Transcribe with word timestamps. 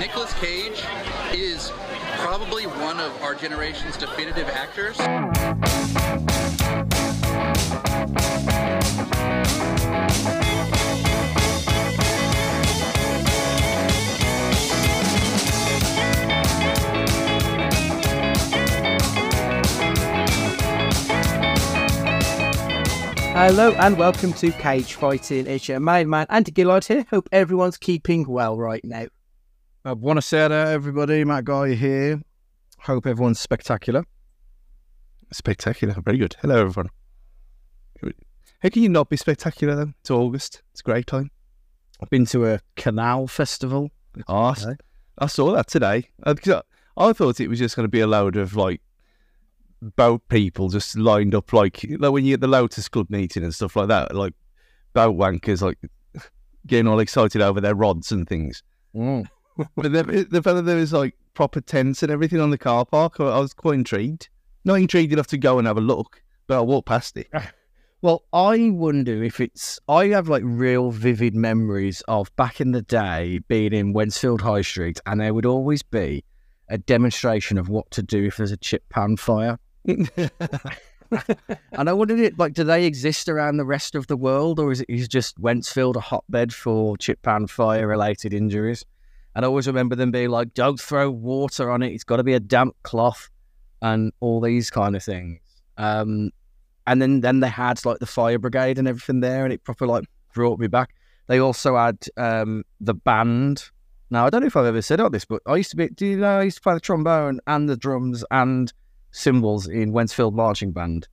Nicolas 0.00 0.32
Cage 0.40 0.82
is 1.34 1.70
probably 2.20 2.64
one 2.64 2.98
of 2.98 3.22
our 3.22 3.34
generation's 3.34 3.98
definitive 3.98 4.48
actors. 4.48 4.96
Hello 23.34 23.72
and 23.72 23.98
welcome 23.98 24.32
to 24.32 24.50
Cage 24.52 24.94
Fighting. 24.94 25.46
It's 25.46 25.68
your 25.68 25.78
main 25.78 26.08
man 26.08 26.24
Andy 26.30 26.52
Gillard 26.56 26.86
here. 26.86 27.04
Hope 27.10 27.28
everyone's 27.30 27.76
keeping 27.76 28.26
well 28.26 28.56
right 28.56 28.82
now. 28.82 29.04
Uh, 29.84 29.94
buonasera, 29.94 30.66
everybody. 30.66 31.24
Matt 31.24 31.44
Guy 31.44 31.74
here. 31.74 32.20
Hope 32.80 33.06
everyone's 33.06 33.40
spectacular. 33.40 34.04
Spectacular. 35.32 35.94
Very 36.04 36.18
good. 36.18 36.36
Hello, 36.40 36.60
everyone. 36.60 36.90
How 38.62 38.68
can 38.68 38.82
you 38.82 38.90
not 38.90 39.08
be 39.08 39.16
spectacular, 39.16 39.74
then? 39.74 39.94
It's 40.00 40.10
August. 40.10 40.62
It's 40.72 40.80
a 40.80 40.84
great 40.84 41.06
time. 41.06 41.30
I've 42.02 42.10
been 42.10 42.26
to 42.26 42.46
a 42.46 42.60
canal 42.76 43.26
festival. 43.26 43.90
Oh, 44.28 44.50
Okay. 44.50 44.76
I 45.18 45.26
saw 45.26 45.52
that 45.52 45.66
today. 45.68 46.08
I- 46.24 46.62
I 46.96 47.12
thought 47.14 47.40
it 47.40 47.48
was 47.48 47.58
just 47.58 47.76
going 47.76 47.84
to 47.84 47.88
be 47.90 48.00
a 48.00 48.06
load 48.06 48.36
of, 48.36 48.56
like, 48.56 48.82
boat 49.96 50.20
people 50.28 50.68
just 50.68 50.96
lined 50.98 51.34
up, 51.34 51.52
like, 51.54 51.86
like 51.98 52.12
when 52.12 52.24
you 52.26 52.32
get 52.34 52.40
the 52.40 52.48
Lotus 52.48 52.88
Club 52.88 53.08
meeting 53.08 53.42
and 53.44 53.54
stuff 53.54 53.76
like 53.76 53.88
that, 53.88 54.14
like, 54.14 54.34
boat 54.92 55.16
wankers, 55.16 55.62
like, 55.62 55.78
getting 56.66 56.86
all 56.86 56.98
excited 57.00 57.40
over 57.40 57.60
their 57.62 57.74
rods 57.74 58.12
and 58.12 58.28
things. 58.28 58.62
Mm. 58.94 59.26
But 59.76 59.92
the, 59.92 60.26
the 60.30 60.42
fact 60.42 60.56
that 60.56 60.64
there 60.64 60.76
was 60.76 60.92
like 60.92 61.14
proper 61.34 61.60
tents 61.60 62.02
and 62.02 62.10
everything 62.10 62.40
on 62.40 62.50
the 62.50 62.58
car 62.58 62.84
park, 62.84 63.20
I 63.20 63.38
was 63.38 63.52
quite 63.52 63.74
intrigued. 63.74 64.28
Not 64.64 64.74
intrigued 64.74 65.12
enough 65.12 65.26
to 65.28 65.38
go 65.38 65.58
and 65.58 65.66
have 65.66 65.76
a 65.76 65.82
look, 65.82 66.22
but 66.46 66.58
I 66.58 66.60
walked 66.60 66.88
past 66.88 67.16
it. 67.16 67.28
Well, 68.02 68.24
I 68.32 68.70
wonder 68.70 69.22
if 69.22 69.40
it's. 69.40 69.78
I 69.86 70.06
have 70.06 70.26
like 70.26 70.42
real 70.42 70.90
vivid 70.90 71.34
memories 71.34 72.02
of 72.08 72.34
back 72.34 72.58
in 72.58 72.72
the 72.72 72.80
day 72.80 73.40
being 73.46 73.74
in 73.74 73.92
Wednesfield 73.92 74.40
High 74.40 74.62
Street, 74.62 74.98
and 75.04 75.20
there 75.20 75.34
would 75.34 75.44
always 75.44 75.82
be 75.82 76.24
a 76.70 76.78
demonstration 76.78 77.58
of 77.58 77.68
what 77.68 77.90
to 77.90 78.02
do 78.02 78.24
if 78.24 78.38
there's 78.38 78.52
a 78.52 78.56
chip 78.56 78.88
pan 78.88 79.18
fire. 79.18 79.58
And 81.72 81.88
I 81.88 81.92
wondered, 81.92 82.20
it 82.20 82.38
like, 82.38 82.54
do 82.54 82.62
they 82.62 82.84
exist 82.84 83.28
around 83.28 83.56
the 83.56 83.64
rest 83.64 83.94
of 83.94 84.06
the 84.06 84.16
world, 84.16 84.60
or 84.60 84.70
is 84.70 84.80
it 84.80 84.88
is 84.88 85.08
just 85.08 85.40
Wednesfield 85.40 85.96
a 85.96 86.00
hotbed 86.00 86.54
for 86.54 86.96
chip 86.96 87.20
pan 87.22 87.48
fire 87.48 87.86
related 87.86 88.32
injuries? 88.32 88.84
And 89.34 89.44
I 89.44 89.48
always 89.48 89.66
remember 89.66 89.94
them 89.94 90.10
being 90.10 90.30
like, 90.30 90.54
"Don't 90.54 90.80
throw 90.80 91.10
water 91.10 91.70
on 91.70 91.82
it; 91.82 91.92
it's 91.92 92.04
got 92.04 92.16
to 92.16 92.24
be 92.24 92.34
a 92.34 92.40
damp 92.40 92.74
cloth," 92.82 93.30
and 93.82 94.12
all 94.20 94.40
these 94.40 94.70
kind 94.70 94.96
of 94.96 95.02
things. 95.02 95.40
Um, 95.76 96.30
and 96.86 97.00
then 97.00 97.20
then 97.20 97.40
they 97.40 97.48
had 97.48 97.84
like 97.84 97.98
the 97.98 98.06
fire 98.06 98.38
brigade 98.38 98.78
and 98.78 98.88
everything 98.88 99.20
there, 99.20 99.44
and 99.44 99.52
it 99.52 99.64
proper 99.64 99.86
like 99.86 100.04
brought 100.34 100.58
me 100.58 100.66
back. 100.66 100.94
They 101.28 101.38
also 101.38 101.76
had 101.76 101.98
um, 102.16 102.64
the 102.80 102.94
band. 102.94 103.70
Now 104.10 104.26
I 104.26 104.30
don't 104.30 104.40
know 104.40 104.48
if 104.48 104.56
I've 104.56 104.66
ever 104.66 104.82
said 104.82 105.00
all 105.00 105.10
this, 105.10 105.24
but 105.24 105.42
I 105.46 105.56
used 105.56 105.70
to 105.70 105.76
be. 105.76 105.88
Do 105.88 106.06
you 106.06 106.16
know 106.16 106.38
I 106.40 106.42
used 106.42 106.56
to 106.56 106.62
play 106.62 106.74
the 106.74 106.80
trombone 106.80 107.40
and 107.46 107.68
the 107.68 107.76
drums 107.76 108.24
and 108.30 108.72
cymbals 109.12 109.68
in 109.68 109.92
Wednesfield 109.92 110.34
Marching 110.34 110.72
Band? 110.72 111.06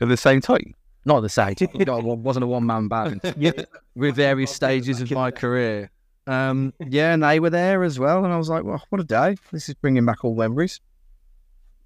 At 0.00 0.08
the 0.08 0.16
same 0.16 0.40
time. 0.40 0.74
Not 1.04 1.20
the 1.20 1.28
same. 1.28 1.54
it 1.60 1.88
wasn't 1.88 2.42
a 2.42 2.46
one 2.48 2.66
man 2.66 2.88
band. 2.88 3.20
With 3.94 4.16
various 4.16 4.50
stages 4.50 5.00
of 5.00 5.10
my 5.12 5.30
career. 5.30 5.90
Um, 6.26 6.72
yeah, 6.80 7.14
and 7.14 7.22
they 7.22 7.38
were 7.38 7.50
there 7.50 7.84
as 7.84 7.98
well, 7.98 8.24
and 8.24 8.32
I 8.32 8.36
was 8.36 8.48
like, 8.48 8.64
"Well, 8.64 8.82
what 8.88 9.00
a 9.00 9.04
day! 9.04 9.36
This 9.52 9.68
is 9.68 9.74
bringing 9.74 10.04
back 10.04 10.24
all 10.24 10.34
memories." 10.34 10.80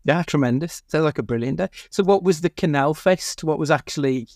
Yeah, 0.04 0.22
tremendous. 0.22 0.82
Sounds 0.86 1.04
like 1.04 1.18
a 1.18 1.22
brilliant 1.22 1.58
day. 1.58 1.68
So, 1.90 2.02
what 2.02 2.22
was 2.22 2.40
the 2.40 2.48
Canal 2.50 2.94
Fest? 2.94 3.44
What 3.44 3.58
was 3.58 3.70
actually 3.70 4.28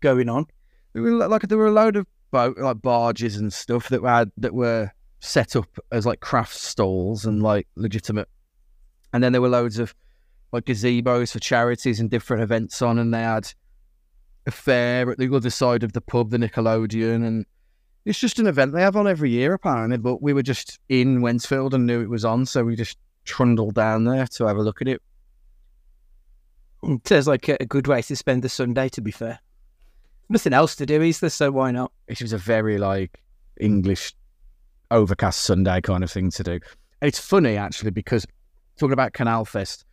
going 0.00 0.28
on? 0.28 0.46
There 0.92 1.02
were 1.02 1.28
like 1.28 1.42
there 1.42 1.58
were 1.58 1.66
a 1.66 1.72
load 1.72 1.96
of 1.96 2.06
boat 2.30 2.56
like 2.58 2.80
barges 2.80 3.36
and 3.36 3.52
stuff 3.52 3.88
that 3.90 4.02
had 4.02 4.30
that 4.38 4.54
were 4.54 4.90
set 5.20 5.54
up 5.56 5.68
as 5.92 6.06
like 6.06 6.20
craft 6.20 6.56
stalls 6.56 7.26
and 7.26 7.42
like 7.42 7.68
legitimate, 7.76 8.28
and 9.12 9.22
then 9.22 9.32
there 9.32 9.42
were 9.42 9.48
loads 9.48 9.78
of 9.78 9.94
like 10.52 10.64
gazebos 10.64 11.32
for 11.32 11.38
charities 11.38 12.00
and 12.00 12.10
different 12.10 12.42
events 12.42 12.80
on, 12.80 12.98
and 12.98 13.12
they 13.12 13.22
had 13.22 13.52
a 14.46 14.50
fair 14.50 15.10
at 15.10 15.18
the 15.18 15.34
other 15.34 15.50
side 15.50 15.82
of 15.82 15.92
the 15.92 16.00
pub, 16.00 16.30
the 16.30 16.38
Nickelodeon, 16.38 17.26
and 17.26 17.46
it's 18.04 18.18
just 18.18 18.38
an 18.38 18.46
event 18.46 18.72
they 18.72 18.82
have 18.82 18.96
on 18.96 19.06
every 19.06 19.30
year 19.30 19.52
apparently. 19.52 19.98
But 19.98 20.22
we 20.22 20.32
were 20.32 20.42
just 20.42 20.78
in 20.88 21.20
Wednesfield 21.20 21.74
and 21.74 21.86
knew 21.86 22.00
it 22.00 22.10
was 22.10 22.24
on, 22.24 22.46
so 22.46 22.64
we 22.64 22.76
just 22.76 22.98
trundled 23.24 23.74
down 23.74 24.04
there 24.04 24.26
to 24.26 24.46
have 24.46 24.56
a 24.56 24.62
look 24.62 24.80
at 24.80 24.88
it. 24.88 25.02
It 26.82 27.06
sounds 27.06 27.28
like 27.28 27.48
a, 27.48 27.56
a 27.60 27.66
good 27.66 27.86
way 27.86 28.02
to 28.02 28.16
spend 28.16 28.42
the 28.42 28.48
Sunday, 28.48 28.88
to 28.90 29.00
be 29.00 29.10
fair. 29.10 29.38
Nothing 30.28 30.52
else 30.52 30.76
to 30.76 30.86
do, 30.86 31.02
is 31.02 31.20
there? 31.20 31.28
So, 31.28 31.50
why 31.50 31.70
not? 31.72 31.92
it 32.08 32.22
was 32.22 32.32
a 32.32 32.38
very 32.38 32.78
like 32.78 33.20
English 33.60 34.14
overcast 34.90 35.42
Sunday 35.42 35.80
kind 35.80 36.02
of 36.02 36.10
thing 36.10 36.30
to 36.30 36.42
do. 36.42 36.60
It's 37.02 37.18
funny 37.18 37.56
actually 37.56 37.90
because 37.90 38.26
talking 38.76 38.92
about 38.92 39.12
Canal 39.12 39.44
Fest 39.44 39.84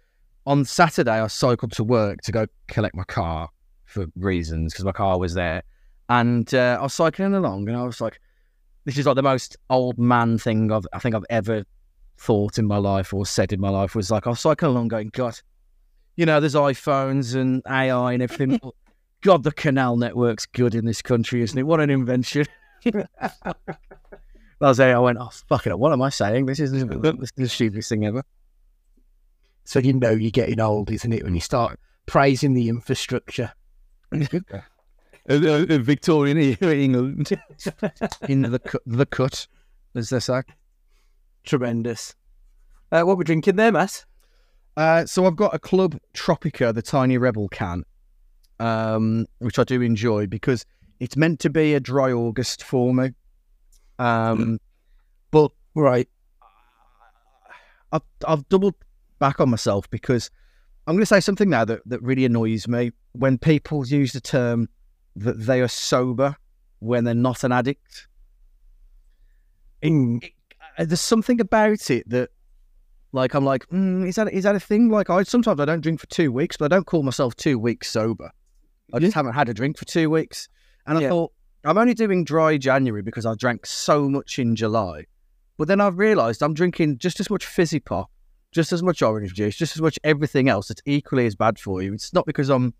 on 0.45 0.65
Saturday, 0.65 1.19
I 1.19 1.27
cycled 1.27 1.73
to 1.73 1.83
work 1.83 2.21
to 2.21 2.31
go 2.31 2.47
collect 2.67 2.95
my 2.95 3.03
car 3.03 3.49
for 3.85 4.07
reasons 4.15 4.73
because 4.73 4.85
my 4.85 4.91
car 4.91 5.19
was 5.19 5.33
there, 5.33 5.63
and 6.09 6.53
uh, 6.53 6.77
I 6.79 6.83
was 6.83 6.93
cycling 6.93 7.33
along, 7.33 7.67
and 7.67 7.77
I 7.77 7.83
was 7.83 8.01
like, 8.01 8.19
"This 8.85 8.97
is 8.97 9.05
like 9.05 9.15
the 9.15 9.23
most 9.23 9.57
old 9.69 9.97
man 9.97 10.37
thing 10.37 10.71
I've, 10.71 10.87
I 10.93 10.99
think 10.99 11.15
I've 11.15 11.25
ever 11.29 11.63
thought 12.17 12.57
in 12.57 12.65
my 12.65 12.77
life 12.77 13.13
or 13.13 13.25
said 13.25 13.53
in 13.53 13.59
my 13.59 13.69
life." 13.69 13.95
Was 13.95 14.11
like 14.11 14.27
I 14.27 14.31
was 14.31 14.39
cycling 14.39 14.71
along, 14.71 14.89
going, 14.89 15.09
"God, 15.13 15.39
you 16.15 16.25
know, 16.25 16.39
there's 16.39 16.55
iPhones 16.55 17.35
and 17.35 17.61
AI 17.67 18.13
and 18.13 18.23
everything." 18.23 18.59
but 18.61 18.73
God, 19.21 19.43
the 19.43 19.51
canal 19.51 19.97
network's 19.97 20.45
good 20.45 20.75
in 20.75 20.85
this 20.85 21.01
country, 21.01 21.41
isn't 21.41 21.57
it? 21.57 21.63
What 21.63 21.79
an 21.79 21.89
invention. 21.89 22.45
I 24.59 24.69
was 24.69 24.77
there, 24.77 24.95
I 24.95 24.99
went, 24.99 25.17
oh, 25.19 25.29
fucking 25.49 25.77
what 25.77 25.91
am 25.91 26.01
I 26.01 26.09
saying? 26.09 26.45
This 26.45 26.59
is, 26.59 26.71
this 26.71 26.83
is 26.83 27.31
the 27.35 27.49
stupidest 27.49 27.89
thing 27.89 28.05
ever. 28.05 28.23
So, 29.65 29.79
you 29.79 29.93
know, 29.93 30.11
you're 30.11 30.31
getting 30.31 30.59
old, 30.59 30.89
isn't 30.91 31.11
it, 31.11 31.23
when 31.23 31.35
you 31.35 31.41
start 31.41 31.79
praising 32.05 32.53
the 32.53 32.69
infrastructure? 32.69 33.51
Uh, 35.29 35.33
uh, 35.33 35.65
uh, 35.69 35.77
Victorian 35.79 36.37
era 36.37 36.73
England. 36.75 37.29
In 38.29 38.43
the, 38.43 38.59
cu- 38.59 38.79
the 38.85 39.05
cut, 39.05 39.47
as 39.95 40.09
they 40.09 40.19
say. 40.19 40.41
Tremendous. 41.43 42.15
Uh, 42.91 43.01
what 43.03 43.17
we're 43.17 43.23
drinking 43.23 43.57
there, 43.57 43.71
Matt? 43.71 44.05
Uh, 44.77 45.05
so 45.05 45.25
I've 45.25 45.35
got 45.35 45.53
a 45.53 45.59
Club 45.59 45.97
Tropica, 46.13 46.73
the 46.73 46.81
Tiny 46.81 47.17
Rebel 47.17 47.49
can, 47.49 47.83
um, 48.59 49.25
which 49.39 49.57
I 49.59 49.63
do 49.63 49.81
enjoy 49.81 50.27
because 50.27 50.65
it's 50.99 51.17
meant 51.17 51.39
to 51.41 51.49
be 51.49 51.73
a 51.73 51.79
dry 51.79 52.11
August 52.11 52.63
for 52.63 52.93
me. 52.93 53.11
Um, 53.99 54.59
but 55.31 55.51
Right. 55.75 56.07
I've, 57.91 58.01
I've 58.27 58.47
doubled 58.49 58.75
back 59.19 59.39
on 59.39 59.49
myself 59.49 59.89
because 59.89 60.29
I'm 60.85 60.95
going 60.95 61.01
to 61.01 61.05
say 61.05 61.19
something 61.19 61.49
now 61.49 61.65
that, 61.65 61.81
that 61.85 62.01
really 62.01 62.25
annoys 62.25 62.67
me 62.67 62.91
when 63.13 63.37
people 63.37 63.85
use 63.85 64.13
the 64.13 64.21
term 64.21 64.69
that 65.17 65.45
they 65.45 65.61
are 65.61 65.67
sober 65.67 66.35
when 66.79 67.03
they're 67.03 67.13
not 67.13 67.43
an 67.43 67.51
addict. 67.51 68.07
In, 69.81 70.21
Uh, 70.77 70.85
There's 70.85 71.01
something 71.01 71.41
about 71.41 71.89
it 71.89 72.07
that, 72.09 72.29
like, 73.11 73.33
I'm 73.33 73.45
like, 73.45 73.67
mm, 73.69 74.07
is 74.07 74.15
that 74.15 74.31
is 74.31 74.43
that 74.43 74.55
a 74.55 74.59
thing? 74.59 74.89
Like, 74.89 75.09
I 75.09 75.23
sometimes 75.23 75.59
I 75.59 75.65
don't 75.65 75.81
drink 75.81 75.99
for 75.99 76.07
two 76.07 76.31
weeks, 76.31 76.57
but 76.57 76.71
I 76.71 76.75
don't 76.75 76.85
call 76.85 77.03
myself 77.03 77.35
two 77.35 77.57
weeks 77.57 77.89
sober. 77.89 78.31
I 78.93 78.99
just 78.99 79.13
haven't 79.13 79.33
had 79.33 79.49
a 79.49 79.53
drink 79.53 79.77
for 79.77 79.85
two 79.85 80.09
weeks, 80.09 80.49
and 80.85 80.97
I 80.97 81.01
Yeah. 81.01 81.09
thought 81.09 81.33
I'm 81.63 81.77
only 81.77 81.93
doing 81.93 82.23
dry 82.23 82.57
January 82.57 83.01
because 83.01 83.25
I 83.25 83.33
drank 83.35 83.65
so 83.65 84.07
much 84.07 84.39
in 84.39 84.55
July. 84.55 85.05
But 85.57 85.67
then 85.67 85.81
I've 85.81 85.97
realised 85.97 86.43
I'm 86.43 86.53
drinking 86.53 86.99
just 86.99 87.19
as 87.19 87.29
much 87.29 87.45
fizzy 87.45 87.79
pop, 87.79 88.11
just 88.51 88.71
as 88.71 88.83
much 88.83 89.01
orange 89.01 89.33
juice, 89.33 89.57
just 89.57 89.75
as 89.75 89.81
much 89.81 89.97
everything 90.03 90.47
else 90.47 90.67
that's 90.67 90.81
equally 90.85 91.25
as 91.25 91.35
bad 91.35 91.59
for 91.59 91.81
you. 91.81 91.93
It's 91.93 92.13
not 92.13 92.25
because 92.27 92.49
I'm, 92.49 92.73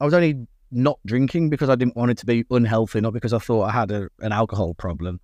I 0.00 0.04
was 0.06 0.14
only 0.14 0.46
not 0.72 0.98
drinking 1.06 1.50
because 1.50 1.68
I 1.68 1.74
didn't 1.76 1.96
want 1.96 2.10
it 2.10 2.18
to 2.18 2.26
be 2.26 2.44
unhealthy, 2.50 3.00
not 3.00 3.12
because 3.12 3.32
I 3.32 3.38
thought 3.38 3.64
I 3.64 3.70
had 3.70 3.90
a, 3.90 4.08
an 4.20 4.32
alcohol 4.32 4.74
problem. 4.74 5.20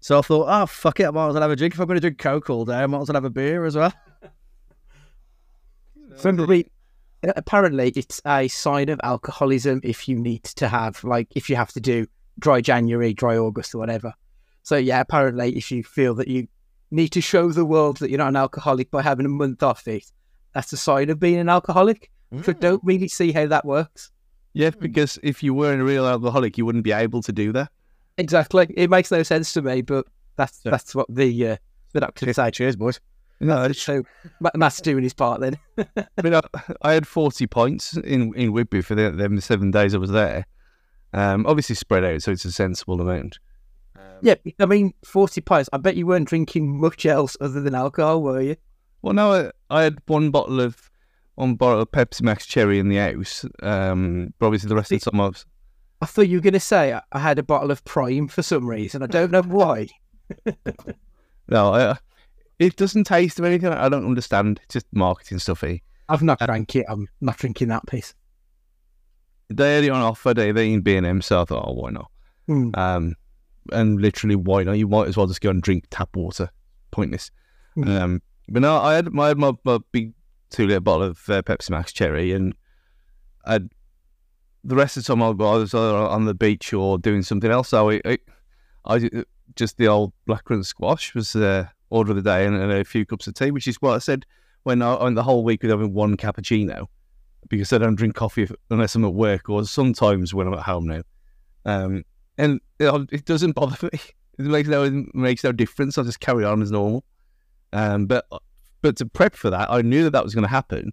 So 0.00 0.18
I 0.18 0.22
thought, 0.22 0.46
oh, 0.48 0.66
fuck 0.66 1.00
it, 1.00 1.06
I 1.06 1.10
might 1.10 1.28
as 1.28 1.34
well 1.34 1.42
have 1.42 1.50
a 1.50 1.56
drink. 1.56 1.74
If 1.74 1.80
I'm 1.80 1.86
going 1.86 1.96
to 1.96 2.00
drink 2.00 2.18
Coke 2.18 2.50
all 2.50 2.64
day, 2.64 2.76
I 2.76 2.86
might 2.86 3.00
as 3.00 3.08
well 3.08 3.14
have 3.14 3.24
a 3.24 3.30
beer 3.30 3.64
as 3.64 3.76
well. 3.76 3.92
Apparently, 6.12 6.70
apparently, 7.22 7.92
it's 7.94 8.20
a 8.26 8.48
sign 8.48 8.88
of 8.88 9.00
alcoholism 9.04 9.80
if 9.84 10.08
you 10.08 10.18
need 10.18 10.44
to 10.44 10.68
have, 10.68 11.02
like, 11.04 11.28
if 11.36 11.48
you 11.48 11.56
have 11.56 11.72
to 11.72 11.80
do 11.80 12.06
dry 12.38 12.60
January, 12.60 13.12
dry 13.12 13.36
August, 13.36 13.74
or 13.74 13.78
whatever. 13.78 14.12
So, 14.62 14.76
yeah, 14.76 15.00
apparently, 15.00 15.56
if 15.56 15.70
you 15.70 15.84
feel 15.84 16.14
that 16.14 16.28
you 16.28 16.48
need 16.90 17.08
to 17.10 17.20
show 17.20 17.52
the 17.52 17.64
world 17.64 17.98
that 17.98 18.10
you're 18.10 18.18
not 18.18 18.28
an 18.28 18.36
alcoholic 18.36 18.90
by 18.90 19.02
having 19.02 19.26
a 19.26 19.30
month 19.30 19.62
off 19.62 19.86
it, 19.86 20.10
that's 20.54 20.72
a 20.72 20.76
sign 20.76 21.10
of 21.10 21.20
being 21.20 21.38
an 21.38 21.48
alcoholic. 21.48 22.10
So, 22.42 22.52
mm. 22.52 22.60
don't 22.60 22.82
really 22.84 23.08
see 23.08 23.32
how 23.32 23.46
that 23.46 23.64
works. 23.64 24.10
Yeah, 24.54 24.70
because 24.70 25.18
if 25.22 25.42
you 25.42 25.54
weren't 25.54 25.80
a 25.80 25.84
real 25.84 26.06
alcoholic, 26.06 26.58
you 26.58 26.64
wouldn't 26.66 26.84
be 26.84 26.92
able 26.92 27.22
to 27.22 27.32
do 27.32 27.52
that. 27.52 27.70
Exactly. 28.16 28.66
It 28.76 28.90
makes 28.90 29.10
no 29.10 29.22
sense 29.22 29.52
to 29.52 29.62
me, 29.62 29.82
but 29.82 30.06
that's 30.36 30.60
Yeah. 30.64 30.70
that's 30.72 30.94
what 30.94 31.06
the 31.08 31.48
uh, 31.48 31.56
the 31.92 32.00
doctor 32.00 32.32
say. 32.32 32.50
Cheers, 32.50 32.76
boys. 32.76 33.00
No, 33.40 33.62
it's, 33.64 33.80
So 33.80 34.02
Ma- 34.40 34.50
Matt's 34.56 34.80
doing 34.80 35.04
his 35.04 35.14
part 35.14 35.40
then. 35.40 35.56
I 35.96 36.22
mean, 36.24 36.34
I, 36.34 36.40
I 36.82 36.92
had 36.94 37.06
40 37.06 37.46
points 37.46 37.96
in, 37.96 38.34
in 38.34 38.52
Whitby 38.52 38.80
for 38.82 38.96
the, 38.96 39.12
them 39.12 39.40
seven 39.40 39.70
days 39.70 39.94
I 39.94 39.98
was 39.98 40.10
there. 40.10 40.44
Um, 41.12 41.46
obviously 41.46 41.76
spread 41.76 42.02
out, 42.04 42.22
so 42.22 42.32
it's 42.32 42.44
a 42.44 42.50
sensible 42.50 43.00
amount. 43.00 43.38
yeah, 44.22 44.34
I 44.58 44.66
mean, 44.66 44.92
40 45.04 45.40
pints. 45.42 45.68
I 45.72 45.76
bet 45.76 45.94
you 45.94 46.04
weren't 46.06 46.28
drinking 46.28 46.80
much 46.80 47.06
else 47.06 47.36
other 47.40 47.60
than 47.60 47.76
alcohol, 47.76 48.22
were 48.22 48.40
you? 48.40 48.56
Well, 49.02 49.14
no, 49.14 49.32
I, 49.32 49.50
I 49.70 49.82
had 49.84 49.98
one 50.08 50.32
bottle 50.32 50.60
of 50.60 50.90
of 51.38 51.90
Pepsi 51.90 52.22
Max 52.22 52.46
Cherry 52.46 52.78
in 52.78 52.88
the 52.88 52.96
house. 52.96 53.44
Um, 53.62 54.32
but 54.38 54.46
obviously 54.46 54.68
the 54.68 54.76
rest 54.76 54.92
of 54.92 55.00
the 55.00 55.10
time 55.10 55.20
I 55.20 55.28
was. 55.28 55.46
I 56.00 56.06
thought 56.06 56.28
you 56.28 56.38
were 56.38 56.42
going 56.42 56.52
to 56.52 56.60
say 56.60 56.98
I- 57.12 57.18
had 57.18 57.38
a 57.38 57.42
bottle 57.42 57.70
of 57.70 57.84
Prime 57.84 58.28
for 58.28 58.42
some 58.42 58.68
reason. 58.68 59.02
I 59.02 59.06
don't 59.06 59.32
know 59.32 59.42
why. 59.42 59.88
No, 61.48 61.74
I, 61.74 61.96
it 62.58 62.76
doesn't 62.76 63.04
taste 63.04 63.38
of 63.38 63.44
anything. 63.44 63.72
I 63.72 63.88
don't 63.88 64.04
understand. 64.04 64.60
It's 64.64 64.74
just 64.74 64.86
marketing 64.92 65.38
stuff. 65.38 65.64
Eh? 65.64 65.78
I've 66.08 66.22
not 66.22 66.38
drank 66.40 66.76
it. 66.76 66.86
I'm 66.88 67.08
not 67.20 67.38
drinking 67.38 67.68
that 67.68 67.86
piece. 67.86 68.14
They 69.48 69.76
had 69.76 69.84
it 69.84 69.90
on 69.90 70.02
offer. 70.02 70.34
They 70.34 70.52
they 70.52 70.72
in 70.72 70.82
B 70.82 70.96
and 70.96 71.06
M, 71.06 71.22
so 71.22 71.42
I 71.42 71.44
thought, 71.44 71.64
oh, 71.66 71.72
why 71.72 71.90
not? 71.90 72.10
Hmm. 72.46 72.70
Um, 72.74 73.14
and 73.72 74.00
literally, 74.00 74.36
why 74.36 74.62
not? 74.62 74.72
You 74.72 74.88
might 74.88 75.08
as 75.08 75.16
well 75.16 75.26
just 75.26 75.40
go 75.40 75.50
and 75.50 75.62
drink 75.62 75.84
tap 75.90 76.14
water. 76.14 76.50
Pointless. 76.90 77.30
Mm. 77.76 78.00
Um, 78.00 78.22
but 78.48 78.62
no, 78.62 78.78
I 78.78 78.94
had, 78.94 79.06
had 79.06 79.38
my, 79.38 79.52
my 79.64 79.78
big 79.92 80.12
two 80.50 80.66
litre 80.66 80.80
bottle 80.80 81.08
of 81.08 81.28
uh, 81.28 81.42
Pepsi 81.42 81.70
Max 81.70 81.92
Cherry, 81.92 82.32
and 82.32 82.54
I 83.44 83.60
the 84.64 84.74
rest 84.76 84.96
of 84.96 85.04
the 85.04 85.08
time 85.08 85.22
I 85.22 85.30
was 85.30 85.74
either 85.74 85.96
on 85.96 86.24
the 86.24 86.34
beach 86.34 86.72
or 86.72 86.98
doing 86.98 87.22
something 87.22 87.50
else. 87.50 87.68
So 87.68 87.90
I, 87.90 88.00
I, 88.04 88.18
I 88.84 89.10
just 89.54 89.78
the 89.78 89.88
old 89.88 90.12
blackcurrant 90.28 90.66
squash 90.66 91.14
was 91.14 91.32
the 91.32 91.68
order 91.90 92.10
of 92.10 92.16
the 92.16 92.22
day, 92.22 92.44
and, 92.44 92.56
and 92.56 92.72
a 92.72 92.84
few 92.84 93.06
cups 93.06 93.26
of 93.26 93.34
tea, 93.34 93.50
which 93.50 93.68
is 93.68 93.76
what 93.76 93.94
I 93.94 93.98
said 93.98 94.24
when 94.64 94.82
I 94.82 94.94
on 94.94 95.14
the 95.14 95.22
whole 95.22 95.44
week 95.44 95.62
with 95.62 95.70
having 95.70 95.94
one 95.94 96.16
cappuccino 96.16 96.86
because 97.48 97.72
I 97.72 97.78
don't 97.78 97.94
drink 97.94 98.14
coffee 98.14 98.48
unless 98.70 98.94
I'm 98.94 99.04
at 99.04 99.14
work 99.14 99.48
or 99.48 99.64
sometimes 99.64 100.34
when 100.34 100.46
I'm 100.46 100.54
at 100.54 100.62
home 100.62 100.86
now. 100.86 101.02
Um, 101.64 102.04
and 102.36 102.60
know, 102.80 103.06
it 103.10 103.24
doesn't 103.24 103.52
bother 103.52 103.88
me. 103.92 104.00
It 104.38 104.44
makes 104.44 104.68
no 104.68 104.84
it 104.84 105.14
makes 105.14 105.44
no 105.44 105.52
difference. 105.52 105.98
I 105.98 106.02
just 106.02 106.20
carry 106.20 106.44
on 106.44 106.62
as 106.62 106.70
normal. 106.70 107.04
Um, 107.72 108.06
but 108.06 108.26
but 108.82 108.96
to 108.96 109.06
prep 109.06 109.34
for 109.34 109.50
that, 109.50 109.70
I 109.70 109.82
knew 109.82 110.04
that 110.04 110.10
that 110.10 110.24
was 110.24 110.34
going 110.34 110.44
to 110.44 110.50
happen. 110.50 110.92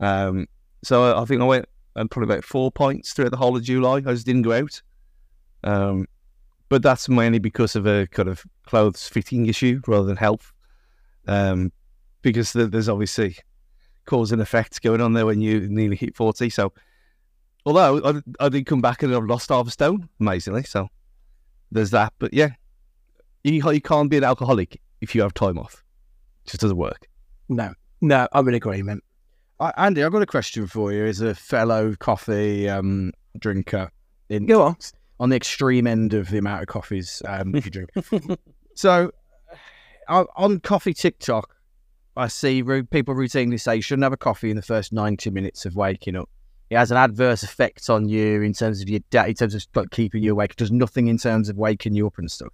Um, 0.00 0.46
so 0.82 1.04
I, 1.04 1.22
I 1.22 1.24
think 1.24 1.40
I 1.42 1.44
went 1.44 1.66
and 1.96 2.10
probably 2.10 2.32
about 2.32 2.44
four 2.44 2.70
points 2.70 3.12
throughout 3.12 3.30
the 3.30 3.36
whole 3.36 3.56
of 3.56 3.62
July. 3.62 3.96
I 3.96 4.00
just 4.12 4.26
didn't 4.26 4.42
go 4.42 4.52
out. 4.52 4.82
Um, 5.64 6.06
but 6.68 6.82
that's 6.82 7.08
mainly 7.08 7.38
because 7.38 7.76
of 7.76 7.86
a 7.86 8.06
kind 8.06 8.28
of 8.28 8.44
clothes 8.64 9.08
fitting 9.08 9.46
issue 9.46 9.80
rather 9.86 10.06
than 10.06 10.16
health. 10.16 10.52
Um, 11.26 11.72
because 12.22 12.52
there- 12.52 12.66
there's 12.66 12.88
obviously 12.88 13.36
cause 14.06 14.32
and 14.32 14.40
effect 14.42 14.80
going 14.82 15.00
on 15.00 15.12
there 15.12 15.26
when 15.26 15.40
you 15.40 15.68
nearly 15.68 15.96
hit 15.96 16.16
40. 16.16 16.48
So, 16.50 16.72
although 17.66 18.00
I, 18.40 18.44
I 18.44 18.48
did 18.48 18.66
come 18.66 18.80
back 18.80 19.02
and 19.02 19.14
I've 19.14 19.24
lost 19.24 19.50
half 19.50 19.66
a 19.66 19.70
stone, 19.70 20.08
amazingly. 20.20 20.62
So, 20.62 20.88
there's 21.70 21.90
that. 21.90 22.12
But 22.18 22.32
yeah, 22.34 22.50
you, 23.44 23.52
you 23.70 23.80
can't 23.80 24.10
be 24.10 24.16
an 24.16 24.24
alcoholic 24.24 24.80
if 25.00 25.14
you 25.14 25.22
have 25.22 25.34
time 25.34 25.58
off. 25.58 25.84
It 26.46 26.50
just 26.50 26.60
doesn't 26.60 26.76
work. 26.76 27.08
No, 27.50 27.74
no, 28.00 28.28
I'm 28.32 28.46
in 28.46 28.54
agreement. 28.54 29.02
Andy, 29.76 30.04
I've 30.04 30.12
got 30.12 30.22
a 30.22 30.26
question 30.26 30.68
for 30.68 30.92
you 30.92 31.04
as 31.04 31.20
a 31.20 31.34
fellow 31.34 31.94
coffee 31.98 32.68
um, 32.68 33.12
drinker 33.38 33.90
in 34.28 34.46
Go 34.46 34.62
on. 34.62 34.76
on 35.18 35.30
the 35.30 35.36
extreme 35.36 35.88
end 35.88 36.14
of 36.14 36.30
the 36.30 36.38
amount 36.38 36.62
of 36.62 36.68
coffees 36.68 37.20
um, 37.26 37.54
you 37.54 37.60
drink. 37.62 37.90
so, 38.74 39.10
on, 40.08 40.26
on 40.36 40.60
coffee 40.60 40.94
TikTok, 40.94 41.56
I 42.16 42.28
see 42.28 42.62
people 42.62 43.14
routinely 43.14 43.60
say 43.60 43.76
you 43.76 43.82
shouldn't 43.82 44.04
have 44.04 44.12
a 44.12 44.16
coffee 44.16 44.50
in 44.50 44.56
the 44.56 44.62
first 44.62 44.92
90 44.92 45.30
minutes 45.30 45.66
of 45.66 45.74
waking 45.74 46.14
up. 46.14 46.30
It 46.70 46.76
has 46.76 46.92
an 46.92 46.96
adverse 46.98 47.42
effect 47.42 47.90
on 47.90 48.08
you 48.08 48.42
in 48.42 48.52
terms 48.52 48.80
of 48.80 48.88
your 48.88 49.00
day, 49.10 49.30
in 49.30 49.34
terms 49.34 49.56
of 49.56 49.66
like, 49.74 49.90
keeping 49.90 50.22
you 50.22 50.32
awake. 50.32 50.52
It 50.52 50.56
does 50.56 50.70
nothing 50.70 51.08
in 51.08 51.18
terms 51.18 51.48
of 51.48 51.56
waking 51.56 51.94
you 51.94 52.06
up 52.06 52.16
and 52.18 52.30
stuff. 52.30 52.52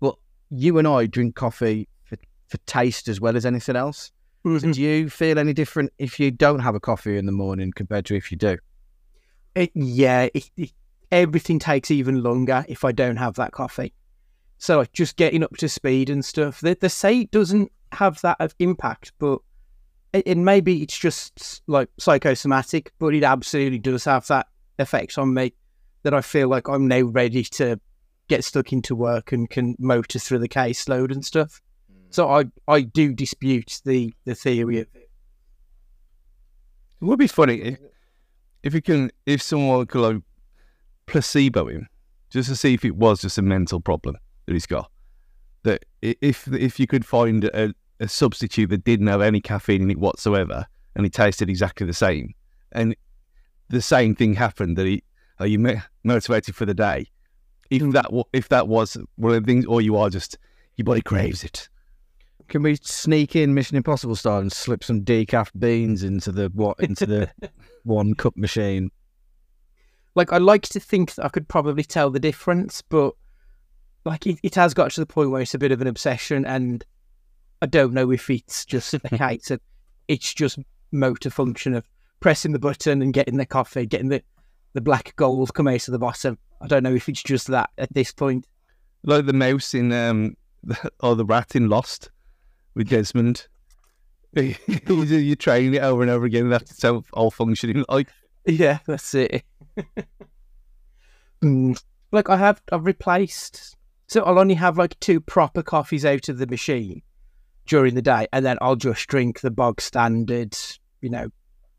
But 0.00 0.16
you 0.50 0.78
and 0.78 0.88
I 0.88 1.06
drink 1.06 1.36
coffee 1.36 1.88
for, 2.02 2.16
for 2.48 2.58
taste 2.66 3.06
as 3.06 3.20
well 3.20 3.36
as 3.36 3.46
anything 3.46 3.76
else. 3.76 4.10
Mm-hmm. 4.44 4.58
So 4.58 4.72
do 4.72 4.80
you 4.82 5.08
feel 5.08 5.38
any 5.38 5.52
different 5.52 5.92
if 5.98 6.18
you 6.18 6.30
don't 6.30 6.58
have 6.58 6.74
a 6.74 6.80
coffee 6.80 7.16
in 7.16 7.26
the 7.26 7.32
morning 7.32 7.72
compared 7.74 8.06
to 8.06 8.16
if 8.16 8.32
you 8.32 8.38
do? 8.38 8.58
It, 9.54 9.70
yeah, 9.74 10.28
it, 10.34 10.50
it, 10.56 10.72
everything 11.12 11.58
takes 11.58 11.90
even 11.90 12.22
longer 12.22 12.64
if 12.68 12.84
I 12.84 12.92
don't 12.92 13.16
have 13.16 13.34
that 13.34 13.52
coffee. 13.52 13.92
So 14.58 14.78
like 14.78 14.92
just 14.92 15.16
getting 15.16 15.42
up 15.42 15.56
to 15.58 15.68
speed 15.68 16.10
and 16.10 16.24
stuff. 16.24 16.60
The 16.60 16.76
they 16.80 16.88
say 16.88 17.24
doesn't 17.24 17.70
have 17.92 18.20
that 18.22 18.36
of 18.40 18.54
impact, 18.58 19.12
but 19.18 19.40
it 20.12 20.36
maybe 20.36 20.82
it's 20.82 20.98
just 20.98 21.62
like 21.66 21.88
psychosomatic, 21.98 22.92
but 22.98 23.14
it 23.14 23.24
absolutely 23.24 23.78
does 23.78 24.04
have 24.04 24.26
that 24.28 24.46
effect 24.78 25.18
on 25.18 25.34
me. 25.34 25.52
That 26.02 26.14
I 26.14 26.20
feel 26.20 26.48
like 26.48 26.68
I'm 26.68 26.88
now 26.88 27.02
ready 27.02 27.44
to 27.44 27.78
get 28.28 28.44
stuck 28.44 28.72
into 28.72 28.96
work 28.96 29.30
and 29.30 29.48
can 29.48 29.76
motor 29.78 30.18
through 30.18 30.40
the 30.40 30.48
caseload 30.48 31.12
and 31.12 31.24
stuff. 31.24 31.60
So 32.12 32.28
I 32.28 32.44
I 32.68 32.82
do 32.82 33.12
dispute 33.14 33.80
the 33.84 34.14
the 34.24 34.34
theory 34.34 34.80
of 34.80 34.88
it. 34.94 35.08
It 37.00 37.04
would 37.04 37.18
be 37.18 37.26
funny 37.26 37.56
if, 37.56 37.78
if 38.62 38.74
you 38.74 38.82
can, 38.82 39.10
if 39.26 39.42
someone 39.42 39.86
could 39.86 40.02
like 40.02 40.22
placebo 41.06 41.66
him, 41.66 41.88
just 42.30 42.48
to 42.48 42.54
see 42.54 42.74
if 42.74 42.84
it 42.84 42.94
was 42.94 43.22
just 43.22 43.38
a 43.38 43.42
mental 43.42 43.80
problem 43.80 44.16
that 44.46 44.52
he's 44.52 44.66
got. 44.66 44.90
That 45.64 45.84
if 46.00 46.46
if 46.48 46.78
you 46.78 46.86
could 46.86 47.04
find 47.04 47.44
a, 47.44 47.74
a 47.98 48.08
substitute 48.08 48.68
that 48.68 48.84
didn't 48.84 49.06
have 49.06 49.22
any 49.22 49.40
caffeine 49.40 49.82
in 49.82 49.90
it 49.90 49.98
whatsoever, 49.98 50.66
and 50.94 51.06
it 51.06 51.12
tasted 51.12 51.48
exactly 51.48 51.86
the 51.86 51.94
same, 51.94 52.34
and 52.72 52.94
the 53.68 53.82
same 53.82 54.14
thing 54.14 54.34
happened 54.34 54.76
that 54.76 54.86
he, 54.86 55.02
are 55.40 55.46
you 55.46 55.80
motivated 56.04 56.54
for 56.54 56.66
the 56.66 56.74
day? 56.74 57.06
If 57.70 57.80
hmm. 57.80 57.90
that 57.92 58.10
if 58.34 58.50
that 58.50 58.68
was 58.68 58.98
one 59.16 59.34
of 59.34 59.42
the 59.42 59.46
things, 59.46 59.64
or 59.64 59.80
you 59.80 59.96
are 59.96 60.10
just 60.10 60.36
your 60.76 60.84
body 60.84 61.00
craves 61.00 61.42
it. 61.42 61.68
Can 62.52 62.62
we 62.62 62.76
sneak 62.76 63.34
in 63.34 63.54
Mission 63.54 63.78
Impossible 63.78 64.14
style 64.14 64.38
and 64.38 64.52
slip 64.52 64.84
some 64.84 65.02
decaf 65.02 65.50
beans 65.58 66.02
into 66.02 66.30
the 66.30 66.50
what 66.54 66.78
into 66.80 67.06
the 67.06 67.30
one 67.84 68.14
cup 68.14 68.36
machine? 68.36 68.90
like 70.14 70.32
I 70.32 70.38
like 70.38 70.62
to 70.68 70.80
think 70.80 71.14
that 71.14 71.24
I 71.24 71.28
could 71.28 71.48
probably 71.48 71.84
tell 71.84 72.10
the 72.10 72.20
difference, 72.20 72.82
but 72.82 73.14
like 74.04 74.26
it, 74.26 74.38
it 74.42 74.54
has 74.56 74.74
got 74.74 74.90
to 74.92 75.00
the 75.00 75.06
point 75.06 75.30
where 75.30 75.40
it's 75.40 75.54
a 75.54 75.58
bit 75.58 75.72
of 75.72 75.80
an 75.80 75.86
obsession, 75.86 76.44
and 76.44 76.84
I 77.62 77.66
don't 77.66 77.94
know 77.94 78.10
if 78.10 78.28
it's 78.28 78.64
just 78.64 78.94
a 78.94 78.98
case 79.16 79.50
of 79.50 79.60
it's 80.08 80.34
just 80.34 80.58
motor 80.90 81.30
function 81.30 81.74
of 81.74 81.88
pressing 82.20 82.52
the 82.52 82.58
button 82.58 83.00
and 83.00 83.14
getting 83.14 83.38
the 83.38 83.46
coffee, 83.46 83.86
getting 83.86 84.08
the 84.08 84.22
the 84.74 84.80
black 84.80 85.14
gold 85.16 85.54
come 85.54 85.68
out 85.68 85.88
of 85.88 85.92
the 85.92 85.98
bottom. 85.98 86.38
I 86.60 86.66
don't 86.66 86.82
know 86.82 86.94
if 86.94 87.08
it's 87.08 87.22
just 87.22 87.46
that 87.48 87.70
at 87.78 87.92
this 87.94 88.12
point. 88.12 88.46
like 89.04 89.26
the 89.26 89.32
mouse 89.32 89.74
in 89.74 89.92
um 89.92 90.36
or 91.00 91.16
the 91.16 91.24
rat 91.24 91.56
in 91.56 91.68
Lost 91.68 92.10
with 92.74 92.88
Desmond. 92.88 93.46
you, 94.34 94.54
you 94.86 95.36
train 95.36 95.74
it 95.74 95.82
over 95.82 96.02
and 96.02 96.10
over 96.10 96.24
again. 96.24 96.48
That's 96.48 96.78
so 96.78 97.04
all 97.12 97.30
functioning. 97.30 97.84
Like 97.88 98.08
Yeah, 98.46 98.78
that's 98.86 99.14
it. 99.14 99.44
Mm, 101.42 101.76
like 102.12 102.30
I 102.30 102.36
have, 102.36 102.62
I've 102.70 102.86
replaced. 102.86 103.76
So 104.06 104.22
I'll 104.22 104.38
only 104.38 104.54
have 104.54 104.78
like 104.78 104.98
two 105.00 105.20
proper 105.20 105.62
coffees 105.62 106.04
out 106.04 106.28
of 106.28 106.38
the 106.38 106.46
machine 106.46 107.02
during 107.66 107.94
the 107.94 108.02
day, 108.02 108.28
and 108.32 108.44
then 108.44 108.58
I'll 108.60 108.76
just 108.76 109.06
drink 109.08 109.40
the 109.40 109.50
bog 109.50 109.80
standard, 109.80 110.56
you 111.00 111.10
know, 111.10 111.28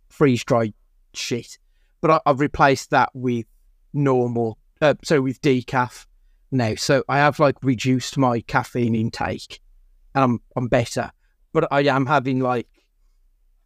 freeze 0.09 0.43
dried 0.43 0.73
shit. 1.13 1.57
But 2.01 2.11
I, 2.11 2.19
I've 2.25 2.39
replaced 2.39 2.89
that 2.89 3.09
with 3.13 3.45
normal, 3.93 4.57
uh, 4.81 4.95
so 5.03 5.21
with 5.21 5.41
decaf 5.41 6.05
now. 6.51 6.75
So 6.75 7.03
I 7.07 7.19
have 7.19 7.39
like 7.39 7.55
reduced 7.63 8.17
my 8.17 8.41
caffeine 8.41 8.95
intake, 8.95 9.61
and 10.15 10.23
I'm 10.23 10.41
I'm 10.55 10.67
better. 10.67 11.11
But 11.53 11.67
I 11.71 11.81
am 11.81 12.05
having 12.05 12.39
like, 12.39 12.67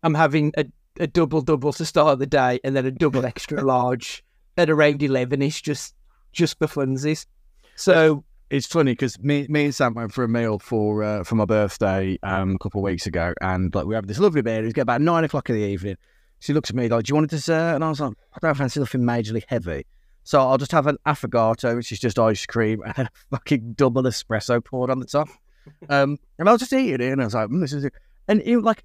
I'm 0.04 0.14
having 0.14 0.54
a 0.58 0.66
a 1.00 1.08
double 1.08 1.42
double 1.42 1.72
to 1.74 1.86
start 1.86 2.20
the 2.20 2.26
day 2.26 2.60
and 2.64 2.76
then 2.76 2.86
a 2.86 2.92
double 2.92 3.26
extra 3.32 3.62
large 3.62 4.24
at 4.58 4.70
around 4.70 5.02
eleven 5.04 5.42
ish 5.42 5.62
just 5.62 5.96
just 6.32 6.58
for 6.58 6.68
funsies. 6.68 7.26
So 7.76 8.24
It's 8.50 8.66
funny 8.66 8.94
because 8.94 9.20
me, 9.20 9.46
me 9.50 9.66
and 9.66 9.76
Sam 9.76 9.94
went 9.94 10.14
for 10.14 10.24
a 10.24 10.28
meal 10.30 10.58
for 10.60 11.04
uh, 11.04 11.24
for 11.24 11.36
my 11.36 11.44
birthday 11.46 12.18
um, 12.24 12.56
a 12.56 12.58
couple 12.60 12.80
of 12.80 12.84
weeks 12.84 13.06
ago, 13.06 13.34
and 13.42 13.74
like 13.76 13.86
we 13.86 13.96
have 13.96 14.08
this 14.08 14.20
lovely 14.20 14.42
beer. 14.42 14.62
It 14.62 14.64
was 14.64 14.74
get 14.74 14.84
about 14.84 15.02
nine 15.02 15.26
o'clock 15.26 15.50
in 15.50 15.56
the 15.58 15.64
evening. 15.64 15.98
She 16.40 16.54
looks 16.54 16.70
at 16.70 16.76
me 16.76 16.88
like, 16.88 17.04
"Do 17.04 17.12
you 17.12 17.16
want 17.16 17.26
a 17.26 17.36
dessert?" 17.36 17.76
And 17.76 17.84
I 17.84 17.90
was 17.90 18.00
like, 18.00 18.14
"I 18.34 18.40
don't 18.42 18.56
fancy 18.56 18.80
nothing 18.80 19.02
majorly 19.02 19.44
heavy, 19.48 19.86
so 20.24 20.40
I'll 20.40 20.58
just 20.58 20.72
have 20.72 20.88
an 20.88 20.98
affogato, 21.06 21.76
which 21.76 21.92
is 21.92 22.00
just 22.00 22.18
ice 22.18 22.46
cream 22.46 22.82
and 22.86 23.08
a 23.08 23.10
fucking 23.32 23.74
double 23.74 24.04
espresso 24.04 24.64
poured 24.64 24.92
on 24.92 25.00
the 25.00 25.06
top." 25.06 25.28
Um, 25.90 26.18
and 26.40 26.48
I 26.48 26.52
was 26.52 26.60
just 26.62 26.74
eating 26.74 27.02
it, 27.08 27.12
and 27.12 27.22
I 27.22 27.26
was 27.26 27.34
like, 27.34 27.50
mm, 27.50 27.62
"This 27.62 27.74
is," 27.74 27.86
it. 27.86 27.94
and 28.28 28.42
it, 28.42 28.60
like, 28.60 28.84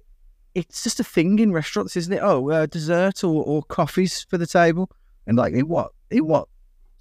it's 0.55 0.83
just 0.83 0.99
a 0.99 1.03
thing 1.03 1.39
in 1.39 1.51
restaurants, 1.51 1.95
isn't 1.97 2.13
it? 2.13 2.19
Oh, 2.21 2.49
uh, 2.49 2.65
dessert 2.65 3.23
or, 3.23 3.43
or 3.43 3.63
coffees 3.63 4.23
for 4.29 4.37
the 4.37 4.47
table, 4.47 4.89
and 5.27 5.37
like, 5.37 5.53
in 5.53 5.67
what 5.67 5.91
in 6.11 6.25
what 6.27 6.47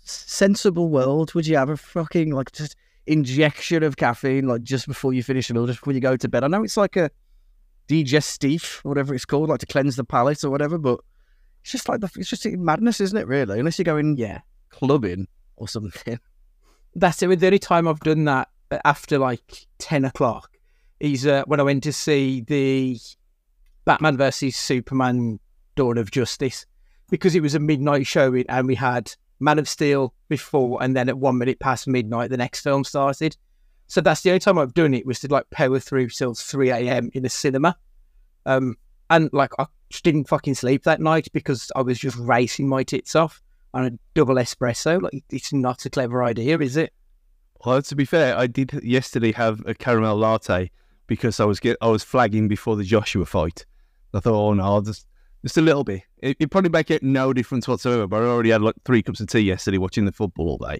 sensible 0.04 0.88
world 0.88 1.32
would 1.34 1.46
you 1.46 1.56
have 1.56 1.68
a 1.68 1.76
fucking 1.76 2.32
like 2.32 2.50
just 2.52 2.74
injection 3.06 3.82
of 3.82 3.96
caffeine, 3.96 4.46
like 4.48 4.62
just 4.62 4.86
before 4.86 5.12
you 5.12 5.22
finish 5.22 5.50
a 5.50 5.54
meal, 5.54 5.66
just 5.66 5.80
before 5.80 5.92
you 5.92 6.00
go 6.00 6.16
to 6.16 6.28
bed. 6.28 6.44
I 6.44 6.48
know 6.48 6.62
it's 6.64 6.76
like 6.76 6.96
a 6.96 7.10
digestif, 7.88 8.84
or 8.84 8.90
whatever 8.90 9.14
it's 9.14 9.24
called, 9.24 9.48
like 9.48 9.60
to 9.60 9.66
cleanse 9.66 9.96
the 9.96 10.04
palate 10.04 10.44
or 10.44 10.50
whatever, 10.50 10.78
but 10.78 11.00
it's 11.62 11.72
just 11.72 11.88
like 11.88 12.00
the, 12.00 12.10
it's 12.16 12.30
just 12.30 12.46
madness, 12.46 13.00
isn't 13.00 13.18
it? 13.18 13.26
Really, 13.26 13.58
unless 13.58 13.78
you're 13.78 13.84
going 13.84 14.16
Yeah. 14.16 14.40
clubbing 14.70 15.26
or 15.56 15.68
something. 15.68 16.18
That's 16.94 17.22
it. 17.22 17.38
The 17.40 17.46
only 17.46 17.58
time 17.58 17.88
I've 17.88 18.00
done 18.00 18.24
that 18.24 18.48
after 18.84 19.18
like 19.18 19.66
10 19.78 20.04
o'clock 20.04 20.50
is 21.00 21.26
uh, 21.26 21.42
when 21.46 21.60
I 21.60 21.64
went 21.64 21.82
to 21.84 21.92
see 21.92 22.42
the 22.42 22.98
Batman 23.84 24.16
versus 24.16 24.56
Superman 24.56 25.40
Dawn 25.74 25.98
of 25.98 26.10
Justice 26.10 26.66
because 27.10 27.34
it 27.34 27.42
was 27.42 27.54
a 27.54 27.60
midnight 27.60 28.06
showing 28.06 28.44
and 28.48 28.66
we 28.66 28.74
had 28.74 29.12
Man 29.40 29.58
of 29.58 29.68
Steel 29.68 30.14
before 30.28 30.82
and 30.82 30.96
then 30.96 31.08
at 31.08 31.18
one 31.18 31.38
minute 31.38 31.58
past 31.58 31.88
midnight 31.88 32.30
the 32.30 32.36
next 32.36 32.60
film 32.60 32.84
started. 32.84 33.36
So 33.88 34.00
that's 34.00 34.22
the 34.22 34.30
only 34.30 34.40
time 34.40 34.58
I've 34.58 34.74
done 34.74 34.94
it 34.94 35.04
was 35.04 35.20
to 35.20 35.28
like 35.28 35.50
power 35.50 35.78
through 35.78 36.08
till 36.10 36.34
3 36.34 36.70
a.m. 36.70 37.10
in 37.12 37.24
the 37.24 37.28
cinema. 37.28 37.76
Um, 38.46 38.76
and 39.10 39.28
like 39.32 39.50
I 39.58 39.66
just 39.90 40.04
didn't 40.04 40.28
fucking 40.28 40.54
sleep 40.54 40.84
that 40.84 41.00
night 41.00 41.28
because 41.32 41.70
I 41.76 41.82
was 41.82 41.98
just 41.98 42.16
racing 42.16 42.68
my 42.68 42.84
tits 42.84 43.14
off 43.14 43.42
on 43.74 43.84
a 43.84 43.90
double 44.14 44.36
espresso. 44.36 45.02
Like 45.02 45.24
it's 45.30 45.52
not 45.52 45.84
a 45.84 45.90
clever 45.90 46.22
idea, 46.22 46.58
is 46.58 46.76
it? 46.76 46.92
Well, 47.64 47.80
to 47.82 47.96
be 47.96 48.04
fair, 48.04 48.36
I 48.36 48.46
did 48.46 48.72
yesterday 48.82 49.32
have 49.32 49.62
a 49.66 49.74
caramel 49.74 50.16
latte 50.16 50.70
because 51.06 51.38
I 51.40 51.44
was 51.44 51.60
get 51.60 51.76
I 51.80 51.88
was 51.88 52.02
flagging 52.02 52.48
before 52.48 52.76
the 52.76 52.84
Joshua 52.84 53.24
fight. 53.26 53.64
I 54.14 54.20
thought, 54.20 54.34
oh 54.34 54.52
no, 54.54 54.62
I'll 54.64 54.80
just 54.82 55.06
just 55.44 55.56
a 55.58 55.62
little 55.62 55.84
bit. 55.84 56.02
It, 56.18 56.36
it 56.40 56.50
probably 56.50 56.70
make 56.70 56.90
it 56.90 57.02
no 57.02 57.32
difference 57.32 57.66
whatsoever. 57.68 58.06
But 58.06 58.22
I 58.22 58.26
already 58.26 58.50
had 58.50 58.62
like 58.62 58.74
three 58.84 59.02
cups 59.02 59.20
of 59.20 59.28
tea 59.28 59.40
yesterday 59.40 59.78
watching 59.78 60.04
the 60.04 60.12
football 60.12 60.48
all 60.50 60.58
day. 60.58 60.78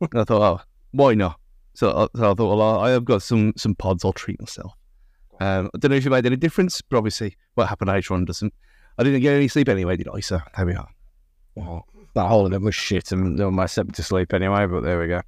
and 0.00 0.20
I 0.20 0.24
thought, 0.24 0.42
oh, 0.42 0.64
why 0.92 1.14
not? 1.14 1.38
So, 1.74 1.90
I- 1.90 2.18
so 2.18 2.32
I 2.32 2.34
thought, 2.34 2.56
well, 2.56 2.80
I 2.80 2.90
have 2.90 3.04
got 3.04 3.22
some 3.22 3.52
some 3.56 3.74
pods. 3.74 4.04
I'll 4.04 4.12
treat 4.12 4.40
myself. 4.40 4.72
Um, 5.40 5.70
I 5.74 5.78
don't 5.78 5.90
know 5.90 5.96
if 5.96 6.06
it 6.06 6.10
made 6.10 6.26
any 6.26 6.36
difference, 6.36 6.82
but 6.82 6.98
obviously, 6.98 7.36
what 7.54 7.68
happened 7.68 7.88
later 7.90 8.14
on 8.14 8.24
doesn't. 8.24 8.52
I 8.98 9.02
didn't 9.02 9.22
get 9.22 9.34
any 9.34 9.48
sleep 9.48 9.68
anyway, 9.70 9.96
did 9.96 10.08
I? 10.12 10.20
So 10.20 10.40
there 10.56 10.66
we 10.66 10.74
are. 10.74 10.88
Well, 11.54 11.86
that 12.14 12.28
whole 12.28 12.52
of 12.52 12.62
was 12.62 12.74
shit, 12.74 13.10
and 13.12 13.38
they 13.38 13.44
were 13.44 13.50
my 13.50 13.66
set 13.66 13.92
to 13.94 14.02
sleep 14.02 14.34
anyway. 14.34 14.66
But 14.66 14.82
there 14.82 15.00
we 15.00 15.08
go. 15.08 15.22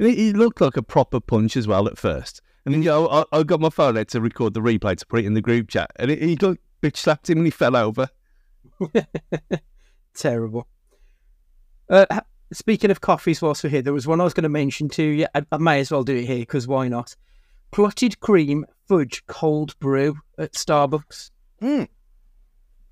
It, 0.00 0.36
looked 0.36 0.60
like 0.60 0.76
a 0.76 0.82
proper 0.82 1.20
punch 1.20 1.56
as 1.56 1.68
well 1.68 1.86
at 1.86 1.98
first. 1.98 2.40
And 2.64 2.74
then 2.74 2.82
you 2.82 2.88
know, 2.88 3.08
I, 3.08 3.24
I 3.32 3.42
got 3.42 3.60
my 3.60 3.70
phone 3.70 3.98
out 3.98 4.08
to 4.08 4.20
record 4.20 4.54
the 4.54 4.60
replay 4.60 4.96
to 4.96 5.06
put 5.06 5.20
it 5.20 5.26
in 5.26 5.34
the 5.34 5.42
group 5.42 5.68
chat, 5.68 5.90
and 5.96 6.10
he 6.10 6.36
got 6.36 6.56
bitch 6.82 6.96
slapped 6.96 7.28
him 7.28 7.38
and 7.38 7.46
he 7.46 7.50
fell 7.50 7.76
over. 7.76 8.08
Terrible. 10.14 10.66
Uh, 11.88 12.06
speaking 12.52 12.90
of 12.90 13.00
coffees, 13.00 13.42
whilst 13.42 13.62
we're 13.64 13.70
here, 13.70 13.82
there 13.82 13.92
was 13.92 14.06
one 14.06 14.20
I 14.20 14.24
was 14.24 14.34
going 14.34 14.44
to 14.44 14.48
mention 14.48 14.88
to 14.90 15.02
you. 15.02 15.26
I, 15.34 15.44
I 15.52 15.58
may 15.58 15.80
as 15.80 15.90
well 15.90 16.04
do 16.04 16.16
it 16.16 16.24
here 16.24 16.38
because 16.38 16.66
why 16.66 16.88
not? 16.88 17.14
Clotted 17.72 18.20
cream 18.20 18.64
fudge 18.88 19.24
cold 19.26 19.78
brew 19.78 20.16
at 20.38 20.52
Starbucks. 20.52 21.30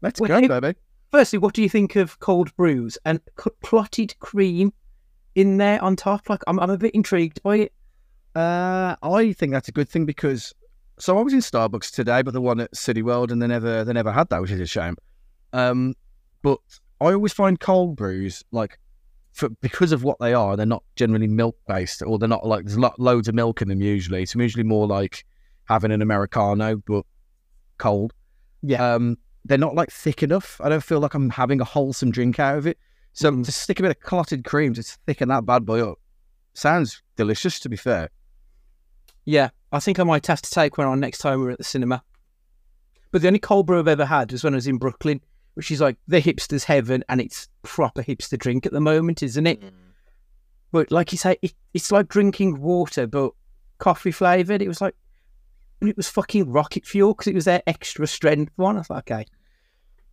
Let's 0.00 0.20
Well, 0.20 0.40
go, 0.40 0.60
baby. 0.60 0.78
Firstly, 1.10 1.38
what 1.38 1.54
do 1.54 1.62
you 1.62 1.68
think 1.68 1.96
of 1.96 2.20
cold 2.20 2.54
brews 2.56 2.98
and 3.04 3.20
clotted 3.62 4.18
cream 4.18 4.72
in 5.38 5.56
there 5.56 5.82
on 5.82 5.96
top? 5.96 6.28
Like, 6.28 6.42
I'm, 6.46 6.58
I'm 6.58 6.70
a 6.70 6.76
bit 6.76 6.94
intrigued 6.94 7.42
by 7.42 7.56
it. 7.56 7.72
Uh, 8.34 8.96
I 9.02 9.32
think 9.32 9.52
that's 9.52 9.68
a 9.68 9.72
good 9.72 9.88
thing 9.88 10.04
because 10.04 10.52
so 10.98 11.16
I 11.16 11.22
was 11.22 11.32
in 11.32 11.40
Starbucks 11.40 11.92
today, 11.92 12.22
but 12.22 12.34
the 12.34 12.40
one 12.40 12.60
at 12.60 12.76
City 12.76 13.02
World, 13.02 13.30
and 13.30 13.40
they 13.40 13.46
never 13.46 13.84
they 13.84 13.92
never 13.92 14.12
had 14.12 14.28
that, 14.30 14.40
which 14.42 14.50
is 14.50 14.60
a 14.60 14.66
shame. 14.66 14.96
Um, 15.52 15.94
but 16.42 16.58
I 17.00 17.12
always 17.12 17.32
find 17.32 17.58
cold 17.58 17.96
brews 17.96 18.44
like 18.50 18.78
for 19.32 19.48
because 19.48 19.92
of 19.92 20.02
what 20.02 20.18
they 20.18 20.34
are, 20.34 20.56
they're 20.56 20.66
not 20.66 20.82
generally 20.96 21.28
milk 21.28 21.56
based, 21.68 22.02
or 22.02 22.18
they're 22.18 22.28
not 22.28 22.46
like 22.46 22.64
there's 22.64 22.78
lo- 22.78 22.94
loads 22.98 23.28
of 23.28 23.34
milk 23.34 23.62
in 23.62 23.68
them 23.68 23.80
usually. 23.80 24.22
It's 24.22 24.34
usually 24.34 24.64
more 24.64 24.86
like 24.86 25.24
having 25.64 25.92
an 25.92 26.02
americano 26.02 26.76
but 26.86 27.04
cold. 27.78 28.12
Yeah. 28.62 28.94
Um, 28.94 29.18
they're 29.44 29.58
not 29.58 29.74
like 29.74 29.90
thick 29.90 30.22
enough. 30.22 30.60
I 30.62 30.68
don't 30.68 30.82
feel 30.82 31.00
like 31.00 31.14
I'm 31.14 31.30
having 31.30 31.60
a 31.60 31.64
wholesome 31.64 32.10
drink 32.10 32.38
out 32.38 32.58
of 32.58 32.66
it. 32.66 32.78
So 33.12 33.30
mm. 33.30 33.44
to 33.44 33.52
stick 33.52 33.80
a 33.80 33.82
bit 33.82 33.90
of 33.90 34.00
clotted 34.00 34.44
cream 34.44 34.74
to 34.74 34.82
thicken 34.82 35.28
that 35.28 35.46
bad 35.46 35.64
boy 35.66 35.90
up 35.90 35.98
sounds 36.54 37.02
delicious. 37.16 37.60
To 37.60 37.68
be 37.68 37.76
fair. 37.76 38.10
Yeah, 39.24 39.50
I 39.72 39.80
think 39.80 39.98
I 40.00 40.04
might 40.04 40.26
have 40.26 40.42
to 40.42 40.50
take 40.50 40.78
one 40.78 40.86
on 40.86 41.00
next 41.00 41.18
time 41.18 41.40
we're 41.40 41.50
at 41.50 41.58
the 41.58 41.64
cinema. 41.64 42.02
But 43.10 43.22
the 43.22 43.28
only 43.28 43.38
cold 43.38 43.66
brew 43.66 43.78
I've 43.78 43.88
ever 43.88 44.04
had 44.04 44.32
was 44.32 44.44
when 44.44 44.54
I 44.54 44.56
was 44.56 44.66
in 44.66 44.78
Brooklyn, 44.78 45.20
which 45.54 45.70
is 45.70 45.80
like 45.80 45.96
the 46.06 46.20
hipster's 46.20 46.64
heaven, 46.64 47.04
and 47.08 47.20
it's 47.20 47.48
proper 47.62 48.02
hipster 48.02 48.38
drink 48.38 48.66
at 48.66 48.72
the 48.72 48.80
moment, 48.80 49.22
isn't 49.22 49.46
it? 49.46 49.60
Mm. 49.60 49.70
But 50.72 50.90
like 50.90 51.12
you 51.12 51.18
say, 51.18 51.36
it, 51.42 51.54
it's 51.74 51.90
like 51.90 52.08
drinking 52.08 52.60
water, 52.60 53.06
but 53.06 53.32
coffee 53.78 54.10
flavored. 54.10 54.62
It 54.62 54.68
was 54.68 54.80
like, 54.80 54.94
it 55.80 55.96
was 55.96 56.08
fucking 56.08 56.50
rocket 56.50 56.84
fuel 56.84 57.14
because 57.14 57.28
it 57.28 57.34
was 57.34 57.46
their 57.46 57.62
extra 57.66 58.06
strength 58.06 58.52
one. 58.56 58.76
I 58.76 58.80
was 58.80 58.90
like, 58.90 59.10
okay, 59.10 59.26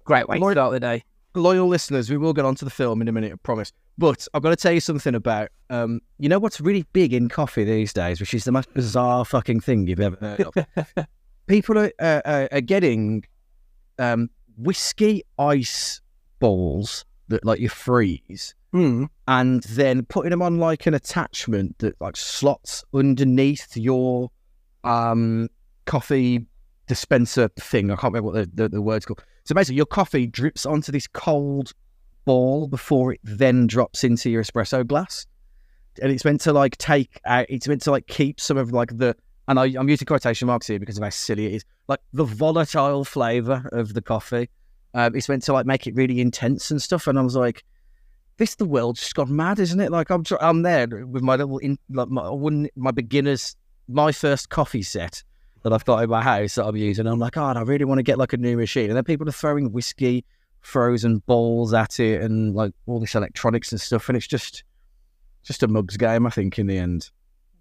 great 0.04 0.28
way 0.28 0.38
to 0.38 0.42
Lord- 0.42 0.56
start 0.56 0.72
the 0.72 0.80
day. 0.80 1.04
Loyal 1.36 1.68
listeners, 1.68 2.10
we 2.10 2.18
will 2.18 2.34
get 2.34 2.46
onto 2.46 2.66
the 2.66 2.72
film 2.72 3.02
in 3.02 3.08
a 3.08 3.12
minute, 3.12 3.34
I 3.34 3.36
promise. 3.38 3.72
But 3.98 4.28
I've 4.34 4.42
got 4.42 4.50
to 4.50 4.56
tell 4.56 4.72
you 4.72 4.80
something 4.80 5.16
about, 5.16 5.50
um, 5.70 6.02
you 6.20 6.30
know 6.30 6.40
what's 6.40 6.60
really 6.60 6.86
big 6.94 7.14
in 7.14 7.30
coffee 7.30 7.64
these 7.64 7.94
days, 7.94 8.20
which 8.20 8.34
is 8.34 8.44
the 8.44 8.52
most 8.52 8.74
bizarre 8.74 9.24
fucking 9.26 9.62
thing 9.62 9.88
you've 9.88 10.00
ever 10.00 10.18
heard 10.20 10.42
of. 10.42 11.06
People 11.48 11.78
are, 11.78 11.92
uh, 12.00 12.22
are, 12.26 12.50
are 12.52 12.62
getting 12.62 13.24
um, 14.00 14.30
whiskey 14.58 15.24
ice 15.40 16.02
balls 16.40 17.06
that 17.28 17.46
like 17.46 17.60
you 17.60 17.70
freeze, 17.70 18.54
Hmm. 18.72 19.06
and 19.28 19.64
then 19.64 20.04
putting 20.04 20.32
them 20.32 20.42
on 20.42 20.60
like 20.60 20.86
an 20.86 20.94
attachment 20.94 21.78
that 21.80 22.00
like 22.02 22.18
slots 22.18 22.84
underneath 22.94 23.78
your 23.78 24.32
um, 24.84 25.48
coffee 25.86 26.46
dispenser 26.88 27.48
thing. 27.58 27.90
I 27.90 27.96
can't 27.96 28.14
remember 28.14 28.32
what 28.32 28.56
the, 28.56 28.64
the, 28.64 28.70
the 28.70 28.82
word's 28.82 29.06
called. 29.06 29.24
So 29.46 29.54
basically, 29.56 29.78
your 29.78 29.86
coffee 29.86 30.28
drips 30.28 30.66
onto 30.66 30.92
this 30.92 31.08
cold 31.08 31.74
ball 32.26 32.68
before 32.68 33.14
it 33.14 33.20
then 33.24 33.68
drops 33.68 34.04
into 34.04 34.30
your 34.30 34.44
espresso 34.44 34.86
glass, 34.86 35.26
and 36.02 36.12
it's 36.12 36.26
meant 36.26 36.42
to 36.42 36.54
like 36.54 36.78
take 36.78 37.22
out. 37.26 37.46
It's 37.50 37.68
meant 37.68 37.82
to 37.84 37.92
like 37.92 38.08
keep 38.08 38.40
some 38.40 38.58
of 38.58 38.72
like 38.72 38.98
the. 38.98 39.16
And 39.48 39.60
I, 39.60 39.66
I'm 39.78 39.88
using 39.88 40.08
quotation 40.08 40.48
marks 40.48 40.66
here 40.66 40.80
because 40.80 40.98
of 40.98 41.04
how 41.04 41.12
silly 41.12 41.46
it 41.46 41.54
is. 41.54 41.66
Like 41.88 42.00
the 42.14 42.24
volatile 42.24 43.06
flavor 43.06 43.70
of 43.72 43.94
the 43.94 44.02
coffee. 44.02 44.50
Um, 44.96 45.16
it's 45.16 45.30
meant 45.30 45.44
to 45.44 45.54
like 45.54 45.68
make 45.68 45.86
it 45.86 45.96
really 45.96 46.20
intense 46.20 46.72
and 46.72 46.82
stuff. 46.82 47.06
And 47.06 47.20
I 47.20 47.22
was 47.22 47.36
like, 47.36 47.64
this 48.38 48.56
the 48.56 48.66
world 48.66 48.96
just 48.96 49.14
gone 49.14 49.36
mad, 49.36 49.60
isn't 49.60 49.80
it? 49.80 49.92
Like 49.92 50.10
I'm 50.10 50.24
I'm 50.42 50.64
there 50.64 51.06
with 51.06 51.22
my 51.22 51.36
little 51.36 51.60
in 51.60 51.78
like 51.90 52.10
my 52.10 52.68
my 52.76 52.92
beginners 52.92 53.56
my 53.88 54.12
first 54.12 54.50
coffee 54.50 54.82
set 54.82 55.24
that 55.66 55.74
I've 55.74 55.84
got 55.84 56.04
in 56.04 56.10
my 56.12 56.22
house 56.22 56.56
that 56.56 56.66
I'm 56.66 56.76
using. 56.78 57.08
I'm 57.08 57.18
like, 57.18 57.38
oh, 57.38 57.44
I 57.44 57.62
really 57.64 57.86
want 57.86 57.98
to 57.98 58.04
get 58.04 58.20
like 58.20 58.34
a 58.34 58.38
new 58.38 58.56
machine, 58.56 58.88
and 58.90 58.96
then 58.96 59.04
people 59.04 59.28
are 59.28 59.32
throwing 59.34 59.72
whiskey 59.72 60.24
frozen 60.62 61.18
balls 61.26 61.74
at 61.74 62.00
it 62.00 62.22
and 62.22 62.54
like 62.56 62.72
all 62.86 63.00
this 63.00 63.16
electronics 63.16 63.72
and 63.72 63.82
stuff, 63.82 64.08
and 64.08 64.16
it's 64.16 64.28
just 64.28 64.64
just 65.44 65.64
a 65.64 65.68
mugs 65.68 65.98
game, 65.98 66.26
I 66.28 66.30
think, 66.30 66.58
in 66.60 66.68
the 66.68 66.78
end. 66.78 67.10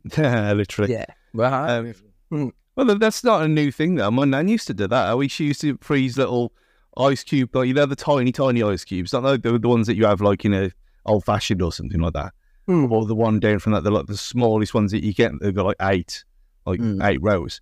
Literally. 0.17 0.93
Yeah. 0.93 1.07
Well, 1.33 1.95
Um, 2.31 2.53
well, 2.77 2.99
that's 2.99 3.25
not 3.25 3.43
a 3.43 3.49
new 3.49 3.71
thing, 3.73 3.95
though. 3.97 4.11
My 4.11 4.25
nan 4.25 4.49
used 4.49 4.67
to 4.67 4.75
do 4.75 4.87
that. 4.89 5.17
We 5.17 5.29
she 5.29 5.47
used 5.47 5.61
to 5.63 5.79
freeze 5.81 6.19
little 6.19 6.53
ice 6.99 7.25
cube, 7.25 7.55
like 7.57 7.69
you 7.69 7.75
know, 7.75 7.87
the 7.87 7.97
tiny, 7.97 8.33
tiny 8.33 8.63
ice 8.63 8.85
cubes, 8.85 9.13
not 9.13 9.23
like 9.23 9.43
the, 9.43 9.59
the 9.59 9.69
ones 9.69 9.87
that 9.87 9.97
you 9.97 10.05
have 10.07 10.21
like 10.21 10.45
in 10.45 10.53
a 10.55 10.71
old 11.07 11.25
fashioned 11.25 11.63
or 11.63 11.73
something 11.73 12.01
like 12.01 12.13
that, 12.15 12.33
Hmm. 12.67 12.91
or 12.93 13.07
the 13.07 13.15
one 13.15 13.41
down 13.41 13.59
from 13.61 13.73
that, 13.73 13.83
the 13.85 13.91
like 13.91 14.07
the 14.07 14.17
smallest 14.17 14.75
ones 14.75 14.93
that 14.93 15.03
you 15.05 15.13
get. 15.15 15.33
They've 15.41 15.55
got 15.55 15.67
like 15.67 15.77
eight, 15.83 16.25
like 16.67 16.81
Mm. 16.81 17.03
eight 17.05 17.21
rows. 17.23 17.61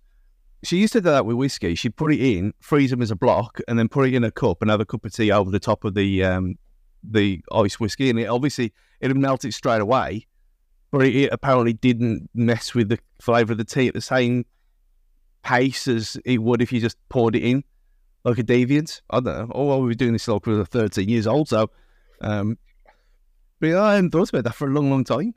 She 0.63 0.77
used 0.77 0.93
to 0.93 1.01
do 1.01 1.09
that 1.11 1.25
with 1.25 1.35
whiskey. 1.35 1.75
She'd 1.75 1.95
put 1.95 2.13
it 2.13 2.21
in, 2.21 2.53
freeze 2.59 2.89
them 2.91 3.01
as 3.01 3.11
a 3.11 3.15
block, 3.15 3.59
and 3.67 3.77
then 3.77 3.89
put 3.89 4.07
it 4.07 4.13
in 4.13 4.23
a 4.23 4.31
cup 4.31 4.61
and 4.61 4.71
have 4.71 4.79
a 4.79 4.85
cup 4.85 5.03
of 5.05 5.13
tea 5.13 5.31
over 5.31 5.51
the 5.51 5.59
top 5.59 5.83
of 5.83 5.93
the 5.93 6.23
um 6.23 6.55
the 7.03 7.41
ice 7.51 7.79
whiskey. 7.79 8.09
And 8.09 8.19
it 8.19 8.27
obviously 8.27 8.73
it'd 9.01 9.17
melt 9.17 9.43
it 9.45 9.53
straight 9.53 9.81
away, 9.81 10.25
but 10.91 11.01
it, 11.05 11.15
it 11.15 11.29
apparently 11.33 11.73
didn't 11.73 12.29
mess 12.33 12.73
with 12.73 12.89
the 12.89 12.99
flavour 13.21 13.51
of 13.51 13.57
the 13.57 13.65
tea 13.65 13.87
at 13.89 13.93
the 13.93 14.01
same 14.01 14.45
pace 15.43 15.87
as 15.89 16.17
it 16.23 16.41
would 16.41 16.61
if 16.61 16.71
you 16.71 16.79
just 16.79 16.97
poured 17.09 17.35
it 17.35 17.43
in 17.43 17.63
like 18.23 18.37
a 18.37 18.43
deviant. 18.43 19.01
I 19.09 19.19
don't 19.19 19.25
know. 19.25 19.51
Oh, 19.53 19.65
well, 19.65 19.81
we 19.81 19.87
were 19.87 19.93
doing 19.93 20.13
this 20.13 20.27
like 20.27 20.45
we 20.45 20.55
were 20.55 20.63
13 20.65 21.09
years 21.09 21.27
old, 21.27 21.49
so 21.49 21.69
um, 22.21 22.57
but 23.59 23.67
yeah, 23.67 23.81
I 23.81 23.95
hadn't 23.95 24.11
thought 24.11 24.29
about 24.29 24.45
that 24.45 24.55
for 24.55 24.67
a 24.67 24.71
long, 24.71 24.89
long 24.89 25.03
time. 25.03 25.33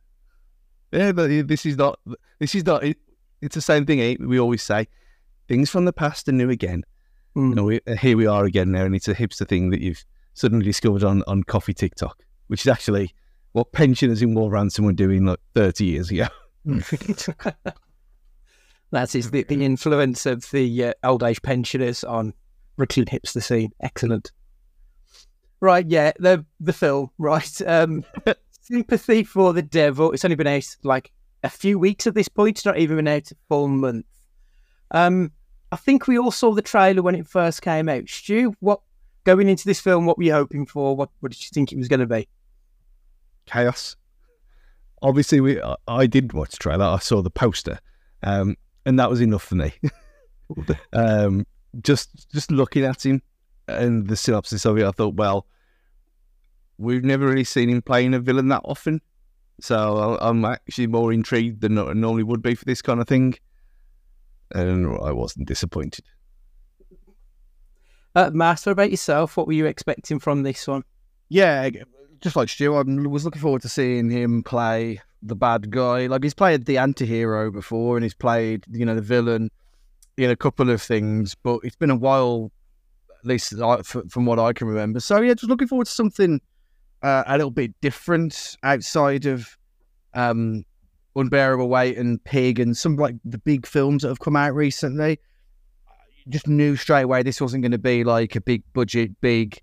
Yeah, 0.93 1.11
but 1.13 1.49
this 1.49 1.67
is 1.67 1.77
not. 1.77 1.99
This 2.39 2.55
is 2.55 2.65
not. 2.65 2.85
It, 2.85 2.97
it's 3.43 3.57
the 3.57 3.61
same 3.61 3.85
thing. 3.85 4.01
eh? 4.01 4.17
We 4.21 4.39
always 4.39 4.63
say 4.63 4.87
things 5.49 5.71
from 5.71 5.85
the 5.85 5.93
past 5.93 6.29
are 6.29 6.33
new 6.33 6.51
again. 6.51 6.85
Mm. 7.37 7.51
You 7.51 7.55
know, 7.55 7.65
we, 7.65 7.81
here 7.99 8.17
we 8.17 8.27
are 8.27 8.45
again 8.45 8.73
now, 8.73 8.85
and 8.85 8.95
it's 8.95 9.09
a 9.09 9.15
hipster 9.15 9.47
thing 9.47 9.71
that 9.71 9.81
you've 9.81 10.05
suddenly 10.35 10.65
discovered 10.65 11.05
on 11.05 11.23
on 11.27 11.43
coffee 11.45 11.75
TikTok, 11.75 12.23
which 12.49 12.63
is 12.63 12.69
actually 12.69 13.15
what 13.53 13.73
pensioners 13.73 14.23
in 14.23 14.35
Wolverhampton 14.35 14.85
were 14.85 14.93
doing 14.93 15.25
like 15.25 15.41
30 15.55 15.85
years 15.85 16.11
ago. 16.11 16.27
That 18.93 19.15
is 19.15 19.31
the, 19.31 19.43
the 19.43 19.65
influence 19.65 20.27
of 20.27 20.49
the 20.51 20.85
uh, 20.85 20.93
old 21.03 21.23
age 21.23 21.43
pensioners 21.43 22.05
on 22.05 22.33
Brooklyn 22.77 23.07
hipster 23.07 23.43
scene. 23.43 23.73
Excellent. 23.81 24.31
Right, 25.61 25.87
yeah, 25.87 26.13
the 26.19 26.45
the 26.61 26.73
film, 26.73 27.11
right. 27.19 27.63
Um, 27.67 28.05
Sympathy 28.61 29.25
for 29.25 29.53
the 29.53 29.63
Devil. 29.63 30.13
It's 30.13 30.25
only 30.25 30.35
been 30.37 30.47
out 30.47 30.67
like 30.83 31.13
a 31.43 31.51
few 31.51 31.79
weeks 31.79 32.07
at 32.07 32.15
this 32.15 32.29
point. 32.29 32.59
It's 32.59 32.65
not 32.65 32.79
even 32.79 32.97
been 32.97 33.09
out 33.09 33.31
a 33.31 33.37
full 33.49 33.69
month. 33.69 34.07
Um, 34.93 35.33
I 35.77 35.79
think 35.79 36.07
we 36.07 36.19
all 36.19 36.31
saw 36.31 36.55
the 36.55 36.63
trailer 36.63 37.03
when 37.03 37.15
it 37.15 37.27
first 37.27 37.61
came 37.61 37.89
out. 37.89 38.09
Stu, 38.09 38.55
what 38.61 38.81
going 39.25 39.49
into 39.49 39.67
this 39.67 39.81
film? 39.81 40.07
What 40.07 40.17
were 40.17 40.25
you 40.25 40.33
hoping 40.33 40.65
for? 40.65 40.97
What, 40.97 41.11
what 41.21 41.33
did 41.33 41.43
you 41.43 41.51
think 41.53 41.71
it 41.71 41.77
was 41.77 41.89
going 41.89 42.01
to 42.01 42.07
be? 42.07 42.27
chaos. 43.47 43.97
Obviously, 45.03 45.41
we 45.41 45.63
I, 45.63 45.77
I 45.87 46.07
did 46.07 46.33
watch 46.33 46.51
the 46.53 46.57
trailer. 46.57 46.85
I 46.85 46.99
saw 46.99 47.23
the 47.23 47.31
poster, 47.31 47.79
um, 48.23 48.57
and 48.85 48.99
that 48.99 49.09
was 49.09 49.21
enough 49.21 49.45
for 49.45 49.55
me. 49.55 49.73
um, 50.93 51.47
just 51.81 52.31
just 52.33 52.51
looking 52.51 52.85
at 52.85 53.05
him 53.05 53.23
and 53.69 54.09
the 54.09 54.17
synopsis 54.17 54.65
of 54.65 54.79
it, 54.79 54.85
I 54.85 54.91
thought, 54.91 55.15
well, 55.15 55.47
we've 56.79 57.05
never 57.05 57.27
really 57.27 57.45
seen 57.45 57.69
him 57.69 57.83
playing 57.83 58.15
a 58.15 58.19
villain 58.19 58.49
that 58.49 58.63
often, 58.65 59.01
so 59.61 60.19
I'm 60.21 60.45
actually 60.45 60.87
more 60.87 61.13
intrigued 61.13 61.61
than 61.61 61.79
I 61.79 61.93
normally 61.93 62.23
would 62.23 62.43
be 62.43 62.55
for 62.55 62.65
this 62.65 62.83
kind 62.83 63.01
of 63.01 63.09
thing. 63.09 63.35
And 64.53 64.99
I 65.03 65.13
wasn't 65.13 65.49
disappointed. 65.49 66.05
Uh, 68.15 68.31
Matt, 68.33 68.61
what 68.61 68.73
about 68.73 68.91
yourself? 68.91 69.37
What 69.37 69.47
were 69.47 69.53
you 69.53 69.67
expecting 69.67 70.19
from 70.19 70.43
this 70.43 70.67
one? 70.67 70.85
Yeah, 71.29 71.69
just 72.21 72.37
like 72.37 72.49
Stu, 72.49 72.75
I 72.75 72.83
was 72.83 73.25
looking 73.25 73.43
forward 73.43 73.63
to 73.63 73.69
seeing 73.69 74.09
him 74.09 74.43
play 74.43 75.01
the 75.23 75.37
bad 75.37 75.71
guy. 75.71 76.07
Like 76.07 76.23
he's 76.23 76.35
played 76.35 76.65
the 76.65 76.79
anti-hero 76.79 77.51
before, 77.51 77.97
and 77.97 78.05
he's 78.05 78.15
played 78.15 78.65
you 78.71 78.87
know 78.87 78.95
the 78.95 79.03
villain 79.03 79.51
in 80.17 80.31
a 80.31 80.37
couple 80.37 80.71
of 80.71 80.81
things, 80.81 81.35
but 81.35 81.61
it's 81.63 81.77
been 81.77 81.91
a 81.91 81.97
while, 81.97 82.51
at 83.21 83.27
least 83.27 83.53
like, 83.53 83.85
from 83.85 84.25
what 84.25 84.39
I 84.39 84.53
can 84.53 84.67
remember. 84.67 85.01
So 85.01 85.21
yeah, 85.21 85.35
just 85.35 85.51
looking 85.51 85.69
forward 85.69 85.87
to 85.87 85.93
something 85.93 86.41
uh, 87.03 87.25
a 87.27 87.37
little 87.37 87.51
bit 87.51 87.75
different 87.83 88.57
outside 88.63 89.27
of 89.27 89.59
um, 90.15 90.65
Unbearable 91.17 91.69
Weight 91.69 91.97
and 91.97 92.23
Pig 92.23 92.61
and 92.61 92.77
some 92.77 92.97
like 92.97 93.17
the 93.25 93.39
big 93.39 93.67
films 93.67 94.03
that 94.03 94.09
have 94.09 94.21
come 94.21 94.37
out 94.37 94.55
recently. 94.55 95.19
Just 96.29 96.47
knew 96.47 96.77
straight 96.77 97.03
away 97.03 97.23
this 97.23 97.41
wasn't 97.41 97.63
going 97.63 97.73
to 97.73 97.79
be 97.79 98.05
like 98.05 98.37
a 98.37 98.41
big 98.41 98.63
budget, 98.73 99.21
big 99.21 99.61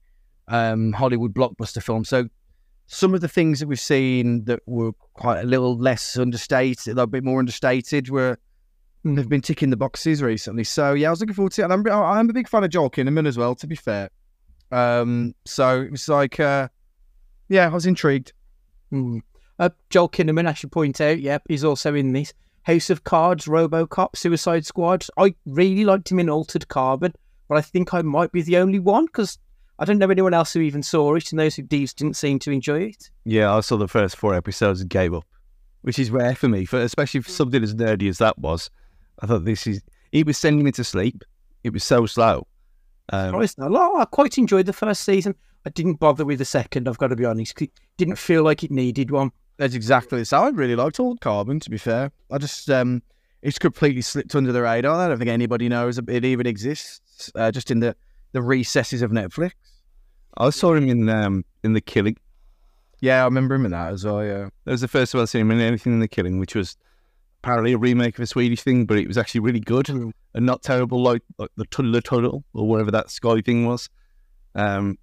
um, 0.48 0.94
Hollywood 0.94 1.34
blockbuster 1.34 1.84
film. 1.84 2.06
So 2.06 2.28
some 2.88 3.14
of 3.14 3.22
the 3.22 3.28
things 3.28 3.60
that 3.60 3.68
we've 3.68 3.80
seen 3.80 4.46
that 4.46 4.62
were 4.66 4.94
quite 5.14 5.42
a 5.42 5.46
little 5.46 5.78
less 5.78 6.18
understated, 6.18 6.98
a 6.98 7.08
bit 7.08 7.24
more 7.24 7.40
understated, 7.40 8.10
were 8.10 8.38
they've 9.04 9.28
been 9.28 9.42
ticking 9.42 9.70
the 9.70 9.78
boxes 9.78 10.22
recently. 10.22 10.64
So 10.64 10.94
yeah, 10.94 11.08
I 11.08 11.12
was 11.12 11.20
looking 11.20 11.36
forward 11.36 11.52
to 11.54 11.62
it. 11.62 11.66
And 11.66 11.74
I'm, 11.74 11.88
I'm 11.88 12.30
a 12.30 12.34
big 12.34 12.48
fan 12.48 12.64
of 12.64 12.70
Joel 12.70 12.90
Kinnaman 12.90 13.28
as 13.28 13.38
well. 13.38 13.56
To 13.56 13.68
be 13.68 13.76
fair, 13.76 14.10
um, 14.72 15.36
so 15.46 15.82
it 15.82 15.92
was 15.92 16.08
like, 16.08 16.40
uh, 16.40 16.68
yeah, 17.50 17.66
I 17.66 17.70
was 17.70 17.86
intrigued. 17.86 18.34
Hmm. 18.90 19.20
Uh, 19.60 19.70
Joel 19.90 20.10
Kinnaman, 20.10 20.48
I 20.48 20.54
should 20.54 20.72
point 20.72 21.00
out, 21.00 21.20
yep, 21.20 21.44
he's 21.48 21.64
also 21.64 21.94
in 21.94 22.14
this. 22.14 22.34
House 22.64 22.90
of 22.90 23.04
Cards, 23.04 23.46
Robocop, 23.46 24.16
Suicide 24.16 24.66
Squad. 24.66 25.06
I 25.18 25.36
really 25.46 25.84
liked 25.86 26.12
him 26.12 26.20
in 26.20 26.30
Altered 26.30 26.68
Carbon, 26.70 27.14
but 27.50 27.58
I 27.58 27.62
think 27.62 27.94
I 27.94 28.02
might 28.02 28.32
be 28.32 28.42
the 28.42 28.58
only 28.58 28.80
one 28.80 29.06
because 29.06 29.38
I 29.80 29.86
don't 29.86 29.98
know 29.98 30.10
anyone 30.10 30.34
else 30.34 30.54
who 30.54 30.62
even 30.62 30.82
saw 30.82 31.16
it, 31.16 31.32
and 31.32 31.40
those 31.40 31.56
who 31.56 31.62
did 31.64 31.94
didn't 31.96 32.16
seem 32.16 32.40
to 32.40 32.52
enjoy 32.52 32.84
it. 32.84 33.10
Yeah, 33.26 33.54
I 33.54 33.60
saw 33.60 33.76
the 33.78 33.88
first 33.88 34.16
four 34.16 34.34
episodes 34.34 34.80
and 34.82 34.90
gave 34.90 35.14
up, 35.14 35.26
which 35.82 36.00
is 36.00 36.10
rare 36.10 36.36
for 36.36 36.48
me, 36.48 36.64
for 36.64 36.80
especially 36.80 37.20
for 37.22 37.32
something 37.32 37.62
as 37.62 37.76
nerdy 37.76 38.08
as 38.08 38.20
that 38.20 38.40
was. 38.40 38.70
I 39.20 39.28
thought 39.28 39.44
this 39.46 39.68
is. 39.68 39.82
It 40.14 40.26
was 40.26 40.38
sending 40.38 40.64
me 40.64 40.72
to 40.74 40.84
sleep. 40.84 41.24
It 41.64 41.74
was 41.74 41.84
so 41.84 42.06
slow. 42.06 42.48
Um, 43.10 43.34
I 44.00 44.06
quite 44.06 44.38
enjoyed 44.38 44.68
the 44.68 44.74
first 44.74 45.02
season. 45.04 45.36
I 45.66 45.70
didn't 45.70 45.96
bother 46.00 46.24
with 46.24 46.40
the 46.40 46.46
second, 46.46 46.88
I've 46.88 46.98
got 46.98 47.08
to 47.08 47.16
be 47.16 47.26
honest. 47.26 47.56
'cause 47.56 47.68
It 47.68 47.72
didn't 47.98 48.18
feel 48.18 48.44
like 48.44 48.64
it 48.64 48.72
needed 48.72 49.12
one. 49.12 49.32
That's 49.58 49.76
exactly 49.76 50.22
it. 50.22 50.26
So 50.26 50.38
I 50.38 50.50
really 50.50 50.76
liked 50.76 51.00
Altered 51.00 51.22
Carbon. 51.22 51.60
To 51.60 51.70
be 51.70 51.78
fair, 51.78 52.12
I 52.32 52.38
just 52.38 52.70
um, 52.70 53.02
it's 53.42 53.60
completely 53.60 54.02
slipped 54.02 54.36
under 54.36 54.52
the 54.52 54.62
radar. 54.62 54.96
I 54.96 55.08
don't 55.08 55.18
think 55.18 55.30
anybody 55.30 55.70
knows 55.70 55.98
it 56.00 56.26
even 56.26 56.48
exists. 56.48 57.32
Uh, 57.36 57.52
just 57.52 57.70
in 57.72 57.80
the 57.80 57.96
the 58.32 58.42
recesses 58.42 59.02
of 59.02 59.12
Netflix. 59.12 59.52
I 60.38 60.50
saw 60.50 60.74
him 60.74 60.90
in 60.90 61.08
um, 61.10 61.46
in 61.64 61.74
The 61.74 61.82
Killing. 61.82 62.18
Yeah, 63.00 63.22
I 63.22 63.26
remember 63.26 63.56
him 63.56 63.66
in 63.66 63.72
that 63.72 63.94
as 63.94 64.06
well. 64.06 64.24
Yeah. 64.24 64.50
That 64.66 64.72
was 64.72 64.82
the 64.82 64.88
first 64.88 65.12
time 65.12 65.22
I'd 65.22 65.30
seen 65.30 65.42
him 65.42 65.52
in 65.52 65.60
anything 65.60 65.94
in 65.94 66.00
The 66.00 66.08
Killing, 66.08 66.40
which 66.40 66.56
was 66.56 66.78
apparently 67.44 67.74
a 67.74 67.78
remake 67.78 68.18
of 68.18 68.24
a 68.24 68.28
Swedish 68.28 68.62
thing, 68.62 68.86
but 68.86 68.98
it 68.98 69.08
was 69.08 69.18
actually 69.18 69.42
really 69.42 69.60
good 69.60 69.90
and 69.90 70.14
not 70.34 70.64
terrible, 70.64 71.04
like 71.04 71.22
like 71.38 71.52
the 71.58 71.66
Tunnel 71.66 72.02
Tunnel 72.02 72.44
or 72.54 72.68
whatever 72.68 72.92
that 72.92 73.12
Sky 73.12 73.42
thing 73.42 73.66
was. 73.66 73.90
Um, 74.56 74.98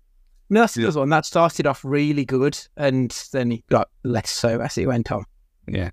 No, 0.50 0.60
that's 0.60 0.74
the 0.74 0.82
Yeah. 0.82 0.88
other 0.88 1.00
one. 1.00 1.08
That 1.10 1.24
started 1.26 1.66
off 1.66 1.84
really 1.84 2.24
good, 2.24 2.58
and 2.76 3.10
then 3.32 3.52
it 3.52 3.66
got 3.68 3.88
less 4.02 4.30
so 4.30 4.60
as 4.60 4.76
it 4.76 4.86
went 4.86 5.10
on. 5.12 5.24
yeah, 5.68 5.90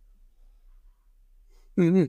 hmm 1.75 2.05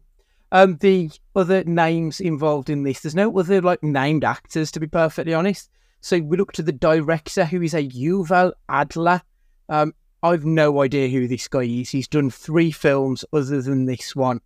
Um, 0.50 0.78
the 0.78 1.10
other 1.36 1.62
names 1.64 2.20
involved 2.20 2.70
in 2.70 2.82
this, 2.84 3.00
there's 3.00 3.14
no 3.14 3.38
other 3.38 3.60
like 3.60 3.82
named 3.82 4.24
actors 4.24 4.70
to 4.72 4.80
be 4.80 4.86
perfectly 4.86 5.34
honest. 5.34 5.68
So 6.00 6.18
we 6.20 6.38
look 6.38 6.52
to 6.52 6.62
the 6.62 6.72
director, 6.72 7.44
who 7.44 7.60
is 7.60 7.74
a 7.74 7.86
Yuval 7.86 8.52
Adler. 8.68 9.20
Um, 9.68 9.92
I've 10.22 10.46
no 10.46 10.80
idea 10.80 11.08
who 11.08 11.28
this 11.28 11.48
guy 11.48 11.64
is. 11.64 11.90
He's 11.90 12.08
done 12.08 12.30
three 12.30 12.70
films 12.70 13.24
other 13.32 13.60
than 13.60 13.84
this 13.84 14.16
one, 14.16 14.40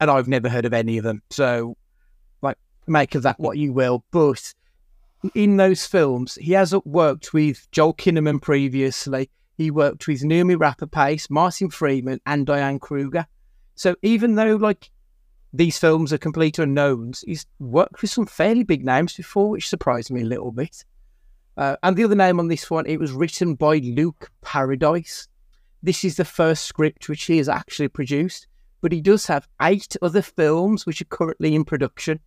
and 0.00 0.10
I've 0.10 0.28
never 0.28 0.48
heard 0.48 0.64
of 0.64 0.72
any 0.72 0.96
of 0.98 1.02
them. 1.04 1.22
So, 1.30 1.76
like, 2.40 2.58
make 2.86 3.14
of 3.16 3.22
that 3.24 3.40
what 3.40 3.58
you 3.58 3.72
will. 3.72 4.04
But 4.12 4.54
in 5.34 5.56
those 5.56 5.86
films, 5.86 6.36
he 6.36 6.52
hasn't 6.52 6.86
worked 6.86 7.32
with 7.32 7.70
Joel 7.70 7.94
Kinnaman 7.94 8.40
previously. 8.40 9.30
He 9.56 9.70
worked 9.70 10.06
with 10.08 10.24
Naomi 10.24 10.56
Rapace, 10.56 11.30
Martin 11.30 11.70
Freeman, 11.70 12.20
and 12.26 12.46
Diane 12.46 12.78
Kruger. 12.78 13.26
So 13.74 13.94
even 14.02 14.34
though 14.34 14.56
like 14.56 14.90
these 15.52 15.78
films 15.78 16.12
are 16.12 16.18
complete 16.18 16.58
unknowns, 16.58 17.22
he's 17.26 17.46
worked 17.58 18.02
with 18.02 18.10
some 18.10 18.26
fairly 18.26 18.64
big 18.64 18.84
names 18.84 19.14
before, 19.14 19.50
which 19.50 19.68
surprised 19.68 20.10
me 20.10 20.22
a 20.22 20.26
little 20.26 20.50
bit. 20.50 20.84
Uh, 21.56 21.76
and 21.82 21.96
the 21.96 22.04
other 22.04 22.14
name 22.14 22.40
on 22.40 22.48
this 22.48 22.70
one, 22.70 22.86
it 22.86 22.98
was 22.98 23.12
written 23.12 23.54
by 23.54 23.76
Luke 23.76 24.30
Paradise. 24.40 25.28
This 25.82 26.04
is 26.04 26.16
the 26.16 26.24
first 26.24 26.64
script 26.64 27.08
which 27.08 27.24
he 27.24 27.36
has 27.38 27.48
actually 27.48 27.88
produced, 27.88 28.46
but 28.80 28.92
he 28.92 29.00
does 29.00 29.26
have 29.26 29.48
eight 29.60 29.96
other 30.00 30.22
films 30.22 30.86
which 30.86 31.02
are 31.02 31.06
currently 31.06 31.54
in 31.54 31.64
production, 31.64 32.20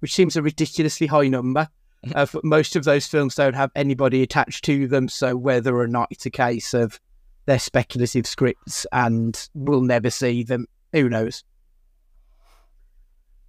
which 0.00 0.14
seems 0.14 0.36
a 0.36 0.42
ridiculously 0.42 1.06
high 1.06 1.28
number. 1.28 1.68
Uh, 2.14 2.26
most 2.42 2.76
of 2.76 2.84
those 2.84 3.06
films 3.06 3.34
don't 3.34 3.54
have 3.54 3.70
anybody 3.74 4.22
attached 4.22 4.64
to 4.64 4.86
them, 4.86 5.08
so 5.08 5.36
whether 5.36 5.76
or 5.76 5.88
not 5.88 6.08
it's 6.10 6.26
a 6.26 6.30
case 6.30 6.74
of 6.74 7.00
they're 7.46 7.58
speculative 7.58 8.26
scripts 8.26 8.86
and 8.92 9.48
we'll 9.54 9.80
never 9.80 10.10
see 10.10 10.42
them, 10.42 10.66
who 10.92 11.08
knows? 11.08 11.44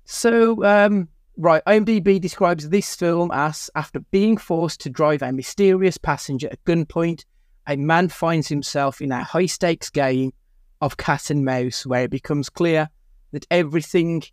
So, 0.06 0.63
um, 0.63 1.10
right, 1.36 1.63
IMDb 1.65 2.22
describes 2.22 2.70
this 2.70 2.96
film 2.96 3.32
as 3.34 3.70
after 3.76 4.00
being 4.00 4.38
forced 4.38 4.80
to 4.82 4.89
drive 4.89 5.22
a 5.22 5.34
mysterious 5.34 5.98
passenger 5.98 6.48
at 6.52 6.63
gunpoint, 6.63 7.26
a 7.67 7.76
man 7.76 8.08
finds 8.08 8.48
himself 8.48 9.02
in 9.02 9.12
a 9.12 9.24
high 9.24 9.48
stakes 9.48 9.89
game 9.89 10.32
of 10.80 10.98
cat 10.98 11.30
and 11.30 11.43
mouse 11.43 11.86
where 11.86 12.04
it 12.04 12.12
becomes 12.12 12.50
clear 12.50 12.89
that 13.32 13.46
everything 13.52 14.24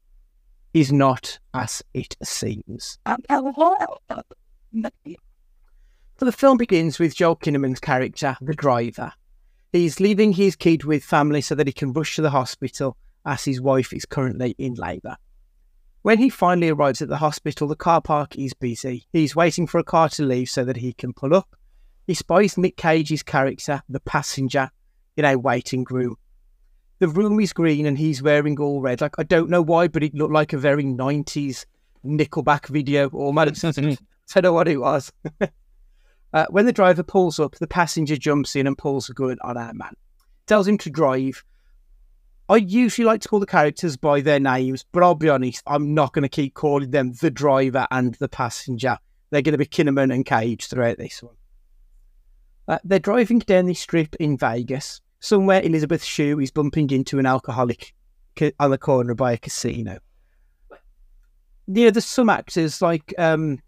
is 0.74 0.92
not 0.92 1.38
as 1.54 1.82
it 1.94 2.16
seems. 2.22 2.98
So 6.18 6.24
the 6.26 6.32
film 6.32 6.58
begins 6.58 6.98
with 6.98 7.14
Joel 7.14 7.36
Kinnaman's 7.36 7.80
character, 7.80 8.36
the 8.40 8.54
driver. 8.54 9.12
He's 9.72 10.00
leaving 10.00 10.32
his 10.32 10.56
kid 10.56 10.84
with 10.84 11.04
family 11.04 11.40
so 11.40 11.54
that 11.54 11.66
he 11.66 11.72
can 11.72 11.92
rush 11.92 12.16
to 12.16 12.22
the 12.22 12.30
hospital 12.30 12.96
as 13.24 13.44
his 13.44 13.60
wife 13.60 13.92
is 13.92 14.04
currently 14.04 14.54
in 14.58 14.74
labour. 14.74 15.16
When 16.02 16.18
he 16.18 16.28
finally 16.28 16.68
arrives 16.68 17.00
at 17.00 17.08
the 17.08 17.16
hospital, 17.16 17.66
the 17.66 17.76
car 17.76 18.02
park 18.02 18.36
is 18.36 18.52
busy. 18.52 19.06
He's 19.10 19.34
waiting 19.34 19.66
for 19.66 19.78
a 19.78 19.84
car 19.84 20.08
to 20.10 20.22
leave 20.22 20.50
so 20.50 20.64
that 20.64 20.76
he 20.76 20.92
can 20.92 21.14
pull 21.14 21.34
up. 21.34 21.56
He 22.06 22.14
spies 22.14 22.58
Nick 22.58 22.76
Cage's 22.76 23.22
character, 23.22 23.82
the 23.88 24.00
passenger, 24.00 24.70
in 25.16 25.24
a 25.24 25.36
waiting 25.36 25.86
room. 25.88 26.16
The 27.04 27.10
room 27.10 27.38
is 27.38 27.52
green 27.52 27.84
and 27.84 27.98
he's 27.98 28.22
wearing 28.22 28.58
all 28.58 28.80
red. 28.80 29.02
Like, 29.02 29.16
I 29.18 29.24
don't 29.24 29.50
know 29.50 29.60
why, 29.60 29.88
but 29.88 30.02
it 30.02 30.14
looked 30.14 30.32
like 30.32 30.54
a 30.54 30.56
very 30.56 30.84
90s 30.84 31.66
Nickelback 32.02 32.68
video 32.68 33.10
almost. 33.10 33.62
I 33.66 33.72
don't 33.72 34.42
know 34.42 34.52
what 34.54 34.68
it 34.68 34.78
was. 34.78 35.12
uh, 36.32 36.46
when 36.48 36.64
the 36.64 36.72
driver 36.72 37.02
pulls 37.02 37.38
up, 37.38 37.56
the 37.56 37.66
passenger 37.66 38.16
jumps 38.16 38.56
in 38.56 38.66
and 38.66 38.78
pulls 38.78 39.10
a 39.10 39.12
gun 39.12 39.36
on 39.42 39.58
our 39.58 39.74
man. 39.74 39.92
Tells 40.46 40.66
him 40.66 40.78
to 40.78 40.88
drive. 40.88 41.44
I 42.48 42.56
usually 42.56 43.04
like 43.04 43.20
to 43.20 43.28
call 43.28 43.40
the 43.40 43.44
characters 43.44 43.98
by 43.98 44.22
their 44.22 44.40
names, 44.40 44.86
but 44.90 45.02
I'll 45.02 45.14
be 45.14 45.28
honest, 45.28 45.62
I'm 45.66 45.92
not 45.92 46.14
going 46.14 46.22
to 46.22 46.28
keep 46.30 46.54
calling 46.54 46.90
them 46.90 47.12
the 47.20 47.30
driver 47.30 47.86
and 47.90 48.14
the 48.14 48.30
passenger. 48.30 48.96
They're 49.28 49.42
going 49.42 49.52
to 49.52 49.58
be 49.58 49.66
Kinnaman 49.66 50.10
and 50.10 50.24
Cage 50.24 50.68
throughout 50.68 50.96
this 50.96 51.22
one. 51.22 51.36
Uh, 52.66 52.78
they're 52.82 52.98
driving 52.98 53.40
down 53.40 53.66
the 53.66 53.74
strip 53.74 54.16
in 54.18 54.38
Vegas. 54.38 55.02
Somewhere 55.24 55.62
Elisabeth 55.62 56.04
Shue 56.04 56.38
is 56.38 56.50
bumping 56.50 56.90
into 56.90 57.18
an 57.18 57.24
alcoholic 57.24 57.94
ca- 58.38 58.52
on 58.60 58.70
the 58.70 58.76
corner 58.76 59.14
by 59.14 59.32
a 59.32 59.38
casino. 59.38 59.98
Yeah, 61.66 61.88
there's 61.88 62.04
some 62.04 62.28
actors 62.28 62.82
like 62.82 63.14
um, 63.16 63.58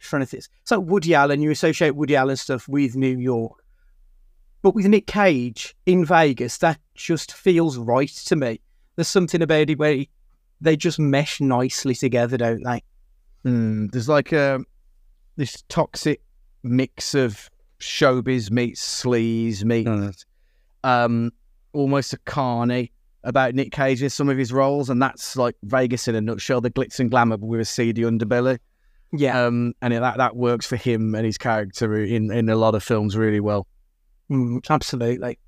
trying 0.00 0.22
to 0.22 0.26
think. 0.26 0.46
It's 0.62 0.70
like 0.72 0.80
Woody 0.80 1.14
Allen. 1.14 1.42
You 1.42 1.52
associate 1.52 1.94
Woody 1.94 2.16
Allen 2.16 2.36
stuff 2.36 2.66
with 2.66 2.96
New 2.96 3.16
York, 3.16 3.64
but 4.62 4.74
with 4.74 4.86
Nick 4.86 5.06
Cage 5.06 5.76
in 5.86 6.04
Vegas, 6.04 6.58
that 6.58 6.80
just 6.96 7.34
feels 7.34 7.78
right 7.78 8.10
to 8.10 8.34
me. 8.34 8.60
There's 8.96 9.06
something 9.06 9.42
about 9.42 9.70
it 9.70 9.78
where 9.78 9.92
he, 9.92 10.10
they 10.60 10.76
just 10.76 10.98
mesh 10.98 11.40
nicely 11.40 11.94
together, 11.94 12.36
don't 12.36 12.64
they? 12.64 12.82
Mm, 13.44 13.92
there's 13.92 14.08
like 14.08 14.32
a 14.32 14.58
this 15.36 15.62
toxic 15.68 16.20
mix 16.64 17.14
of 17.14 17.48
showbiz 17.78 18.50
meets 18.50 19.04
sleaze 19.04 19.62
meets 19.62 20.26
um 20.84 21.32
almost 21.72 22.12
a 22.12 22.18
carny 22.18 22.92
about 23.22 23.54
Nick 23.54 23.72
Cage 23.72 24.02
in 24.02 24.10
some 24.10 24.28
of 24.28 24.38
his 24.38 24.52
roles, 24.52 24.90
and 24.90 25.00
that's 25.00 25.36
like 25.36 25.56
Vegas 25.62 26.08
in 26.08 26.14
a 26.14 26.20
nutshell, 26.20 26.60
the 26.60 26.70
glitz 26.70 26.98
and 26.98 27.10
glamour 27.10 27.36
but 27.36 27.46
with 27.46 27.60
a 27.60 27.64
seedy 27.64 28.02
underbelly. 28.02 28.58
Yeah. 29.12 29.44
Um, 29.44 29.74
and 29.82 29.92
that 29.92 30.16
that 30.18 30.36
works 30.36 30.66
for 30.66 30.76
him 30.76 31.14
and 31.14 31.26
his 31.26 31.38
character 31.38 31.94
in 32.02 32.30
in 32.32 32.48
a 32.48 32.56
lot 32.56 32.74
of 32.74 32.82
films 32.82 33.16
really 33.16 33.40
well. 33.40 33.66
Mm, 34.30 34.60
absolutely. 34.70 35.38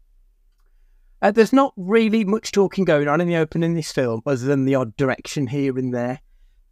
Uh, 1.22 1.30
there's 1.30 1.52
not 1.52 1.72
really 1.76 2.24
much 2.24 2.50
talking 2.50 2.84
going 2.84 3.06
on 3.06 3.20
in 3.20 3.28
the 3.28 3.36
opening 3.36 3.70
of 3.70 3.76
this 3.76 3.92
film, 3.92 4.20
other 4.26 4.44
than 4.44 4.64
the 4.64 4.74
odd 4.74 4.96
direction 4.96 5.46
here 5.46 5.78
and 5.78 5.94
there. 5.94 6.20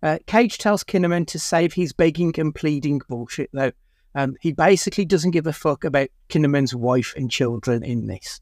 Uh, 0.02 0.18
Cage 0.26 0.58
tells 0.58 0.82
Kinnaman 0.82 1.26
to 1.28 1.38
save 1.38 1.74
his 1.74 1.92
begging 1.92 2.34
and 2.36 2.52
pleading 2.52 3.00
bullshit, 3.08 3.50
though. 3.52 3.70
Um, 4.16 4.34
he 4.40 4.52
basically 4.52 5.04
doesn't 5.04 5.30
give 5.30 5.46
a 5.46 5.52
fuck 5.52 5.84
about 5.84 6.08
Kinnaman's 6.28 6.74
wife 6.74 7.14
and 7.16 7.30
children 7.30 7.84
in 7.84 8.08
this. 8.08 8.40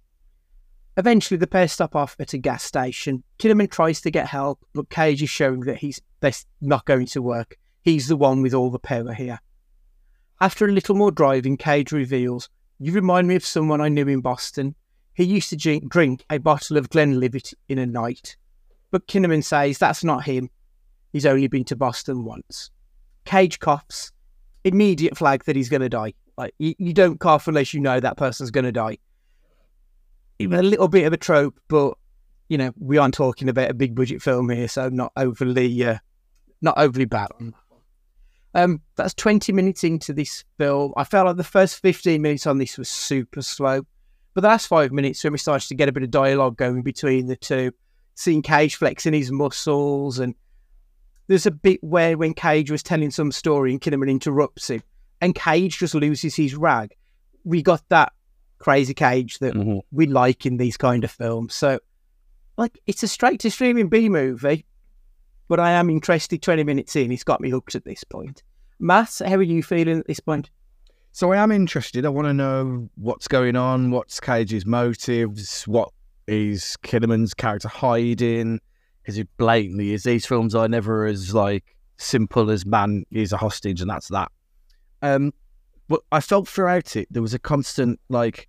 Eventually, 0.99 1.39
the 1.39 1.47
pair 1.47 1.69
stop 1.69 1.95
off 1.95 2.17
at 2.19 2.35
a 2.35 2.39
gas 2.39 2.65
station. 2.65 3.23
Kinnaman 3.39 3.71
tries 3.71 4.01
to 4.01 4.11
get 4.11 4.27
help, 4.27 4.59
but 4.75 4.91
Cage 4.91 5.23
is 5.23 5.31
showing 5.31 5.61
that 5.61 5.77
he's 5.77 6.03
that's 6.19 6.45
not 6.61 6.85
going 6.87 7.07
to 7.07 7.23
work. 7.23 7.57
He's 7.83 8.09
the 8.09 8.17
one 8.17 8.43
with 8.43 8.53
all 8.53 8.69
the 8.69 8.81
power 8.81 9.13
here. 9.13 9.39
After 10.41 10.67
a 10.67 10.73
little 10.73 10.97
more 10.97 11.13
driving, 11.13 11.57
Cage 11.57 11.93
reveals, 11.93 12.49
You 12.81 12.91
remind 12.91 13.29
me 13.29 13.37
of 13.37 13.47
someone 13.47 13.81
I 13.81 13.89
knew 13.89 14.09
in 14.09 14.21
Boston. 14.21 14.75
He 15.15 15.23
used 15.23 15.51
to 15.51 15.81
drink, 15.89 16.25
a 16.31 16.39
bottle 16.39 16.77
of 16.77 16.91
Glenlivet 16.91 17.55
in 17.69 17.79
a 17.79 17.87
night. 17.87 18.37
But 18.91 19.07
Kinnaman 19.07 19.45
says 19.45 19.79
that's 19.79 20.03
not 20.03 20.25
him. 20.25 20.51
He's 21.13 21.27
only 21.27 21.47
been 21.47 21.65
to 21.67 21.77
Boston 21.77 22.25
once. 22.25 22.73
Cage 23.25 23.61
coughs. 23.61 24.11
Immediate 24.65 25.17
flag 25.17 25.45
that 25.45 25.55
he's 25.55 25.69
going 25.69 25.83
to 25.83 25.89
die. 25.89 26.15
Like 26.37 26.55
you, 26.59 26.75
you 26.79 26.93
don't 26.93 27.21
cough 27.21 27.47
unless 27.47 27.73
you 27.73 27.79
know 27.79 28.01
that 28.01 28.17
person's 28.17 28.51
going 28.51 28.65
to 28.65 28.73
die. 28.73 28.99
Even 30.39 30.59
a 30.59 30.63
little 30.63 30.89
bit 30.89 31.05
of 31.05 31.13
a 31.13 31.17
trope, 31.17 31.59
but 31.69 31.95
you 32.49 32.57
know 32.59 32.73
we 32.79 32.99
aren't 32.99 33.15
talking 33.15 33.49
about 33.49 33.71
a 33.71 33.75
big 33.75 33.95
budget 33.95 34.23
film 34.23 34.49
here, 34.51 34.69
so 34.69 34.89
not 34.89 35.13
overly, 35.17 35.85
uh, 35.85 35.99
not 36.63 36.79
overly 36.79 37.05
bad. 37.05 37.29
Um, 38.55 38.81
that's 38.97 39.15
twenty 39.15 39.53
minutes 39.53 39.85
into 39.85 40.13
this 40.13 40.45
film. 40.57 40.93
I 40.97 41.05
felt 41.05 41.27
like 41.27 41.37
the 41.37 41.45
first 41.45 41.81
fifteen 41.81 42.23
minutes 42.23 42.47
on 42.47 42.59
this 42.59 42.79
was 42.79 42.89
super 42.89 43.43
slow, 43.43 43.83
but 44.35 44.43
the 44.43 44.49
last 44.49 44.67
five 44.67 44.93
minutes 44.93 45.23
when 45.25 45.33
we 45.33 45.39
started 45.39 45.69
to 45.69 45.75
get 45.75 45.89
a 45.89 45.93
bit 45.93 46.03
of 46.03 46.11
dialogue 46.11 46.57
going 46.57 46.83
between 46.83 47.27
the 47.27 47.37
two, 47.37 47.73
seeing 48.15 48.43
Cage 48.43 48.77
flexing 48.77 49.13
his 49.13 49.33
muscles 49.33 50.19
and 50.19 50.35
there's 51.29 51.47
a 51.47 51.51
bit 51.51 51.85
where 51.85 52.17
when 52.17 52.33
Cage 52.35 52.71
was 52.71 52.83
telling 52.83 53.11
some 53.11 53.31
story 53.31 53.71
and 53.71 53.81
Kinnaman 53.81 54.11
interrupts 54.11 54.71
him, 54.71 54.83
and 55.21 55.35
Cage 55.35 55.79
just 55.79 55.95
loses 55.95 56.35
his 56.35 56.57
rag. 56.57 56.97
We 57.45 57.63
got 57.63 57.83
that 57.91 58.13
crazy 58.59 58.95
Cage 58.95 59.39
that 59.39 59.55
Mhm. 59.55 59.81
we 59.93 60.07
like 60.07 60.47
in 60.47 60.57
these 60.57 60.77
kind 60.77 61.05
of 61.05 61.11
films. 61.11 61.55
So, 61.55 61.79
like, 62.57 62.79
it's 62.87 63.03
a 63.03 63.09
straight 63.09 63.41
to 63.41 63.51
streaming 63.51 63.89
B 63.89 64.09
movie, 64.09 64.67
but 65.49 65.61
I 65.61 65.71
am 65.73 65.91
interested. 65.91 66.43
Twenty 66.43 66.65
minutes 66.65 66.97
in, 66.97 67.13
it's 67.13 67.25
got 67.25 67.41
me 67.41 67.51
hooked 67.51 67.75
at 67.75 67.85
this 67.85 68.05
point. 68.05 68.43
Matt, 68.79 69.21
how 69.27 69.37
are 69.37 69.43
you 69.43 69.63
feeling 69.63 69.99
at 69.99 70.07
this 70.07 70.21
point? 70.21 70.51
So 71.13 71.33
I 71.33 71.39
am 71.39 71.51
interested. 71.51 72.05
I 72.05 72.11
want 72.11 72.27
to 72.29 72.35
know 72.35 72.89
what's 72.97 73.27
going 73.27 73.57
on, 73.57 73.91
what's 73.91 74.21
Cage's 74.21 74.67
motives, 74.67 75.67
what 75.67 75.91
is 76.29 76.77
Kinnaman's 76.83 77.35
character 77.35 77.69
hiding? 77.69 78.61
Is 79.07 79.19
it 79.19 79.29
blatantly 79.39 79.95
is 79.95 80.03
these 80.03 80.27
films 80.27 80.55
are 80.55 80.69
never 80.69 81.07
as 81.07 81.35
like 81.35 81.65
simple 81.97 82.51
as 82.51 82.67
man 82.67 83.05
is 83.11 83.33
a 83.33 83.37
hostage 83.37 83.81
and 83.81 83.91
that's 83.91 84.09
that. 84.09 84.31
Um, 85.03 85.33
but 85.89 86.01
I 86.13 86.21
felt 86.21 86.49
throughout 86.49 86.97
it 86.97 87.09
there 87.11 87.23
was 87.23 87.35
a 87.35 87.39
constant 87.39 87.99
like. 88.09 88.49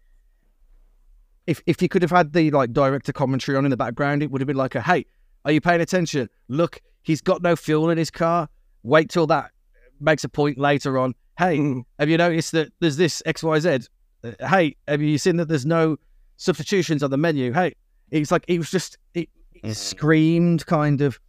If 1.47 1.61
if 1.65 1.81
you 1.81 1.89
could 1.89 2.01
have 2.03 2.11
had 2.11 2.33
the 2.33 2.51
like 2.51 2.73
director 2.73 3.11
commentary 3.11 3.57
on 3.57 3.65
in 3.65 3.71
the 3.71 3.77
background, 3.77 4.21
it 4.21 4.29
would 4.29 4.41
have 4.41 4.47
been 4.47 4.55
like 4.57 4.75
a 4.75 4.81
hey, 4.81 5.05
are 5.45 5.51
you 5.51 5.61
paying 5.61 5.81
attention? 5.81 6.29
Look, 6.47 6.79
he's 7.01 7.21
got 7.21 7.41
no 7.41 7.55
fuel 7.55 7.89
in 7.89 7.97
his 7.97 8.11
car. 8.11 8.47
Wait 8.83 9.09
till 9.09 9.25
that 9.27 9.51
makes 9.99 10.23
a 10.23 10.29
point 10.29 10.57
later 10.57 10.97
on. 10.99 11.15
Hey, 11.37 11.57
Mm. 11.57 11.83
have 11.97 12.09
you 12.09 12.17
noticed 12.17 12.51
that 12.51 12.71
there's 12.81 12.97
this 12.97 13.23
XYZ? 13.25 13.87
Uh, 14.23 14.31
hey, 14.47 14.75
have 14.87 15.01
you 15.01 15.17
seen 15.17 15.37
that 15.37 15.47
there's 15.47 15.65
no 15.65 15.97
substitutions 16.37 17.01
on 17.01 17.09
the 17.09 17.17
menu? 17.17 17.51
Hey, 17.53 17.73
it's 18.11 18.31
like 18.31 18.45
it 18.47 18.59
was 18.59 18.69
just 18.69 18.97
it, 19.15 19.29
it 19.55 19.63
Mhm. 19.63 19.75
screamed 19.75 20.65
kind 20.67 21.01
of 21.01 21.19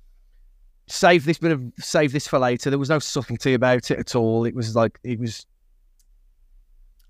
save 0.87 1.25
this 1.25 1.39
bit 1.39 1.53
of 1.53 1.63
save 1.79 2.13
this 2.13 2.27
for 2.29 2.39
later. 2.39 2.69
There 2.69 2.79
was 2.79 2.91
no 2.91 2.99
subtlety 2.99 3.55
about 3.55 3.91
it 3.91 3.99
at 3.99 4.15
all. 4.15 4.45
It 4.45 4.55
was 4.55 4.75
like 4.77 4.99
it 5.03 5.19
was 5.19 5.47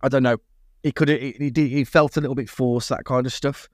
I 0.02 0.08
don't 0.08 0.22
know. 0.22 0.38
It 0.82 0.94
could 0.94 1.10
it, 1.10 1.56
it 1.58 1.88
felt 1.88 2.16
a 2.16 2.20
little 2.20 2.34
bit 2.34 2.48
forced 2.48 2.88
that 2.88 3.04
kind 3.04 3.26
of 3.26 3.32
stuff. 3.32 3.68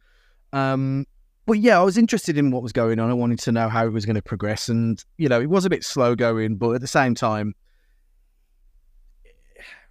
Um 0.53 1.07
but 1.47 1.61
yeah, 1.61 1.79
I 1.79 1.85
was 1.85 1.97
interested 1.97 2.37
in 2.37 2.51
what 2.51 2.65
was 2.65 2.73
going 2.73 2.99
on. 2.99 3.09
I 3.09 3.15
wanted 3.15 3.39
to 3.41 3.53
know 3.53 3.69
how 3.69 3.87
it 3.87 3.93
was 3.93 4.05
going 4.05 4.17
to 4.17 4.23
progress, 4.23 4.69
and 4.69 5.03
you 5.17 5.29
know, 5.29 5.41
it 5.41 5.49
was 5.49 5.65
a 5.65 5.71
bit 5.71 5.85
slow 5.85 6.17
going, 6.17 6.57
but 6.57 6.71
at 6.73 6.81
the 6.81 6.89
same 6.89 7.15
time, 7.15 7.55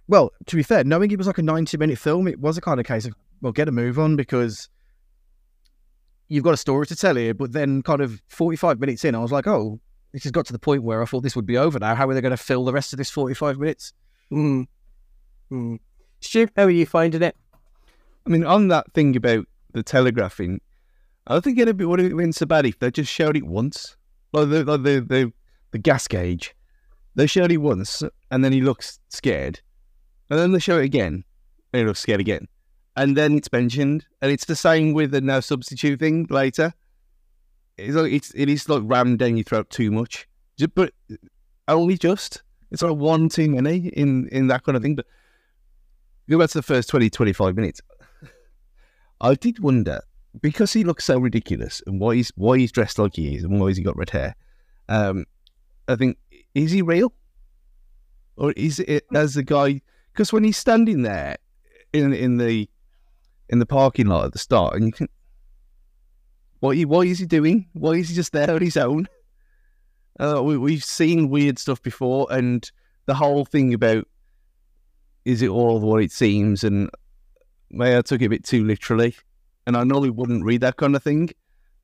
well, 0.06 0.32
to 0.46 0.56
be 0.56 0.62
fair, 0.62 0.84
knowing 0.84 1.10
it 1.10 1.16
was 1.16 1.26
like 1.26 1.38
a 1.38 1.42
ninety-minute 1.42 1.98
film, 1.98 2.28
it 2.28 2.38
was 2.38 2.58
a 2.58 2.60
kind 2.60 2.78
of 2.78 2.84
case 2.84 3.06
of 3.06 3.14
well, 3.40 3.52
get 3.52 3.68
a 3.68 3.72
move 3.72 3.98
on 3.98 4.16
because 4.16 4.68
you've 6.28 6.44
got 6.44 6.52
a 6.52 6.58
story 6.58 6.86
to 6.88 6.94
tell 6.94 7.16
here. 7.16 7.32
But 7.32 7.52
then, 7.52 7.82
kind 7.82 8.02
of 8.02 8.20
forty-five 8.28 8.78
minutes 8.78 9.04
in, 9.06 9.14
I 9.14 9.20
was 9.20 9.32
like, 9.32 9.46
oh, 9.46 9.80
this 10.12 10.24
has 10.24 10.32
got 10.32 10.44
to 10.46 10.52
the 10.52 10.58
point 10.58 10.82
where 10.82 11.02
I 11.02 11.06
thought 11.06 11.22
this 11.22 11.36
would 11.36 11.46
be 11.46 11.56
over 11.56 11.78
now. 11.78 11.94
How 11.94 12.06
are 12.06 12.12
they 12.12 12.20
going 12.20 12.30
to 12.32 12.36
fill 12.36 12.66
the 12.66 12.72
rest 12.72 12.92
of 12.92 12.98
this 12.98 13.08
forty-five 13.08 13.58
minutes? 13.58 13.94
Mm. 14.30 14.66
Mm. 15.50 15.78
Stu, 16.20 16.48
how 16.56 16.64
are 16.64 16.70
you 16.70 16.86
finding 16.86 17.22
it? 17.22 17.36
I 18.26 18.30
mean, 18.30 18.44
on 18.44 18.68
that 18.68 18.92
thing 18.92 19.14
about 19.16 19.46
the 19.72 19.82
telegraphing, 19.82 20.60
I 21.26 21.34
don't 21.34 21.42
think 21.42 21.58
it 21.58 21.76
would 21.76 21.98
have 21.98 22.16
been 22.16 22.32
so 22.32 22.46
bad 22.46 22.66
if 22.66 22.78
they 22.78 22.90
just 22.90 23.12
showed 23.12 23.36
it 23.36 23.46
once. 23.46 23.96
Like 24.32 24.48
the, 24.48 24.64
like 24.64 24.82
the, 24.82 25.00
the, 25.00 25.32
the 25.72 25.78
gas 25.78 26.08
gauge. 26.08 26.54
They 27.14 27.26
showed 27.26 27.50
it 27.50 27.58
once, 27.58 28.02
and 28.30 28.44
then 28.44 28.52
he 28.52 28.60
looks 28.60 29.00
scared. 29.08 29.60
And 30.28 30.38
then 30.38 30.52
they 30.52 30.58
show 30.58 30.78
it 30.78 30.84
again, 30.84 31.24
and 31.72 31.80
he 31.80 31.84
looks 31.84 32.00
scared 32.00 32.20
again. 32.20 32.46
And 32.96 33.16
then 33.16 33.36
it's 33.36 33.52
mentioned, 33.52 34.06
and 34.20 34.30
it's 34.30 34.44
the 34.44 34.56
same 34.56 34.92
with 34.92 35.12
the 35.12 35.20
no 35.20 35.40
substitute 35.40 36.00
thing 36.00 36.26
later. 36.30 36.72
It's 37.76 37.94
like 37.94 38.12
it's 38.12 38.32
it 38.34 38.48
is 38.48 38.68
like 38.68 38.82
rammed 38.84 39.18
down 39.18 39.36
your 39.36 39.44
throat 39.44 39.68
too 39.70 39.90
much, 39.90 40.26
Ju- 40.58 40.68
but 40.68 40.92
only 41.68 41.98
just. 41.98 42.42
It's 42.70 42.82
like 42.82 42.96
one 42.96 43.28
too 43.28 43.50
many 43.50 43.88
in 43.88 44.28
in 44.28 44.48
that 44.48 44.64
kind 44.64 44.76
of 44.76 44.82
thing. 44.82 44.96
But 44.96 45.06
go 46.28 46.38
back 46.38 46.50
to 46.50 46.58
the 46.58 46.62
first 46.62 46.88
20, 46.88 47.10
25 47.10 47.56
minutes. 47.56 47.80
I 49.20 49.34
did 49.34 49.60
wonder 49.60 50.00
because 50.42 50.72
he 50.72 50.84
looks 50.84 51.04
so 51.04 51.18
ridiculous 51.18 51.82
and 51.86 52.00
why 52.00 52.16
he's 52.16 52.30
why 52.36 52.58
he's 52.58 52.72
dressed 52.72 52.98
like 52.98 53.16
he 53.16 53.36
is 53.36 53.44
and 53.44 53.60
why 53.60 53.68
he's 53.68 53.78
he 53.78 53.82
got 53.82 53.96
red 53.96 54.10
hair. 54.10 54.36
Um, 54.88 55.24
I 55.88 55.96
think 55.96 56.18
is 56.54 56.70
he 56.70 56.82
real 56.82 57.12
or 58.36 58.52
is 58.52 58.80
it 58.80 59.06
as 59.14 59.34
the 59.34 59.42
guy? 59.42 59.80
Because 60.12 60.32
when 60.32 60.44
he's 60.44 60.58
standing 60.58 61.02
there 61.02 61.36
in 61.92 62.12
in 62.12 62.36
the 62.36 62.68
in 63.48 63.58
the 63.58 63.66
parking 63.66 64.06
lot 64.06 64.26
at 64.26 64.32
the 64.32 64.38
start, 64.38 64.74
and 64.74 64.86
you 64.86 64.92
can, 64.92 65.08
what 66.60 66.76
he, 66.76 66.84
what 66.84 67.06
is 67.06 67.18
he 67.18 67.26
doing? 67.26 67.68
Why 67.72 67.92
is 67.92 68.08
he 68.08 68.14
just 68.14 68.32
there 68.32 68.50
on 68.50 68.60
his 68.60 68.76
own? 68.76 69.08
Uh, 70.18 70.42
we, 70.42 70.56
we've 70.56 70.84
seen 70.84 71.28
weird 71.30 71.58
stuff 71.58 71.82
before, 71.82 72.26
and 72.30 72.70
the 73.06 73.14
whole 73.14 73.44
thing 73.44 73.72
about 73.72 74.06
is 75.26 75.42
it 75.42 75.48
all 75.48 75.80
what 75.80 76.02
it 76.02 76.12
seems? 76.12 76.62
And 76.62 76.88
maybe 77.70 77.96
I 77.96 78.00
took 78.00 78.22
it 78.22 78.26
a 78.26 78.30
bit 78.30 78.44
too 78.44 78.64
literally, 78.64 79.16
and 79.66 79.76
I 79.76 79.82
normally 79.82 80.10
wouldn't 80.10 80.44
read 80.44 80.60
that 80.60 80.76
kind 80.76 80.94
of 80.94 81.02
thing, 81.02 81.30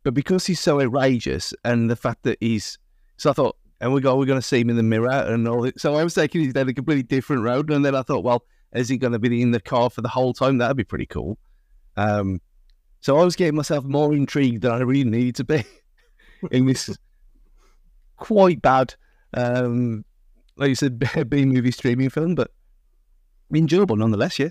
but 0.05 0.15
because 0.15 0.47
he's 0.47 0.61
so 0.61 0.81
outrageous, 0.81 1.53
and 1.65 1.91
the 1.91 1.97
fact 1.97 2.23
that 2.23 2.39
he's, 2.41 2.79
so 3.17 3.31
I 3.31 3.33
thought, 3.33 3.57
and 3.81 3.93
we 3.93 4.01
go, 4.01 4.17
we're 4.17 4.27
going 4.27 4.41
to 4.41 4.47
see 4.47 4.61
him 4.61 4.71
in 4.71 4.77
the 4.77 4.83
mirror 4.85 5.11
and 5.11 5.49
all. 5.49 5.63
That. 5.63 5.81
So 5.81 5.97
I 5.97 6.05
was 6.05 6.15
thinking 6.15 6.41
he's 6.41 6.53
down 6.53 6.69
a 6.69 6.73
completely 6.73 7.03
different 7.03 7.43
road, 7.43 7.69
and 7.71 7.85
then 7.85 7.97
I 7.97 8.03
thought, 8.03 8.23
well, 8.23 8.45
is 8.73 8.89
he 8.89 8.97
going 8.97 9.13
to 9.13 9.19
be 9.19 9.43
in 9.43 9.51
the 9.51 9.61
car 9.61 9.91
for 9.91 10.03
the 10.03 10.09
whole 10.09 10.33
time? 10.33 10.59
That'd 10.59 10.77
be 10.77 10.85
pretty 10.85 11.07
cool. 11.07 11.37
Um, 11.97 12.41
so 13.01 13.19
I 13.19 13.25
was 13.25 13.35
getting 13.35 13.57
myself 13.57 13.85
more 13.85 14.15
intrigued 14.15 14.63
than 14.63 14.71
I 14.71 14.79
really 14.79 15.11
needed 15.11 15.35
to 15.37 15.45
be 15.45 15.65
in 16.53 16.67
this 16.67 16.97
quite 18.17 18.63
bad, 18.63 18.95
um, 19.35 20.05
like 20.55 20.69
you 20.69 20.77
said, 20.77 21.01
B 21.29 21.45
movie 21.45 21.73
streaming 21.73 22.09
film, 22.09 22.37
but 22.37 22.53
enjoyable 23.59 23.97
nonetheless. 23.97 24.39
Yeah. 24.39 24.51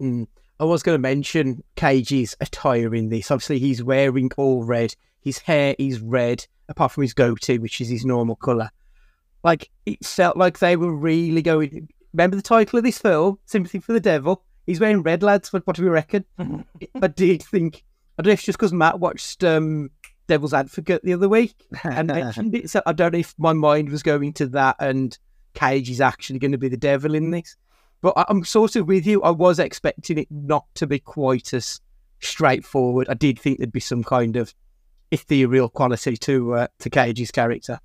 Mm. 0.00 0.26
I 0.60 0.64
was 0.64 0.82
going 0.82 0.94
to 0.96 1.02
mention 1.02 1.62
Cage's 1.76 2.36
attire 2.40 2.94
in 2.94 3.10
this. 3.10 3.30
Obviously, 3.30 3.58
he's 3.58 3.82
wearing 3.82 4.30
all 4.36 4.64
red. 4.64 4.94
His 5.20 5.38
hair 5.38 5.76
is 5.78 6.00
red, 6.00 6.46
apart 6.68 6.92
from 6.92 7.02
his 7.02 7.14
goatee, 7.14 7.58
which 7.58 7.80
is 7.80 7.88
his 7.88 8.04
normal 8.04 8.36
colour. 8.36 8.70
Like, 9.44 9.70
it 9.86 10.04
felt 10.04 10.36
like 10.36 10.58
they 10.58 10.76
were 10.76 10.92
really 10.92 11.42
going. 11.42 11.88
Remember 12.12 12.36
the 12.36 12.42
title 12.42 12.78
of 12.78 12.84
this 12.84 12.98
film? 12.98 13.38
Sympathy 13.46 13.78
for 13.78 13.92
the 13.92 14.00
Devil? 14.00 14.42
He's 14.66 14.80
wearing 14.80 15.02
red, 15.02 15.22
lads. 15.22 15.52
What, 15.52 15.66
what 15.66 15.76
do 15.76 15.82
we 15.82 15.88
reckon? 15.88 16.24
I 17.00 17.06
did 17.06 17.42
think. 17.42 17.84
I 18.18 18.22
don't 18.22 18.30
know 18.30 18.32
if 18.32 18.40
it's 18.40 18.46
just 18.46 18.58
because 18.58 18.72
Matt 18.72 18.98
watched 18.98 19.44
um, 19.44 19.90
devil's 20.26 20.52
advocate 20.52 21.02
the 21.02 21.14
other 21.14 21.28
week 21.28 21.54
and 21.84 22.06
mentioned 22.12 22.54
it. 22.54 22.70
So 22.70 22.82
I 22.84 22.92
don't 22.92 23.12
know 23.12 23.18
if 23.18 23.34
my 23.38 23.52
mind 23.52 23.90
was 23.90 24.02
going 24.02 24.32
to 24.34 24.46
that 24.48 24.76
and 24.78 25.16
Cage 25.54 25.90
is 25.90 26.00
actually 26.00 26.38
going 26.38 26.52
to 26.52 26.58
be 26.58 26.68
the 26.68 26.76
devil 26.76 27.14
in 27.14 27.30
this. 27.30 27.56
But 28.00 28.14
I'm 28.28 28.44
sort 28.44 28.76
of 28.76 28.86
with 28.86 29.06
you. 29.06 29.22
I 29.22 29.30
was 29.30 29.58
expecting 29.58 30.18
it 30.18 30.28
not 30.30 30.66
to 30.76 30.86
be 30.86 30.98
quite 30.98 31.52
as 31.52 31.80
straightforward. 32.20 33.08
I 33.08 33.14
did 33.14 33.38
think 33.38 33.58
there'd 33.58 33.72
be 33.72 33.80
some 33.80 34.04
kind 34.04 34.36
of 34.36 34.54
ethereal 35.10 35.68
quality 35.68 36.16
to 36.16 36.54
uh, 36.54 36.66
to 36.78 36.90
Cage's 36.90 37.30
character. 37.30 37.80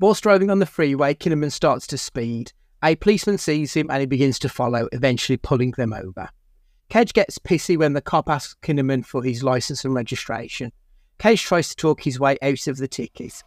Whilst 0.00 0.22
driving 0.22 0.50
on 0.50 0.58
the 0.58 0.66
freeway, 0.66 1.14
Kinnaman 1.14 1.50
starts 1.50 1.86
to 1.88 1.98
speed. 1.98 2.52
A 2.84 2.94
policeman 2.94 3.38
sees 3.38 3.74
him 3.74 3.90
and 3.90 4.00
he 4.00 4.06
begins 4.06 4.38
to 4.40 4.48
follow, 4.48 4.88
eventually 4.92 5.36
pulling 5.36 5.72
them 5.72 5.92
over. 5.92 6.28
Cage 6.88 7.12
gets 7.12 7.38
pissy 7.38 7.76
when 7.76 7.94
the 7.94 8.00
cop 8.00 8.30
asks 8.30 8.54
Kinnaman 8.62 9.04
for 9.04 9.22
his 9.22 9.42
license 9.42 9.84
and 9.84 9.94
registration. 9.94 10.72
Cage 11.18 11.42
tries 11.42 11.68
to 11.70 11.76
talk 11.76 12.02
his 12.02 12.20
way 12.20 12.38
out 12.40 12.66
of 12.68 12.76
the 12.76 12.86
ticket. 12.86 13.42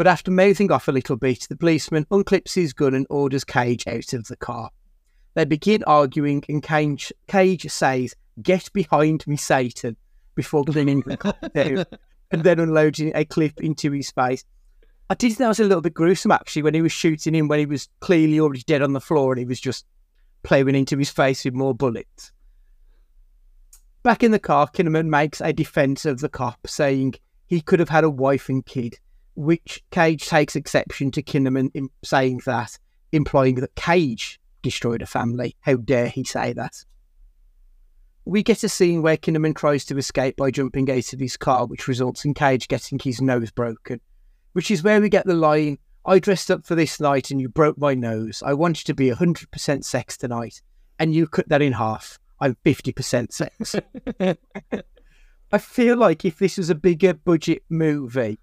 But 0.00 0.06
after 0.06 0.30
mouthing 0.30 0.72
off 0.72 0.88
a 0.88 0.92
little 0.92 1.16
bit, 1.16 1.46
the 1.50 1.56
policeman 1.56 2.06
unclips 2.10 2.54
his 2.54 2.72
gun 2.72 2.94
and 2.94 3.06
orders 3.10 3.44
Cage 3.44 3.86
out 3.86 4.14
of 4.14 4.28
the 4.28 4.36
car. 4.36 4.70
They 5.34 5.44
begin 5.44 5.84
arguing, 5.84 6.42
and 6.48 6.62
Cage, 6.62 7.12
Cage 7.28 7.70
says, 7.70 8.16
Get 8.40 8.72
behind 8.72 9.26
me, 9.26 9.36
Satan, 9.36 9.98
before 10.34 10.64
bringing 10.64 11.02
the 11.02 11.18
car 11.18 11.34
down 11.54 11.84
and 12.30 12.42
then 12.42 12.60
unloading 12.60 13.12
a 13.14 13.26
clip 13.26 13.60
into 13.60 13.92
his 13.92 14.10
face. 14.10 14.42
I 15.10 15.16
did 15.16 15.32
think 15.32 15.40
that 15.40 15.48
was 15.48 15.60
a 15.60 15.64
little 15.64 15.82
bit 15.82 15.92
gruesome 15.92 16.32
actually 16.32 16.62
when 16.62 16.72
he 16.72 16.80
was 16.80 16.92
shooting 16.92 17.34
him 17.34 17.48
when 17.48 17.58
he 17.58 17.66
was 17.66 17.90
clearly 18.00 18.40
already 18.40 18.62
dead 18.66 18.80
on 18.80 18.94
the 18.94 19.02
floor 19.02 19.32
and 19.32 19.38
he 19.38 19.44
was 19.44 19.60
just 19.60 19.84
plowing 20.44 20.76
into 20.76 20.96
his 20.96 21.10
face 21.10 21.44
with 21.44 21.52
more 21.52 21.74
bullets. 21.74 22.32
Back 24.02 24.22
in 24.22 24.30
the 24.30 24.38
car, 24.38 24.66
Kinnaman 24.66 25.10
makes 25.10 25.42
a 25.42 25.52
defence 25.52 26.06
of 26.06 26.20
the 26.20 26.30
cop, 26.30 26.66
saying 26.66 27.16
he 27.44 27.60
could 27.60 27.80
have 27.80 27.90
had 27.90 28.04
a 28.04 28.08
wife 28.08 28.48
and 28.48 28.64
kid, 28.64 28.98
which 29.34 29.82
Cage 29.90 30.26
takes 30.26 30.56
exception 30.56 31.10
to 31.12 31.22
Kinnaman 31.22 31.70
in 31.74 31.88
saying 32.02 32.42
that, 32.46 32.78
implying 33.12 33.56
that 33.56 33.74
Cage 33.74 34.40
destroyed 34.62 35.02
a 35.02 35.06
family. 35.06 35.56
How 35.60 35.76
dare 35.76 36.08
he 36.08 36.24
say 36.24 36.52
that? 36.52 36.84
We 38.24 38.42
get 38.42 38.62
a 38.62 38.68
scene 38.68 39.02
where 39.02 39.16
Kinnaman 39.16 39.56
tries 39.56 39.84
to 39.86 39.98
escape 39.98 40.36
by 40.36 40.50
jumping 40.50 40.90
out 40.90 41.12
of 41.12 41.20
his 41.20 41.36
car, 41.36 41.66
which 41.66 41.88
results 41.88 42.24
in 42.24 42.34
Cage 42.34 42.68
getting 42.68 42.98
his 42.98 43.20
nose 43.20 43.50
broken, 43.50 44.00
which 44.52 44.70
is 44.70 44.82
where 44.82 45.00
we 45.00 45.08
get 45.08 45.26
the 45.26 45.34
line 45.34 45.78
I 46.04 46.18
dressed 46.18 46.50
up 46.50 46.64
for 46.64 46.74
this 46.74 46.98
night 46.98 47.30
and 47.30 47.40
you 47.40 47.48
broke 47.48 47.78
my 47.78 47.94
nose. 47.94 48.42
I 48.44 48.54
want 48.54 48.80
you 48.80 48.84
to 48.84 48.94
be 48.94 49.10
100% 49.10 49.84
sex 49.84 50.16
tonight, 50.16 50.62
and 50.98 51.14
you 51.14 51.26
cut 51.26 51.48
that 51.50 51.62
in 51.62 51.74
half. 51.74 52.18
I'm 52.40 52.56
50% 52.64 53.32
sex. 53.32 53.76
I 55.52 55.58
feel 55.58 55.96
like 55.96 56.24
if 56.24 56.38
this 56.38 56.56
was 56.56 56.70
a 56.70 56.74
bigger 56.74 57.12
budget 57.12 57.64
movie, 57.68 58.38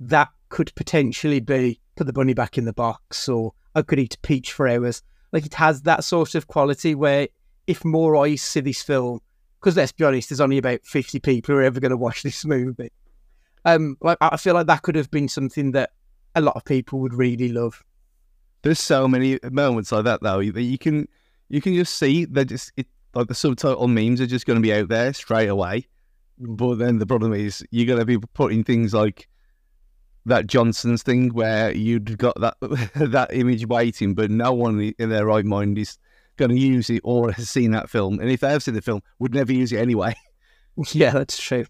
that 0.00 0.28
could 0.48 0.74
potentially 0.74 1.40
be 1.40 1.80
put 1.96 2.06
the 2.06 2.12
bunny 2.12 2.34
back 2.34 2.58
in 2.58 2.64
the 2.64 2.72
box 2.72 3.28
or 3.28 3.52
I 3.74 3.82
could 3.82 3.98
eat 3.98 4.14
a 4.14 4.20
peach 4.20 4.52
for 4.52 4.66
hours. 4.66 5.02
Like 5.32 5.46
it 5.46 5.54
has 5.54 5.82
that 5.82 6.02
sort 6.02 6.34
of 6.34 6.48
quality 6.48 6.94
where 6.94 7.28
if 7.66 7.84
more 7.84 8.16
eyes 8.16 8.42
see 8.42 8.60
this 8.60 8.82
film, 8.82 9.20
because 9.60 9.76
let's 9.76 9.92
be 9.92 10.04
honest, 10.04 10.30
there's 10.30 10.40
only 10.40 10.58
about 10.58 10.80
50 10.84 11.20
people 11.20 11.54
who 11.54 11.60
are 11.60 11.64
ever 11.64 11.78
going 11.78 11.90
to 11.90 11.96
watch 11.96 12.22
this 12.22 12.44
movie. 12.46 12.90
Um, 13.64 13.96
like 14.00 14.18
I 14.20 14.36
feel 14.38 14.54
like 14.54 14.66
that 14.66 14.82
could 14.82 14.96
have 14.96 15.10
been 15.10 15.28
something 15.28 15.72
that 15.72 15.90
a 16.34 16.40
lot 16.40 16.56
of 16.56 16.64
people 16.64 16.98
would 17.00 17.14
really 17.14 17.50
love. 17.50 17.84
There's 18.62 18.80
so 18.80 19.06
many 19.06 19.38
moments 19.50 19.92
like 19.92 20.04
that 20.04 20.22
though 20.22 20.42
that 20.42 20.62
you 20.62 20.78
can 20.78 21.08
you 21.48 21.60
can 21.60 21.74
just 21.74 21.98
see 21.98 22.24
that 22.26 22.46
just 22.46 22.72
it, 22.76 22.86
like 23.14 23.28
the 23.28 23.34
subtitle 23.34 23.88
memes 23.88 24.20
are 24.20 24.26
just 24.26 24.46
going 24.46 24.56
to 24.56 24.62
be 24.62 24.72
out 24.72 24.88
there 24.88 25.12
straight 25.12 25.48
away. 25.48 25.86
But 26.38 26.76
then 26.76 26.98
the 26.98 27.06
problem 27.06 27.34
is 27.34 27.64
you're 27.70 27.86
going 27.86 27.98
to 27.98 28.06
be 28.06 28.18
putting 28.32 28.64
things 28.64 28.94
like 28.94 29.28
that 30.30 30.46
Johnson's 30.46 31.02
thing 31.02 31.28
where 31.34 31.72
you'd 31.72 32.16
got 32.18 32.40
that 32.40 32.56
that 32.94 33.28
image 33.32 33.66
waiting, 33.66 34.14
but 34.14 34.30
no 34.30 34.52
one 34.52 34.94
in 34.98 35.10
their 35.10 35.26
right 35.26 35.44
mind 35.44 35.78
is 35.78 35.98
going 36.36 36.50
to 36.50 36.58
use 36.58 36.88
it 36.88 37.02
or 37.04 37.30
has 37.32 37.50
seen 37.50 37.72
that 37.72 37.90
film, 37.90 38.18
and 38.18 38.30
if 38.30 38.40
they 38.40 38.50
have 38.50 38.62
seen 38.62 38.74
the 38.74 38.82
film, 38.82 39.02
would 39.18 39.34
never 39.34 39.52
use 39.52 39.72
it 39.72 39.78
anyway. 39.78 40.14
Yeah, 40.92 41.10
that's 41.10 41.38
true. 41.38 41.66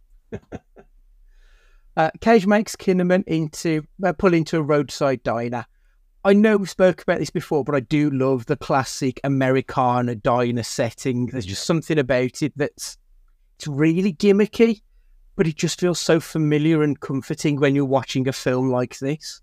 uh, 1.97 2.11
Cage 2.21 2.47
makes 2.47 2.77
Kinnaman 2.77 3.25
into 3.27 3.83
uh, 4.05 4.13
pull 4.13 4.35
into 4.35 4.59
a 4.59 4.63
roadside 4.63 5.23
diner. 5.25 5.67
I 6.23 6.35
know 6.35 6.59
we 6.59 6.67
spoke 6.67 7.03
about 7.03 7.19
this 7.19 7.31
before, 7.31 7.65
but 7.65 7.75
I 7.75 7.81
do 7.81 8.11
love 8.11 8.47
the 8.47 8.57
classic 8.57 9.19
Americana 9.25 10.15
diner 10.15 10.63
setting. 10.63 11.27
There's 11.27 11.47
just 11.47 11.65
something 11.65 11.99
about 11.99 12.43
it 12.43 12.53
that's 12.57 12.99
it's 13.57 13.67
really 13.67 14.13
gimmicky, 14.13 14.83
but 15.41 15.49
it 15.49 15.57
just 15.57 15.81
feels 15.81 15.99
so 15.99 16.21
familiar 16.21 16.83
and 16.83 17.01
comforting 17.01 17.59
when 17.59 17.75
you're 17.75 17.87
watching 17.87 18.29
a 18.29 18.33
film 18.33 18.71
like 18.71 18.99
this. 18.99 19.41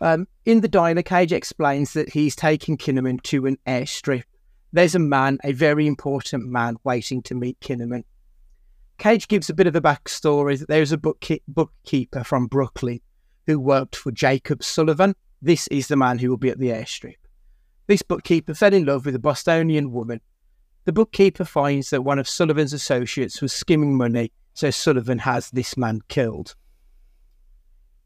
Um, 0.00 0.26
in 0.44 0.62
the 0.62 0.66
diner, 0.68 1.02
Cage 1.02 1.32
explains 1.32 1.92
that 1.92 2.08
he's 2.08 2.34
taking 2.34 2.76
Kinnaman 2.76 3.22
to 3.22 3.46
an 3.46 3.56
airstrip. 3.68 4.24
There's 4.72 4.96
a 4.96 4.98
man, 4.98 5.38
a 5.44 5.52
very 5.52 5.86
important 5.86 6.44
man, 6.48 6.74
waiting 6.82 7.22
to 7.22 7.36
meet 7.36 7.60
Kinnaman. 7.60 8.02
Cage 8.98 9.28
gives 9.28 9.48
a 9.48 9.54
bit 9.54 9.68
of 9.68 9.76
a 9.76 9.80
backstory 9.80 10.58
that 10.58 10.66
there's 10.66 10.90
a 10.90 10.98
bookke- 10.98 11.42
bookkeeper 11.46 12.24
from 12.24 12.48
Brooklyn 12.48 12.98
who 13.46 13.60
worked 13.60 13.94
for 13.94 14.10
Jacob 14.10 14.64
Sullivan. 14.64 15.14
This 15.40 15.68
is 15.68 15.86
the 15.86 15.94
man 15.94 16.18
who 16.18 16.30
will 16.30 16.36
be 16.36 16.50
at 16.50 16.58
the 16.58 16.70
airstrip. 16.70 17.14
This 17.86 18.02
bookkeeper 18.02 18.54
fell 18.54 18.74
in 18.74 18.86
love 18.86 19.06
with 19.06 19.14
a 19.14 19.20
Bostonian 19.20 19.92
woman. 19.92 20.20
The 20.86 20.92
bookkeeper 20.92 21.44
finds 21.44 21.90
that 21.90 22.02
one 22.02 22.20
of 22.20 22.28
Sullivan's 22.28 22.72
associates 22.72 23.42
was 23.42 23.52
skimming 23.52 23.96
money, 23.96 24.30
so 24.54 24.70
Sullivan 24.70 25.18
has 25.18 25.50
this 25.50 25.76
man 25.76 26.00
killed. 26.06 26.54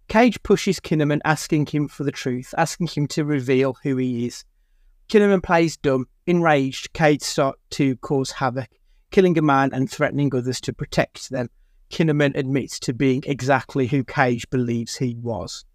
Cage 0.09 0.43
pushes 0.43 0.81
Kinnaman, 0.81 1.21
asking 1.23 1.67
him 1.67 1.89
for 1.89 2.05
the 2.05 2.11
truth, 2.11 2.55
asking 2.57 2.87
him 2.87 3.07
to 3.09 3.27
reveal 3.27 3.77
who 3.83 3.99
he 3.99 4.27
is. 4.27 4.47
Kinnaman 5.11 5.43
plays 5.43 5.77
dumb. 5.77 6.07
Enraged, 6.27 6.95
Cage 6.95 7.21
starts 7.21 7.61
to 7.73 7.97
cause 7.97 8.31
havoc, 8.31 8.71
killing 9.11 9.37
a 9.37 9.43
man 9.43 9.69
and 9.75 9.91
threatening 9.91 10.35
others 10.35 10.59
to 10.63 10.73
protect 10.73 11.29
them. 11.29 11.51
Kinnaman 11.91 12.35
admits 12.35 12.81
to 12.81 12.95
being 12.95 13.23
exactly 13.27 13.89
who 13.89 14.05
Cage 14.05 14.49
believes 14.49 14.97
he 14.97 15.17
was. 15.21 15.67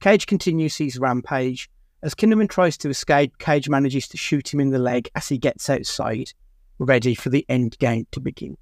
Cage 0.00 0.26
continues 0.26 0.78
his 0.78 0.98
rampage. 0.98 1.70
As 2.02 2.14
Kinnaman 2.14 2.48
tries 2.48 2.76
to 2.78 2.88
escape, 2.88 3.38
Cage 3.38 3.68
manages 3.68 4.08
to 4.08 4.16
shoot 4.16 4.52
him 4.52 4.58
in 4.58 4.70
the 4.70 4.78
leg 4.80 5.10
as 5.14 5.28
he 5.28 5.38
gets 5.38 5.70
outside, 5.70 6.32
ready 6.80 7.14
for 7.14 7.28
the 7.28 7.46
end 7.48 7.78
game 7.78 8.06
to 8.10 8.18
begin. 8.18 8.56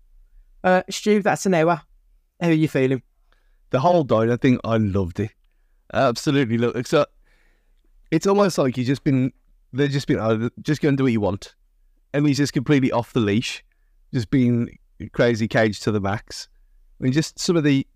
Uh, 0.62 0.82
Stu, 0.90 1.22
that's 1.22 1.46
an 1.46 1.54
hour. 1.54 1.80
How 2.40 2.48
are 2.48 2.52
you 2.52 2.68
feeling? 2.68 3.02
The 3.70 3.80
whole 3.80 4.04
diner 4.04 4.36
thing, 4.36 4.58
I 4.64 4.76
loved 4.76 5.20
it. 5.20 5.30
Absolutely 5.94 6.58
look, 6.58 6.76
it. 6.76 6.86
So 6.86 7.06
it's 8.10 8.26
almost 8.26 8.58
like 8.58 8.76
you've 8.76 8.88
just 8.88 9.04
been, 9.04 9.32
they've 9.72 9.90
just 9.90 10.08
been, 10.08 10.18
oh, 10.18 10.50
just 10.60 10.82
go 10.82 10.88
and 10.88 10.98
do 10.98 11.04
what 11.04 11.12
you 11.12 11.20
want. 11.20 11.54
And 12.12 12.26
he's 12.26 12.38
just 12.38 12.52
completely 12.52 12.90
off 12.90 13.12
the 13.12 13.20
leash, 13.20 13.64
just 14.12 14.30
being 14.30 14.78
crazy 15.12 15.46
cage 15.46 15.80
to 15.80 15.92
the 15.92 16.00
max. 16.00 16.48
I 17.00 17.04
mean, 17.04 17.12
just 17.12 17.38
some 17.38 17.56
of 17.56 17.64
the, 17.64 17.86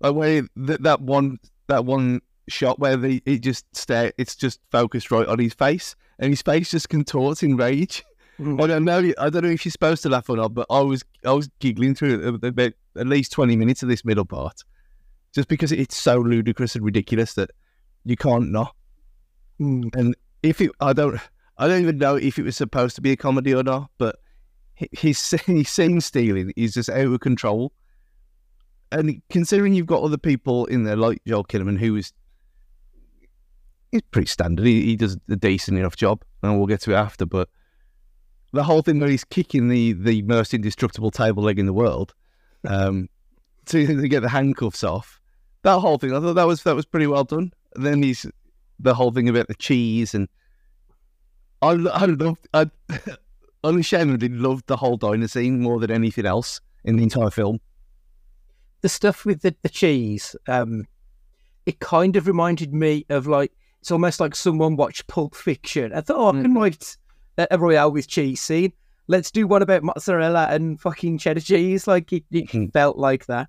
where 0.00 0.42
that, 0.56 0.82
that 0.82 1.02
one, 1.02 1.38
that 1.66 1.84
one 1.84 2.22
shot 2.48 2.78
where 2.78 2.96
the, 2.96 3.22
it 3.26 3.40
just 3.40 3.66
stare, 3.76 4.12
it's 4.16 4.34
just 4.34 4.60
focused 4.70 5.10
right 5.10 5.26
on 5.26 5.38
his 5.38 5.52
face 5.52 5.94
and 6.18 6.30
his 6.30 6.40
face 6.40 6.70
just 6.70 6.88
contorts 6.88 7.42
in 7.42 7.56
rage. 7.56 8.04
Mm. 8.40 8.62
I 8.62 8.66
don't 8.66 8.84
know. 8.84 9.12
I 9.18 9.30
don't 9.30 9.42
know 9.42 9.50
if 9.50 9.64
you're 9.64 9.72
supposed 9.72 10.02
to 10.04 10.08
laugh 10.08 10.30
or 10.30 10.36
not, 10.36 10.54
but 10.54 10.66
I 10.70 10.80
was 10.80 11.04
I 11.24 11.32
was 11.32 11.48
giggling 11.58 11.94
through 11.94 12.40
about 12.42 12.72
at 12.96 13.06
least 13.06 13.32
twenty 13.32 13.56
minutes 13.56 13.82
of 13.82 13.88
this 13.88 14.04
middle 14.04 14.24
part, 14.24 14.62
just 15.34 15.48
because 15.48 15.72
it's 15.72 15.96
so 15.96 16.18
ludicrous 16.18 16.76
and 16.76 16.84
ridiculous 16.84 17.34
that 17.34 17.50
you 18.04 18.16
can't 18.16 18.50
not. 18.50 18.74
Mm. 19.60 19.94
And 19.94 20.16
if 20.42 20.60
it, 20.60 20.70
I 20.80 20.92
don't, 20.92 21.20
I 21.56 21.66
don't 21.66 21.82
even 21.82 21.98
know 21.98 22.14
if 22.14 22.38
it 22.38 22.44
was 22.44 22.56
supposed 22.56 22.94
to 22.96 23.02
be 23.02 23.12
a 23.12 23.16
comedy 23.16 23.54
or 23.54 23.64
not, 23.64 23.90
but 23.98 24.16
hi- 24.78 24.88
his 24.92 25.30
his 25.46 25.68
scene 25.68 26.00
stealing 26.00 26.52
is 26.56 26.74
just 26.74 26.90
out 26.90 27.06
of 27.06 27.20
control. 27.20 27.72
And 28.90 29.20
considering 29.28 29.74
you've 29.74 29.86
got 29.86 30.02
other 30.02 30.16
people 30.16 30.64
in 30.66 30.84
there 30.84 30.96
like 30.96 31.20
Joel 31.26 31.44
Kinnaman, 31.44 31.78
who 31.78 31.96
is 31.96 32.12
he's 33.90 34.02
pretty 34.10 34.28
standard. 34.28 34.64
He, 34.64 34.84
he 34.84 34.96
does 34.96 35.18
a 35.28 35.36
decent 35.36 35.78
enough 35.78 35.96
job, 35.96 36.24
and 36.42 36.56
we'll 36.56 36.66
get 36.66 36.80
to 36.82 36.92
it 36.92 36.96
after. 36.96 37.26
But 37.26 37.48
the 38.52 38.64
whole 38.64 38.82
thing 38.82 38.98
where 38.98 39.08
he's 39.10 39.24
kicking 39.24 39.68
the 39.68 39.92
the 39.92 40.22
most 40.22 40.54
indestructible 40.54 41.10
table 41.10 41.42
leg 41.42 41.58
in 41.58 41.66
the 41.66 41.72
world 41.72 42.14
um, 42.66 43.08
to, 43.66 43.86
to 44.00 44.08
get 44.08 44.20
the 44.20 44.28
handcuffs 44.28 44.84
off, 44.84 45.20
that 45.62 45.80
whole 45.80 45.98
thing, 45.98 46.14
I 46.14 46.20
thought 46.20 46.34
that 46.34 46.46
was 46.46 46.62
that 46.62 46.76
was 46.76 46.86
pretty 46.86 47.06
well 47.06 47.24
done. 47.24 47.52
And 47.74 47.84
then 47.84 48.02
he's 48.02 48.26
the 48.78 48.94
whole 48.94 49.10
thing 49.10 49.28
about 49.28 49.48
the 49.48 49.54
cheese, 49.54 50.14
and 50.14 50.28
I 51.62 51.70
I 51.70 52.04
loved 52.06 52.48
I 52.54 52.70
unashamedly 53.64 54.28
loved 54.28 54.66
the 54.66 54.76
whole 54.76 54.96
diner 54.96 55.28
scene 55.28 55.60
more 55.60 55.80
than 55.80 55.90
anything 55.90 56.26
else 56.26 56.60
in 56.84 56.96
the 56.96 57.02
entire 57.02 57.30
film. 57.30 57.60
the 58.80 58.88
stuff 58.88 59.24
with 59.24 59.42
the, 59.42 59.54
the 59.62 59.68
cheese, 59.68 60.36
um, 60.46 60.86
it 61.66 61.80
kind 61.80 62.16
of 62.16 62.26
reminded 62.26 62.72
me 62.72 63.04
of 63.08 63.26
like 63.26 63.52
it's 63.80 63.90
almost 63.90 64.20
like 64.20 64.34
someone 64.34 64.76
watched 64.76 65.06
Pulp 65.06 65.34
Fiction. 65.34 65.92
I 65.92 66.00
thought, 66.00 66.16
oh, 66.16 66.38
I 66.38 66.42
can 66.42 66.54
write 66.54 66.74
a, 66.74 66.96
a 66.96 67.07
Royale 67.56 67.90
with 67.92 68.08
cheese 68.08 68.40
scene, 68.40 68.72
let's 69.06 69.30
do 69.30 69.46
one 69.46 69.62
about 69.62 69.82
mozzarella 69.82 70.48
and 70.50 70.80
fucking 70.80 71.18
cheddar 71.18 71.40
cheese. 71.40 71.86
Like 71.86 72.12
it, 72.12 72.24
it 72.30 72.50
Hmm. 72.50 72.66
felt 72.66 72.96
like 72.96 73.26
that. 73.26 73.48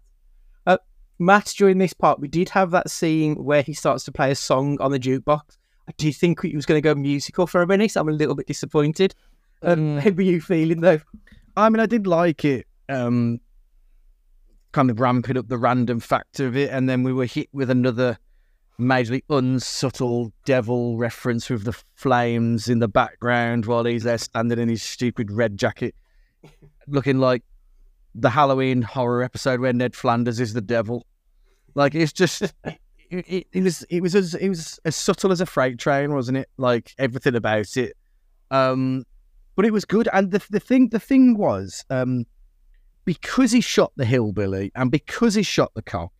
Uh, 0.65 0.77
Matt, 1.17 1.53
during 1.57 1.77
this 1.79 1.93
part, 1.93 2.19
we 2.19 2.27
did 2.27 2.49
have 2.49 2.71
that 2.71 2.89
scene 2.89 3.35
where 3.43 3.61
he 3.61 3.73
starts 3.73 4.03
to 4.05 4.11
play 4.11 4.31
a 4.31 4.35
song 4.35 4.79
on 4.79 4.91
the 4.91 4.99
jukebox. 4.99 5.41
I 5.87 5.93
do 5.97 6.11
think 6.13 6.41
he 6.41 6.55
was 6.55 6.65
going 6.65 6.77
to 6.77 6.87
go 6.87 6.93
musical 6.93 7.47
for 7.47 7.61
a 7.61 7.67
minute. 7.67 7.91
So 7.91 8.01
I'm 8.01 8.09
a 8.09 8.11
little 8.13 8.35
bit 8.35 8.47
disappointed. 8.47 9.15
Um, 9.61 9.79
Mm. 9.79 9.99
How 10.01 10.09
were 10.11 10.21
you 10.21 10.39
feeling 10.39 10.81
though? 10.81 10.99
I 11.57 11.69
mean, 11.69 11.79
I 11.79 11.85
did 11.87 12.07
like 12.07 12.45
it. 12.45 12.65
Um, 12.87 13.39
kind 14.71 14.89
of 14.91 14.99
ramping 14.99 15.35
up 15.35 15.47
the 15.47 15.57
random 15.57 15.99
factor 15.99 16.45
of 16.47 16.55
it, 16.55 16.69
and 16.71 16.87
then 16.87 17.03
we 17.03 17.11
were 17.11 17.25
hit 17.25 17.49
with 17.51 17.69
another 17.69 18.17
majorly 18.79 19.21
unsubtle 19.29 20.31
devil 20.45 20.97
reference 20.97 21.49
with 21.49 21.63
the 21.63 21.73
flames 21.95 22.69
in 22.69 22.79
the 22.79 22.87
background 22.87 23.65
while 23.65 23.83
he's 23.83 24.03
there 24.03 24.17
standing 24.17 24.59
in 24.59 24.69
his 24.69 24.81
stupid 24.81 25.31
red 25.31 25.57
jacket, 25.57 25.95
looking 26.87 27.19
like 27.19 27.43
the 28.15 28.29
Halloween 28.29 28.81
horror 28.81 29.23
episode 29.23 29.59
where 29.59 29.73
Ned 29.73 29.95
Flanders 29.95 30.39
is 30.39 30.53
the 30.53 30.61
devil. 30.61 31.05
Like 31.75 31.95
it's 31.95 32.13
just. 32.13 32.53
It, 33.11 33.25
it, 33.27 33.47
it 33.51 33.63
was 33.63 33.81
it 33.89 34.01
was 34.01 34.13
as 34.13 34.35
it 34.35 34.49
was 34.49 34.79
as 34.85 34.95
subtle 34.95 35.31
as 35.31 35.41
a 35.41 35.47
freight 35.47 35.79
train, 35.79 36.13
wasn't 36.13 36.37
it? 36.37 36.47
Like 36.57 36.93
everything 36.99 37.33
about 37.33 37.75
it. 37.75 37.97
Um, 38.51 39.03
but 39.55 39.65
it 39.65 39.73
was 39.73 39.83
good. 39.83 40.07
And 40.13 40.29
the 40.29 40.45
the 40.51 40.59
thing 40.59 40.89
the 40.89 40.99
thing 40.99 41.35
was, 41.35 41.83
um, 41.89 42.27
because 43.05 43.51
he 43.51 43.61
shot 43.61 43.93
the 43.95 44.05
hillbilly 44.05 44.71
and 44.75 44.91
because 44.91 45.33
he 45.33 45.41
shot 45.41 45.71
the 45.73 45.81
cop, 45.81 46.13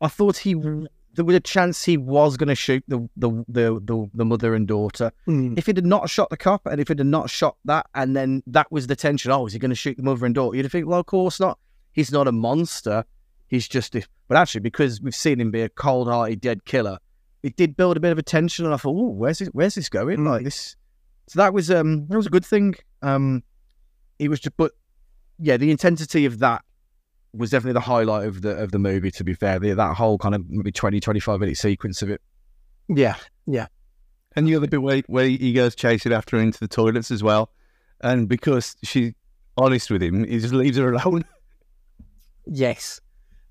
I 0.00 0.08
thought 0.08 0.38
he 0.38 0.54
there 1.14 1.24
was 1.24 1.34
a 1.34 1.40
chance 1.40 1.84
he 1.84 1.96
was 1.96 2.36
going 2.36 2.48
to 2.48 2.54
shoot 2.54 2.84
the, 2.86 3.08
the 3.16 3.30
the 3.48 3.80
the 3.80 4.10
the 4.14 4.24
mother 4.24 4.54
and 4.54 4.68
daughter. 4.68 5.10
Mm. 5.26 5.58
If 5.58 5.66
he 5.66 5.72
had 5.74 5.84
not 5.84 6.08
shot 6.08 6.30
the 6.30 6.36
cop 6.36 6.64
and 6.66 6.80
if 6.80 6.88
he 6.88 6.94
had 6.96 7.04
not 7.04 7.28
shot 7.28 7.56
that, 7.64 7.86
and 7.94 8.14
then 8.14 8.42
that 8.46 8.70
was 8.70 8.86
the 8.86 8.96
tension. 8.96 9.32
Oh, 9.32 9.46
is 9.46 9.52
he 9.52 9.58
going 9.58 9.70
to 9.70 9.74
shoot 9.74 9.96
the 9.96 10.02
mother 10.02 10.26
and 10.26 10.34
daughter? 10.34 10.56
You'd 10.56 10.70
think, 10.70 10.86
well, 10.86 11.00
of 11.00 11.06
course 11.06 11.40
not. 11.40 11.58
He's 11.92 12.12
not 12.12 12.28
a 12.28 12.32
monster. 12.32 13.04
He's 13.48 13.66
just. 13.66 13.96
A, 13.96 14.04
but 14.28 14.36
actually, 14.36 14.60
because 14.60 15.00
we've 15.00 15.14
seen 15.14 15.40
him 15.40 15.50
be 15.50 15.62
a 15.62 15.68
cold-hearted 15.68 16.40
dead 16.40 16.64
killer, 16.64 16.98
it 17.42 17.56
did 17.56 17.76
build 17.76 17.96
a 17.96 18.00
bit 18.00 18.12
of 18.12 18.18
a 18.18 18.22
tension. 18.22 18.64
And 18.64 18.74
I 18.74 18.76
thought, 18.76 18.96
oh, 18.96 19.08
where's 19.08 19.38
this? 19.38 19.48
Where's 19.48 19.74
this 19.74 19.88
going? 19.88 20.24
Like 20.24 20.44
this. 20.44 20.76
So 21.26 21.40
that 21.40 21.52
was 21.52 21.70
um 21.70 22.06
that 22.06 22.16
was 22.16 22.26
a 22.26 22.30
good 22.30 22.46
thing. 22.46 22.74
Um, 23.02 23.42
it 24.18 24.28
was 24.28 24.40
just, 24.40 24.56
but 24.56 24.72
yeah, 25.38 25.56
the 25.56 25.70
intensity 25.70 26.26
of 26.26 26.38
that 26.38 26.62
was 27.38 27.50
definitely 27.50 27.74
the 27.74 27.80
highlight 27.80 28.26
of 28.26 28.42
the 28.42 28.50
of 28.56 28.72
the 28.72 28.78
movie. 28.78 29.10
To 29.12 29.24
be 29.24 29.34
fair, 29.34 29.58
the, 29.58 29.72
that 29.74 29.94
whole 29.96 30.18
kind 30.18 30.34
of 30.34 30.48
maybe 30.48 30.72
20, 30.72 31.00
25 31.00 31.40
minute 31.40 31.56
sequence 31.56 32.02
of 32.02 32.10
it. 32.10 32.20
Yeah, 32.88 33.16
yeah. 33.46 33.66
And 34.36 34.46
the 34.46 34.54
other 34.56 34.66
bit 34.66 34.82
where, 34.82 35.02
where 35.06 35.26
he 35.26 35.52
goes 35.52 35.74
chasing 35.74 36.12
after 36.12 36.36
her 36.36 36.42
into 36.42 36.60
the 36.60 36.68
toilets 36.68 37.10
as 37.10 37.22
well. 37.22 37.50
And 38.00 38.28
because 38.28 38.76
she's 38.84 39.12
honest 39.56 39.90
with 39.90 40.02
him, 40.02 40.24
he 40.24 40.38
just 40.38 40.54
leaves 40.54 40.76
her 40.76 40.92
alone. 40.92 41.24
yes, 42.46 43.00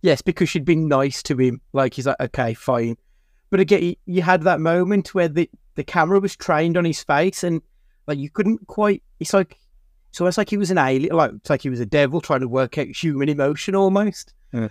yes, 0.01 0.21
because 0.21 0.49
she'd 0.49 0.65
been 0.65 0.87
nice 0.87 1.21
to 1.23 1.37
him. 1.37 1.61
Like 1.73 1.93
he's 1.93 2.07
like, 2.07 2.19
okay, 2.19 2.53
fine. 2.53 2.97
But 3.49 3.59
again, 3.59 3.83
you- 3.83 3.95
you 4.05 4.21
had 4.21 4.43
that 4.43 4.59
moment 4.59 5.13
where 5.13 5.27
the 5.27 5.49
the 5.75 5.83
camera 5.83 6.19
was 6.19 6.35
trained 6.35 6.75
on 6.77 6.85
his 6.85 7.03
face, 7.03 7.43
and 7.43 7.61
like 8.07 8.17
you 8.17 8.29
couldn't 8.29 8.65
quite. 8.67 9.03
It's 9.19 9.33
like 9.33 9.57
it's 10.25 10.37
like 10.37 10.49
he 10.49 10.57
was 10.57 10.71
an 10.71 10.77
alien, 10.77 11.15
like 11.15 11.31
it's 11.33 11.49
like 11.49 11.61
he 11.61 11.69
was 11.69 11.79
a 11.79 11.85
devil 11.85 12.21
trying 12.21 12.39
to 12.39 12.47
work 12.47 12.77
out 12.77 12.87
human 12.87 13.29
emotion 13.29 13.75
almost. 13.75 14.33
Yeah. 14.51 14.69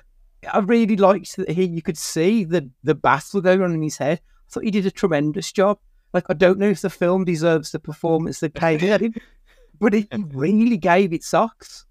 I 0.52 0.58
really 0.58 0.96
liked 0.96 1.36
that 1.36 1.50
he 1.50 1.64
you 1.64 1.82
could 1.82 1.98
see 1.98 2.44
the 2.44 2.68
the 2.84 2.94
battle 2.94 3.40
going 3.40 3.62
on 3.62 3.72
in 3.72 3.82
his 3.82 3.96
head. 3.96 4.20
I 4.24 4.50
thought 4.50 4.64
he 4.64 4.70
did 4.70 4.86
a 4.86 4.90
tremendous 4.90 5.52
job. 5.52 5.78
Like 6.12 6.24
I 6.28 6.34
don't 6.34 6.58
know 6.58 6.68
if 6.68 6.80
the 6.80 6.90
film 6.90 7.24
deserves 7.24 7.70
the 7.70 7.78
performance 7.78 8.40
that 8.40 8.54
Cage 8.54 8.80
did, 8.80 9.20
but 9.80 9.94
it 9.94 10.08
really 10.12 10.76
gave 10.76 11.12
it 11.12 11.24
socks. 11.24 11.84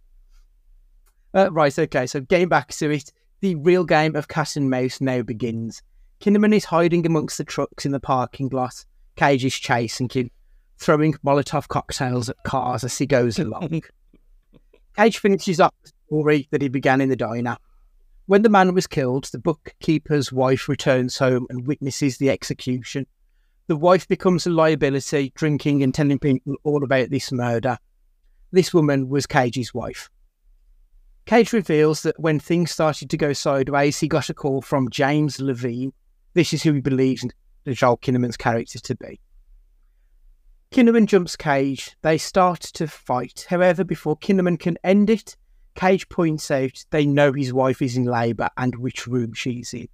Uh, 1.33 1.51
right, 1.51 1.77
okay, 1.77 2.07
so 2.07 2.21
getting 2.21 2.47
back 2.47 2.69
to 2.69 2.89
it, 2.89 3.11
the 3.41 3.55
real 3.55 3.83
game 3.83 4.15
of 4.15 4.29
cat 4.29 4.55
and 4.55 4.69
mouse 4.69 5.01
now 5.01 5.21
begins. 5.21 5.81
Kinnaman 6.21 6.55
is 6.55 6.65
hiding 6.65 7.05
amongst 7.05 7.37
the 7.37 7.43
trucks 7.43 7.85
in 7.85 7.91
the 7.91 7.99
parking 7.99 8.47
lot. 8.49 8.85
Cage 9.17 9.43
is 9.43 9.53
chasing 9.53 10.09
him, 10.09 10.31
throwing 10.77 11.13
Molotov 11.25 11.67
cocktails 11.67 12.29
at 12.29 12.43
cars 12.43 12.83
as 12.83 12.97
he 12.97 13.05
goes 13.05 13.39
along. 13.39 13.81
Cage 14.97 15.17
finishes 15.17 15.59
up 15.59 15.75
the 15.83 15.91
story 16.07 16.47
that 16.51 16.61
he 16.61 16.69
began 16.69 17.01
in 17.01 17.09
the 17.09 17.15
diner. 17.15 17.57
When 18.27 18.41
the 18.41 18.49
man 18.49 18.73
was 18.73 18.87
killed, 18.87 19.25
the 19.25 19.39
bookkeeper's 19.39 20.31
wife 20.31 20.67
returns 20.67 21.17
home 21.17 21.45
and 21.49 21.67
witnesses 21.67 22.17
the 22.17 22.29
execution. 22.29 23.05
The 23.67 23.75
wife 23.75 24.07
becomes 24.07 24.47
a 24.47 24.49
liability, 24.49 25.31
drinking 25.35 25.83
and 25.83 25.93
telling 25.93 26.19
people 26.19 26.55
all 26.63 26.83
about 26.83 27.09
this 27.09 27.31
murder. 27.31 27.77
This 28.51 28.73
woman 28.73 29.09
was 29.09 29.27
Cage's 29.27 29.73
wife. 29.73 30.09
Cage 31.25 31.53
reveals 31.53 32.03
that 32.03 32.19
when 32.19 32.39
things 32.39 32.71
started 32.71 33.09
to 33.09 33.17
go 33.17 33.33
sideways, 33.33 33.99
he 33.99 34.07
got 34.07 34.29
a 34.29 34.33
call 34.33 34.61
from 34.61 34.89
James 34.89 35.39
Levine. 35.39 35.91
This 36.33 36.53
is 36.53 36.63
who 36.63 36.73
he 36.73 36.81
believes 36.81 37.25
Joel 37.67 37.97
Kinnaman's 37.97 38.37
character 38.37 38.79
to 38.79 38.95
be. 38.95 39.19
Kinnaman 40.71 41.05
jumps 41.05 41.35
Cage. 41.35 41.95
They 42.01 42.17
start 42.17 42.61
to 42.61 42.87
fight. 42.87 43.45
However, 43.49 43.83
before 43.83 44.17
Kinnaman 44.17 44.59
can 44.59 44.77
end 44.83 45.09
it, 45.09 45.37
Cage 45.75 46.07
points 46.09 46.49
out 46.51 46.85
they 46.89 47.05
know 47.05 47.33
his 47.33 47.53
wife 47.53 47.81
is 47.81 47.97
in 47.97 48.05
labour 48.05 48.49
and 48.57 48.75
which 48.75 49.07
room 49.07 49.33
she's 49.33 49.73
in. 49.73 49.87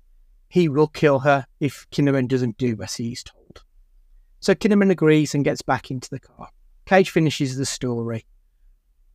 He 0.47 0.69
will 0.69 0.87
kill 0.87 1.19
her 1.19 1.45
if 1.59 1.87
Kinnaman 1.91 2.27
doesn't 2.27 2.57
do 2.57 2.77
as 2.81 2.95
he's 2.95 3.23
told. 3.23 3.63
So 4.39 4.55
Kinnaman 4.55 4.91
agrees 4.91 5.33
and 5.33 5.45
gets 5.45 5.61
back 5.61 5.91
into 5.91 6.09
the 6.09 6.19
car. 6.19 6.49
Cage 6.85 7.09
finishes 7.09 7.57
the 7.57 7.65
story. 7.65 8.25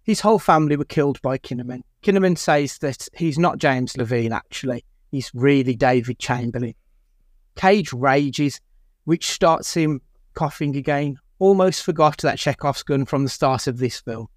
His 0.03 0.21
whole 0.21 0.39
family 0.39 0.77
were 0.77 0.85
killed 0.85 1.21
by 1.21 1.37
Kinnaman. 1.37 1.83
Kinnaman 2.03 2.39
says 2.39 2.79
that 2.79 3.09
he's 3.15 3.39
not 3.39 3.59
James 3.59 3.97
Levine, 3.97 4.33
actually. 4.33 4.85
He's 5.11 5.33
really 5.35 5.75
David 5.75 6.19
Chamberlain. 6.19 6.75
Cage 7.57 7.93
rages, 7.93 8.61
which 9.05 9.31
starts 9.31 9.75
him 9.75 10.01
coughing 10.35 10.77
again. 10.77 11.19
Almost 11.39 11.83
forgot 11.83 12.19
that 12.19 12.39
Chekhov's 12.39 12.83
gun 12.83 13.05
from 13.05 13.25
the 13.25 13.31
start 13.31 13.67
of 13.67 13.79
this 13.79 14.01
film. 14.01 14.29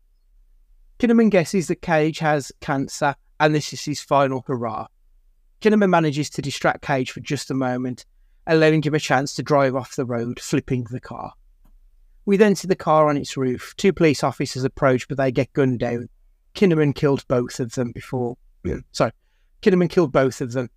Kinnaman 0.99 1.29
guesses 1.29 1.67
that 1.69 1.81
Cage 1.81 2.19
has 2.19 2.51
cancer 2.59 3.15
and 3.39 3.55
this 3.55 3.71
is 3.71 3.85
his 3.85 4.01
final 4.01 4.43
hurrah. 4.47 4.87
Kinnaman 5.61 5.89
manages 5.89 6.29
to 6.31 6.41
distract 6.41 6.81
Cage 6.81 7.11
for 7.11 7.21
just 7.21 7.51
a 7.51 7.53
moment, 7.53 8.05
allowing 8.47 8.81
him 8.81 8.93
a 8.93 8.99
chance 8.99 9.33
to 9.35 9.43
drive 9.43 9.75
off 9.75 9.95
the 9.95 10.05
road, 10.05 10.39
flipping 10.39 10.85
the 10.91 10.99
car. 10.99 11.33
We 12.25 12.37
then 12.37 12.55
see 12.55 12.67
the 12.67 12.75
car 12.75 13.09
on 13.09 13.17
its 13.17 13.37
roof. 13.37 13.73
Two 13.77 13.93
police 13.93 14.23
officers 14.23 14.63
approach, 14.63 15.07
but 15.07 15.17
they 15.17 15.31
get 15.31 15.53
gunned 15.53 15.79
down. 15.79 16.09
Kinnaman 16.53 16.93
killed 16.93 17.25
both 17.27 17.59
of 17.59 17.73
them 17.73 17.91
before. 17.91 18.35
Sorry, 18.91 19.11
Kinnaman 19.61 19.89
killed 19.89 20.11
both 20.11 20.41
of 20.41 20.51
them. 20.51 20.69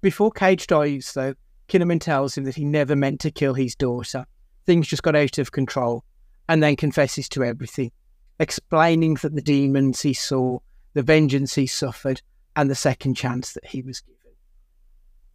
Before 0.00 0.30
Cage 0.30 0.66
dies, 0.66 1.12
though, 1.14 1.34
Kinnaman 1.68 2.00
tells 2.00 2.36
him 2.36 2.44
that 2.44 2.56
he 2.56 2.64
never 2.64 2.94
meant 2.96 3.20
to 3.20 3.30
kill 3.30 3.54
his 3.54 3.74
daughter. 3.74 4.26
Things 4.66 4.88
just 4.88 5.02
got 5.02 5.16
out 5.16 5.38
of 5.38 5.52
control, 5.52 6.04
and 6.48 6.62
then 6.62 6.76
confesses 6.76 7.28
to 7.30 7.44
everything, 7.44 7.92
explaining 8.38 9.14
that 9.14 9.34
the 9.34 9.42
demons 9.42 10.02
he 10.02 10.14
saw, 10.14 10.58
the 10.94 11.02
vengeance 11.02 11.54
he 11.54 11.66
suffered, 11.66 12.22
and 12.54 12.70
the 12.70 12.74
second 12.74 13.14
chance 13.14 13.52
that 13.54 13.66
he 13.66 13.82
was 13.82 14.00
given. 14.00 14.18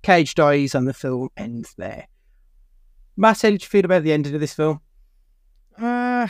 Cage 0.03 0.35
dies, 0.35 0.75
and 0.75 0.87
the 0.87 0.93
film 0.93 1.29
ends 1.35 1.73
there. 1.77 2.07
Matt, 3.15 3.41
how 3.41 3.49
did 3.49 3.63
you 3.63 3.67
feel 3.67 3.85
about 3.85 4.03
the 4.03 4.13
ending 4.13 4.35
of 4.35 4.39
this 4.39 4.53
film? 4.53 4.79
Uh, 5.77 6.27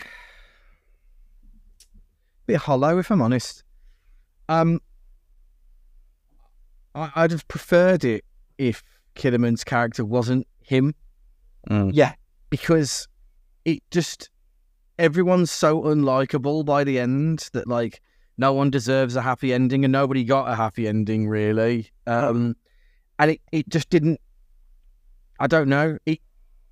bit 2.45 2.57
hollow, 2.57 2.97
if 2.97 3.11
I'm 3.11 3.21
honest. 3.21 3.63
Um, 4.49 4.79
I, 6.95 7.11
I'd 7.15 7.31
have 7.31 7.47
preferred 7.47 8.05
it 8.05 8.23
if 8.57 8.81
Kinnaman's 9.15 9.63
character 9.63 10.05
wasn't 10.05 10.47
him, 10.61 10.95
Yeah, 11.93 12.13
because 12.49 13.07
it 13.65 13.83
just 13.91 14.29
everyone's 14.99 15.51
so 15.51 15.83
unlikable 15.83 16.65
by 16.65 16.83
the 16.83 16.99
end 16.99 17.49
that 17.53 17.67
like 17.67 18.01
no 18.37 18.53
one 18.53 18.69
deserves 18.69 19.15
a 19.15 19.21
happy 19.21 19.53
ending 19.53 19.83
and 19.83 19.91
nobody 19.91 20.23
got 20.23 20.49
a 20.49 20.55
happy 20.55 20.87
ending 20.87 21.27
really. 21.27 21.89
Um, 22.05 22.55
and 23.19 23.31
it, 23.31 23.41
it 23.51 23.69
just 23.69 23.89
didn't. 23.89 24.19
I 25.39 25.47
don't 25.47 25.69
know. 25.69 25.97
It 26.05 26.19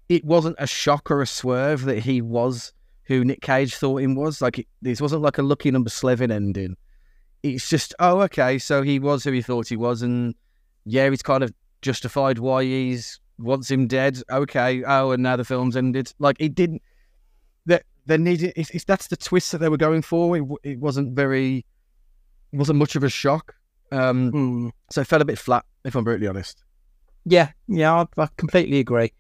it 0.10 0.24
wasn't 0.24 0.56
a 0.60 0.68
shock 0.68 1.10
or 1.10 1.22
a 1.22 1.28
swerve 1.28 1.86
that 1.86 2.00
he 2.00 2.22
was 2.22 2.72
who 3.04 3.24
Nick 3.24 3.42
Cage 3.42 3.76
thought 3.76 4.02
him 4.02 4.16
was. 4.16 4.42
Like 4.42 4.60
it, 4.60 4.68
this 4.82 5.02
wasn't 5.02 5.22
like 5.22 5.38
a 5.38 5.44
lucky 5.44 5.72
number 5.72 5.90
slevin 5.90 6.32
ending. 6.32 6.78
It's 7.44 7.70
just 7.70 7.94
oh 8.00 8.22
okay, 8.22 8.58
so 8.60 8.82
he 8.82 9.00
was 9.00 9.24
who 9.24 9.32
he 9.32 9.42
thought 9.42 9.68
he 9.68 9.76
was, 9.76 10.02
and 10.02 10.36
yeah, 10.86 11.10
he's 11.10 11.22
kind 11.22 11.44
of 11.44 11.54
justified 11.82 12.40
why 12.40 12.64
he's 12.64 13.20
wants 13.40 13.70
him 13.72 13.88
dead. 13.88 14.22
Okay, 14.32 14.84
oh, 14.84 15.12
and 15.12 15.24
now 15.24 15.36
the 15.36 15.46
film's 15.46 15.76
ended. 15.76 16.12
Like 16.20 16.38
it 16.40 16.56
didn't. 16.56 16.82
That 17.66 17.84
they 18.06 18.18
needed. 18.18 18.54
If, 18.56 18.74
it's 18.74 18.84
that's 18.86 19.08
the 19.08 19.18
twist 19.18 19.52
that 19.52 19.58
they 19.60 19.70
were 19.70 19.78
going 19.78 20.02
for. 20.02 20.38
It, 20.38 20.44
it 20.64 20.80
wasn't 20.80 21.16
very. 21.16 21.66
It 22.52 22.58
wasn't 22.58 22.80
much 22.80 22.96
of 22.96 23.04
a 23.04 23.10
shock. 23.10 23.56
Um, 23.92 24.32
Hmm. 24.32 24.70
so 24.90 25.02
it 25.02 25.08
felt 25.08 25.22
a 25.22 25.26
bit 25.26 25.38
flat, 25.38 25.64
if 25.84 25.96
I'm 25.96 26.04
brutally 26.04 26.28
honest. 26.28 26.64
Yeah, 27.26 27.52
yeah, 27.68 27.94
I, 27.94 28.22
I 28.22 28.28
completely 28.38 28.80
agree. 28.80 29.14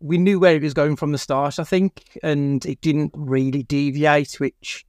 we 0.00 0.18
knew 0.18 0.38
where 0.40 0.56
it 0.56 0.62
was 0.62 0.74
going 0.74 0.96
from 0.96 1.12
the 1.12 1.18
start, 1.18 1.58
I 1.58 1.64
think, 1.64 2.18
and 2.22 2.64
it 2.66 2.80
didn't 2.80 3.12
really 3.14 3.62
deviate, 3.62 4.34
which 4.40 4.84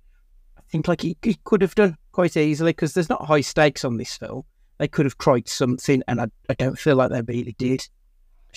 I 0.57 0.61
think 0.69 0.87
like 0.87 1.03
it, 1.05 1.17
it 1.23 1.43
could 1.43 1.61
have 1.61 1.75
done 1.75 1.97
quite 2.13 2.35
easily 2.37 2.71
because 2.71 2.93
there's 2.93 3.09
not 3.09 3.25
high 3.25 3.41
stakes 3.41 3.85
on 3.85 3.97
this 3.97 4.17
film. 4.17 4.43
They 4.79 4.87
could 4.87 5.05
have 5.05 5.17
tried 5.17 5.47
something, 5.47 6.01
and 6.07 6.21
I, 6.21 6.27
I 6.49 6.53
don't 6.55 6.79
feel 6.79 6.95
like 6.95 7.11
they 7.11 7.21
really 7.21 7.55
did. 7.57 7.87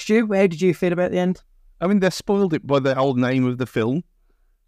Stu, 0.01 0.27
how 0.33 0.47
did 0.47 0.61
you 0.63 0.73
feel 0.73 0.93
about 0.93 1.11
the 1.11 1.19
end? 1.19 1.43
I 1.81 1.87
mean, 1.87 2.01
they 2.01 2.09
spoiled 2.11 2.55
it 2.55 2.67
by 2.67 2.79
the 2.79 2.97
old 2.97 3.19
name 3.19 3.47
of 3.47 3.59
the 3.59 3.67
film. 3.67 4.03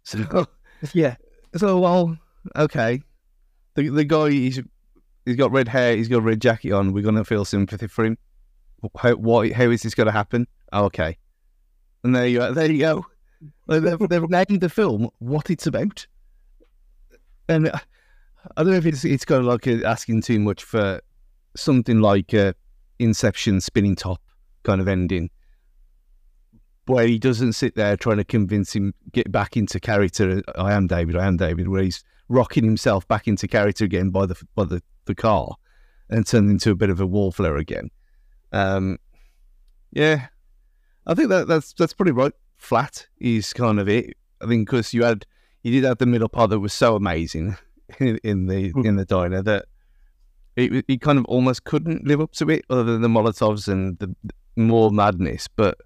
So, 0.05 0.45
Yeah, 0.91 1.15
so 1.55 1.79
well, 1.79 2.17
okay. 2.57 3.01
The 3.75 3.87
the 3.87 4.03
guy 4.03 4.31
he's 4.31 4.59
he's 5.25 5.37
got 5.37 5.53
red 5.53 5.69
hair, 5.69 5.95
he's 5.95 6.09
got 6.09 6.17
a 6.17 6.21
red 6.21 6.41
jacket 6.41 6.73
on. 6.73 6.91
We're 6.91 7.05
gonna 7.05 7.23
feel 7.23 7.45
sympathy 7.45 7.87
for 7.87 8.03
him. 8.03 8.17
How 8.97 9.13
what 9.13 9.49
how 9.53 9.69
is 9.69 9.81
this 9.81 9.95
gonna 9.95 10.11
happen? 10.11 10.45
Oh, 10.73 10.83
okay, 10.87 11.17
and 12.03 12.13
there 12.13 12.27
you 12.27 12.39
go. 12.39 12.53
There 12.53 12.69
you 12.69 12.79
go. 12.79 13.05
They've, 13.69 13.97
they've 14.09 14.29
named 14.29 14.59
the 14.59 14.67
film 14.67 15.09
what 15.19 15.49
it's 15.49 15.67
about, 15.67 16.05
and 17.47 17.69
uh, 17.69 17.79
I 18.57 18.63
don't 18.63 18.73
know 18.73 18.77
if 18.77 18.85
it's 18.85 19.05
it's 19.05 19.23
kind 19.23 19.39
of 19.39 19.45
like 19.45 19.65
uh, 19.69 19.87
asking 19.87 20.23
too 20.23 20.41
much 20.41 20.65
for 20.65 20.99
something 21.55 22.01
like 22.01 22.33
uh, 22.33 22.51
Inception 22.99 23.61
spinning 23.61 23.95
top 23.95 24.19
kind 24.63 24.81
of 24.81 24.87
ending, 24.87 25.29
where 26.85 27.07
he 27.07 27.17
doesn't 27.17 27.53
sit 27.53 27.75
there 27.75 27.95
trying 27.95 28.17
to 28.17 28.23
convince 28.23 28.75
him 28.75 28.93
get 29.11 29.31
back 29.31 29.55
into 29.55 29.79
character. 29.79 30.41
I 30.55 30.73
am 30.73 30.87
David. 30.87 31.15
I 31.15 31.25
am 31.25 31.37
David. 31.37 31.67
Where 31.67 31.83
he's 31.83 32.03
rocking 32.29 32.63
himself 32.63 33.07
back 33.07 33.27
into 33.27 33.47
character 33.47 33.85
again 33.85 34.09
by 34.09 34.25
the 34.25 34.41
by 34.55 34.65
the, 34.65 34.81
the 35.05 35.15
car, 35.15 35.55
and 36.09 36.25
turned 36.25 36.49
into 36.49 36.71
a 36.71 36.75
bit 36.75 36.89
of 36.89 36.99
a 36.99 37.05
wallflower 37.05 37.57
again. 37.57 37.89
Um, 38.51 38.97
yeah, 39.91 40.27
I 41.05 41.13
think 41.13 41.29
that 41.29 41.47
that's 41.47 41.73
that's 41.73 41.93
pretty 41.93 42.11
right. 42.11 42.33
Flat 42.57 43.07
is 43.19 43.53
kind 43.53 43.79
of 43.79 43.89
it. 43.89 44.15
I 44.41 44.47
think 44.47 44.67
because 44.67 44.93
you 44.93 45.03
had 45.03 45.25
you 45.63 45.71
did 45.71 45.87
have 45.87 45.97
the 45.97 46.05
middle 46.05 46.29
part 46.29 46.49
that 46.49 46.59
was 46.59 46.73
so 46.73 46.95
amazing 46.95 47.57
in, 47.99 48.19
in 48.23 48.47
the 48.47 48.71
in 48.83 48.95
the 48.95 49.05
diner 49.05 49.41
that 49.41 49.65
it 50.55 50.85
it 50.87 51.01
kind 51.01 51.17
of 51.17 51.25
almost 51.25 51.63
couldn't 51.63 52.05
live 52.05 52.21
up 52.21 52.31
to 52.33 52.49
it, 52.49 52.65
other 52.69 52.83
than 52.83 53.01
the 53.01 53.07
Molotovs 53.07 53.67
and 53.67 53.97
the 53.99 54.15
more 54.55 54.91
madness. 54.91 55.47
But 55.47 55.77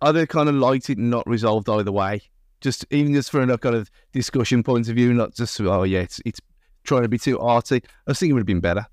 I'd 0.00 0.28
kind 0.28 0.48
of 0.48 0.54
liked 0.54 0.90
it 0.90 0.98
not 0.98 1.26
resolved 1.26 1.68
either 1.68 1.92
way. 1.92 2.22
Just 2.60 2.86
even 2.90 3.14
just 3.14 3.30
for 3.30 3.40
a 3.40 3.58
kind 3.58 3.74
of 3.74 3.90
discussion 4.12 4.62
point 4.62 4.88
of 4.88 4.94
view, 4.94 5.12
not 5.12 5.34
just 5.34 5.60
oh 5.60 5.82
yeah, 5.82 6.00
it's 6.00 6.20
it's 6.24 6.40
trying 6.84 7.02
to 7.02 7.08
be 7.08 7.18
too 7.18 7.38
arty. 7.38 7.82
I 8.06 8.12
think 8.12 8.30
it 8.30 8.32
would 8.32 8.40
have 8.40 8.46
been 8.46 8.60
better. 8.60 8.86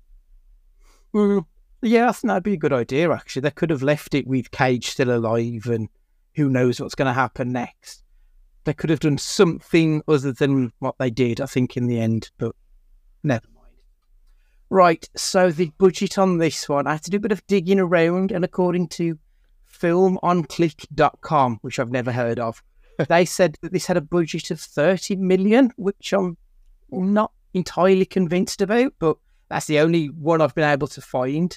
Mm, 1.14 1.46
yeah, 1.82 2.08
I 2.08 2.12
think 2.12 2.28
that'd 2.28 2.42
be 2.42 2.54
a 2.54 2.58
good 2.58 2.72
idea. 2.72 3.10
Actually, 3.10 3.42
they 3.42 3.50
could 3.50 3.70
have 3.70 3.82
left 3.82 4.14
it 4.14 4.26
with 4.26 4.50
Cage 4.50 4.88
still 4.88 5.14
alive, 5.14 5.66
and 5.66 5.88
who 6.34 6.48
knows 6.48 6.80
what's 6.80 6.94
going 6.94 7.06
to 7.06 7.12
happen 7.12 7.52
next. 7.52 8.02
They 8.64 8.74
could 8.74 8.90
have 8.90 9.00
done 9.00 9.18
something 9.18 10.02
other 10.08 10.32
than 10.32 10.72
what 10.78 10.96
they 10.98 11.10
did. 11.10 11.40
I 11.40 11.46
think 11.46 11.76
in 11.76 11.86
the 11.86 12.00
end, 12.00 12.30
but 12.38 12.54
never. 13.22 13.46
Right, 14.74 15.08
so 15.14 15.52
the 15.52 15.70
budget 15.78 16.18
on 16.18 16.38
this 16.38 16.68
one, 16.68 16.88
I 16.88 16.94
had 16.94 17.04
to 17.04 17.10
do 17.12 17.18
a 17.18 17.20
bit 17.20 17.30
of 17.30 17.46
digging 17.46 17.78
around, 17.78 18.32
and 18.32 18.44
according 18.44 18.88
to 18.88 19.20
filmonclick.com, 19.72 21.58
which 21.62 21.78
I've 21.78 21.92
never 21.92 22.10
heard 22.10 22.40
of, 22.40 22.60
they 23.08 23.24
said 23.24 23.56
that 23.62 23.72
this 23.72 23.86
had 23.86 23.96
a 23.96 24.00
budget 24.00 24.50
of 24.50 24.58
30 24.58 25.14
million, 25.14 25.70
which 25.76 26.12
I'm 26.12 26.36
not 26.90 27.30
entirely 27.52 28.04
convinced 28.04 28.60
about, 28.60 28.94
but 28.98 29.16
that's 29.48 29.66
the 29.66 29.78
only 29.78 30.06
one 30.06 30.40
I've 30.40 30.56
been 30.56 30.68
able 30.68 30.88
to 30.88 31.00
find. 31.00 31.56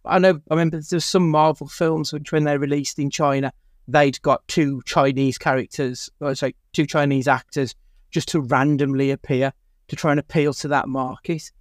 I 0.06 0.20
know 0.20 0.42
I 0.50 0.54
remember 0.54 0.82
there's 0.82 1.06
some 1.06 1.30
Marvel 1.30 1.68
films 1.68 2.12
which 2.12 2.32
when 2.32 2.44
they're 2.44 2.60
released 2.60 3.00
in 3.00 3.10
China, 3.10 3.54
they'd 3.88 4.22
got 4.22 4.48
two 4.48 4.82
Chinese 4.86 5.38
characters, 5.38 6.10
or 6.20 6.36
sorry, 6.36 6.56
two 6.74 6.86
Chinese 6.86 7.28
actors 7.28 7.76
just 8.12 8.28
to 8.30 8.42
randomly 8.42 9.12
appear 9.12 9.54
to 9.88 9.96
try 9.96 10.12
and 10.12 10.20
appeal 10.20 10.54
to 10.54 10.68
that 10.68 10.88
market. 10.88 11.52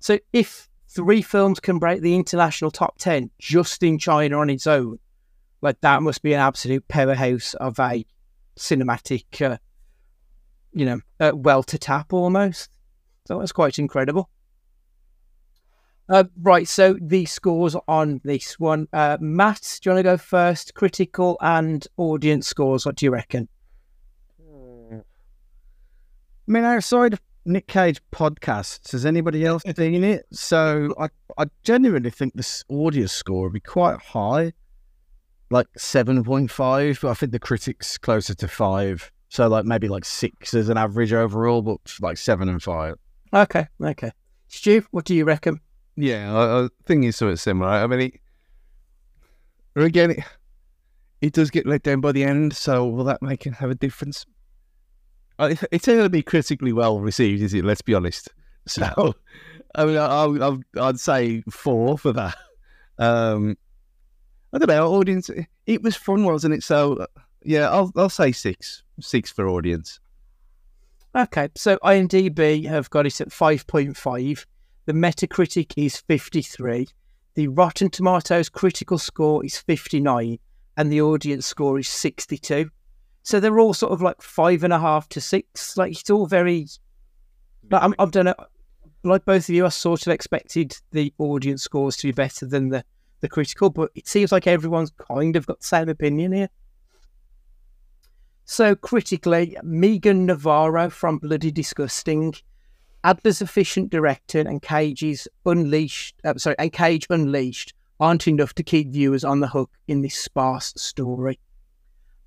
So 0.00 0.18
if 0.32 0.68
three 0.94 1.22
films 1.22 1.58
can 1.60 1.78
break 1.78 2.02
the 2.02 2.14
international 2.14 2.70
top 2.70 2.98
10 2.98 3.30
just 3.38 3.82
in 3.82 3.98
China 3.98 4.38
on 4.38 4.50
its 4.50 4.66
own, 4.66 4.98
like 5.60 5.80
that 5.80 6.02
must 6.02 6.22
be 6.22 6.34
an 6.34 6.40
absolute 6.40 6.86
powerhouse 6.88 7.54
of 7.54 7.78
a 7.78 8.04
cinematic, 8.58 9.40
uh, 9.40 9.56
you 10.72 10.84
know, 10.84 11.00
uh, 11.20 11.32
well 11.34 11.62
to 11.62 11.78
tap 11.78 12.12
almost. 12.12 12.70
So 13.26 13.38
that's 13.38 13.52
quite 13.52 13.78
incredible. 13.78 14.28
Uh, 16.08 16.24
right, 16.42 16.68
so 16.68 16.98
the 17.00 17.24
scores 17.24 17.76
on 17.88 18.20
this 18.24 18.58
one. 18.58 18.86
Uh, 18.92 19.16
Matt, 19.20 19.78
do 19.80 19.88
you 19.88 19.94
want 19.94 20.04
to 20.04 20.10
go 20.10 20.16
first? 20.18 20.74
Critical 20.74 21.38
and 21.40 21.86
audience 21.96 22.46
scores. 22.48 22.84
What 22.84 22.96
do 22.96 23.06
you 23.06 23.12
reckon? 23.12 23.48
I 24.92 26.50
mean, 26.50 26.64
outside 26.64 27.12
of 27.14 27.20
Nick 27.44 27.66
Cage 27.66 28.00
podcasts, 28.12 28.92
has 28.92 29.04
anybody 29.04 29.44
else 29.44 29.62
seen 29.76 30.04
it? 30.04 30.26
So 30.32 30.94
I, 30.98 31.08
I 31.38 31.46
genuinely 31.62 32.10
think 32.10 32.34
this 32.34 32.64
audience 32.68 33.12
score 33.12 33.44
would 33.44 33.52
be 33.52 33.60
quite 33.60 34.00
high, 34.00 34.52
like 35.50 35.66
seven 35.76 36.22
point 36.24 36.50
five. 36.50 36.98
But 37.02 37.10
I 37.10 37.14
think 37.14 37.32
the 37.32 37.38
critics 37.38 37.98
closer 37.98 38.34
to 38.34 38.48
five. 38.48 39.10
So 39.28 39.48
like 39.48 39.64
maybe 39.64 39.88
like 39.88 40.04
six 40.04 40.54
as 40.54 40.68
an 40.68 40.76
average 40.76 41.12
overall, 41.12 41.62
but 41.62 41.80
like 42.00 42.18
seven 42.18 42.48
and 42.48 42.62
five. 42.62 42.96
Okay, 43.32 43.66
okay. 43.82 44.12
Stu, 44.48 44.84
what 44.90 45.06
do 45.06 45.14
you 45.14 45.24
reckon? 45.24 45.58
Yeah, 45.96 46.34
I, 46.34 46.64
I 46.64 46.68
think 46.84 47.04
it's 47.04 47.16
sort 47.16 47.32
of 47.32 47.40
similar. 47.40 47.70
I 47.70 47.86
mean, 47.86 48.00
it, 48.00 48.20
again, 49.74 50.10
it, 50.12 50.24
it 51.22 51.32
does 51.32 51.50
get 51.50 51.66
let 51.66 51.82
down 51.82 52.02
by 52.02 52.12
the 52.12 52.24
end. 52.24 52.54
So 52.54 52.86
will 52.86 53.04
that 53.04 53.22
make 53.22 53.46
it 53.46 53.54
have 53.54 53.70
a 53.70 53.74
difference? 53.74 54.26
Uh, 55.38 55.54
It's 55.70 55.86
going 55.86 55.98
to 55.98 56.08
be 56.08 56.22
critically 56.22 56.72
well 56.72 57.00
received, 57.00 57.42
is 57.42 57.54
it? 57.54 57.64
Let's 57.64 57.82
be 57.82 57.94
honest. 57.94 58.28
So, 58.66 59.14
I 59.74 59.84
mean, 59.84 59.96
I, 59.96 60.58
I'd 60.80 61.00
say 61.00 61.42
four 61.50 61.98
for 61.98 62.12
that. 62.12 62.36
Um, 62.98 63.56
I 64.52 64.58
don't 64.58 64.68
know, 64.68 64.92
audience. 64.92 65.30
It 65.66 65.82
was 65.82 65.96
fun, 65.96 66.24
wasn't 66.24 66.54
it? 66.54 66.62
So, 66.62 66.94
uh, 66.94 67.06
yeah, 67.42 67.70
I'll 67.70 67.90
I'll 67.96 68.10
say 68.10 68.32
six, 68.32 68.82
six 69.00 69.30
for 69.30 69.48
audience. 69.48 69.98
Okay, 71.14 71.48
so 71.54 71.76
IMDb 71.78 72.66
have 72.66 72.88
got 72.90 73.06
it 73.06 73.20
at 73.20 73.28
5.5. 73.28 74.46
The 74.86 74.92
Metacritic 74.92 75.74
is 75.76 75.98
53. 75.98 76.88
The 77.34 77.48
Rotten 77.48 77.90
Tomatoes 77.90 78.48
critical 78.48 78.96
score 78.96 79.44
is 79.44 79.58
59. 79.58 80.38
And 80.78 80.90
the 80.90 81.02
audience 81.02 81.46
score 81.46 81.78
is 81.78 81.88
62. 81.88 82.70
So 83.22 83.38
they're 83.38 83.60
all 83.60 83.74
sort 83.74 83.92
of 83.92 84.02
like 84.02 84.20
five 84.20 84.64
and 84.64 84.72
a 84.72 84.78
half 84.78 85.08
to 85.10 85.20
six. 85.20 85.76
Like 85.76 85.92
it's 85.92 86.10
all 86.10 86.26
very. 86.26 86.66
Like 87.70 87.82
I'm, 87.82 87.94
I've 87.98 88.10
done 88.10 88.28
it. 88.28 88.36
Like 89.04 89.24
both 89.24 89.48
of 89.48 89.54
you, 89.54 89.66
I 89.66 89.68
sort 89.70 90.06
of 90.06 90.12
expected 90.12 90.76
the 90.92 91.12
audience 91.18 91.62
scores 91.62 91.96
to 91.98 92.08
be 92.08 92.12
better 92.12 92.46
than 92.46 92.68
the 92.68 92.84
the 93.20 93.28
critical, 93.28 93.70
but 93.70 93.90
it 93.94 94.06
seems 94.06 94.32
like 94.32 94.46
everyone's 94.46 94.90
kind 94.90 95.36
of 95.36 95.46
got 95.46 95.60
the 95.60 95.66
same 95.66 95.88
opinion 95.88 96.32
here. 96.32 96.48
So 98.44 98.74
critically, 98.74 99.56
Megan 99.62 100.26
Navarro 100.26 100.90
from 100.90 101.18
Bloody 101.18 101.52
Disgusting, 101.52 102.34
Adler's 103.04 103.40
efficient 103.40 103.90
director, 103.90 104.40
and 104.40 104.60
Cage's 104.60 105.28
Unleashed, 105.46 106.16
uh, 106.24 106.34
sorry, 106.36 106.56
and 106.58 106.72
Cage 106.72 107.06
Unleashed 107.08 107.72
aren't 108.00 108.26
enough 108.26 108.52
to 108.54 108.64
keep 108.64 108.88
viewers 108.88 109.22
on 109.24 109.38
the 109.38 109.46
hook 109.46 109.70
in 109.86 110.02
this 110.02 110.16
sparse 110.16 110.74
story. 110.76 111.38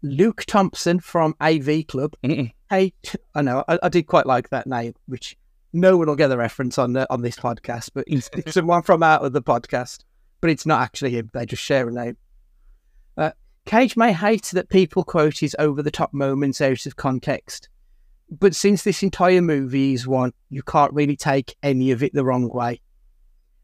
Luke 0.06 0.45
Thompson 0.45 0.99
from 0.99 1.36
AV 1.41 1.88
Club, 1.88 2.16
hey, 2.22 2.93
I 3.34 3.41
know 3.41 3.64
I, 3.68 3.80
I 3.82 3.89
did 3.89 4.03
quite 4.03 4.28
like 4.28 4.49
that 4.49 4.68
name, 4.68 4.93
which 5.08 5.36
no 5.74 5.97
one 5.97 6.08
will 6.08 6.16
get 6.16 6.28
the 6.28 6.38
reference 6.38 6.78
on 6.78 6.93
the, 6.93 7.12
on 7.12 7.24
this 7.24 7.38
podcast, 7.38 7.89
but 7.93 8.03
it's, 8.08 8.30
it's 8.34 8.53
someone 8.53 8.84
from 8.84 9.01
out 9.01 9.26
of 9.26 9.34
the 9.34 9.41
podcast, 9.41 10.03
but 10.41 10.51
it's 10.51 10.66
not 10.66 10.82
actually 10.82 11.12
him. 11.12 11.32
They 11.34 11.47
just 11.47 11.64
share 11.64 11.89
a 11.89 11.91
name. 11.91 12.18
Uh, 13.18 13.32
Cage 13.66 13.97
may 13.97 14.14
hate 14.14 14.51
that 14.53 14.70
people 14.70 15.03
quote 15.03 15.39
his 15.39 15.56
over 15.58 15.82
the 15.82 15.89
top 15.89 16.14
moments 16.14 16.62
out 16.62 16.86
of 16.86 16.95
context, 16.97 17.70
but 18.30 18.53
since 18.53 18.84
this 18.84 19.01
entire 19.01 19.41
movie 19.41 19.93
is 19.93 20.06
one, 20.06 20.34
you 20.51 20.62
can't 20.62 20.93
really 20.93 21.18
take 21.18 21.56
any 21.64 21.89
of 21.89 22.03
it 22.03 22.14
the 22.14 22.24
wrong 22.24 22.47
way. 22.49 22.80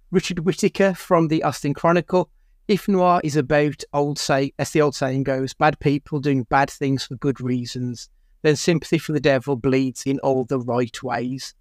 Richard 0.10 0.39
Whitaker 0.39 0.96
from 0.96 1.28
the 1.28 1.44
Austin 1.44 1.76
Chronicle. 1.76 2.32
If 2.68 2.88
noir 2.88 3.22
is 3.24 3.36
about 3.36 3.84
old 3.93 4.18
say, 4.18 4.53
as 4.57 4.72
the 4.72 4.82
old 4.82 4.95
saying 4.95 5.24
goes, 5.24 5.53
bad 5.53 5.80
people 5.80 6.20
doing 6.20 6.43
bad 6.43 6.70
things 6.70 7.05
for 7.05 7.16
good 7.16 7.41
reasons, 7.41 8.09
then 8.43 8.55
sympathy 8.55 8.97
for 8.97 9.12
the 9.12 9.20
devil 9.20 9.55
bleeds 9.55 10.03
in 10.05 10.20
all 10.20 10.45
the 10.45 10.59
right 10.59 11.03
ways. 11.03 11.53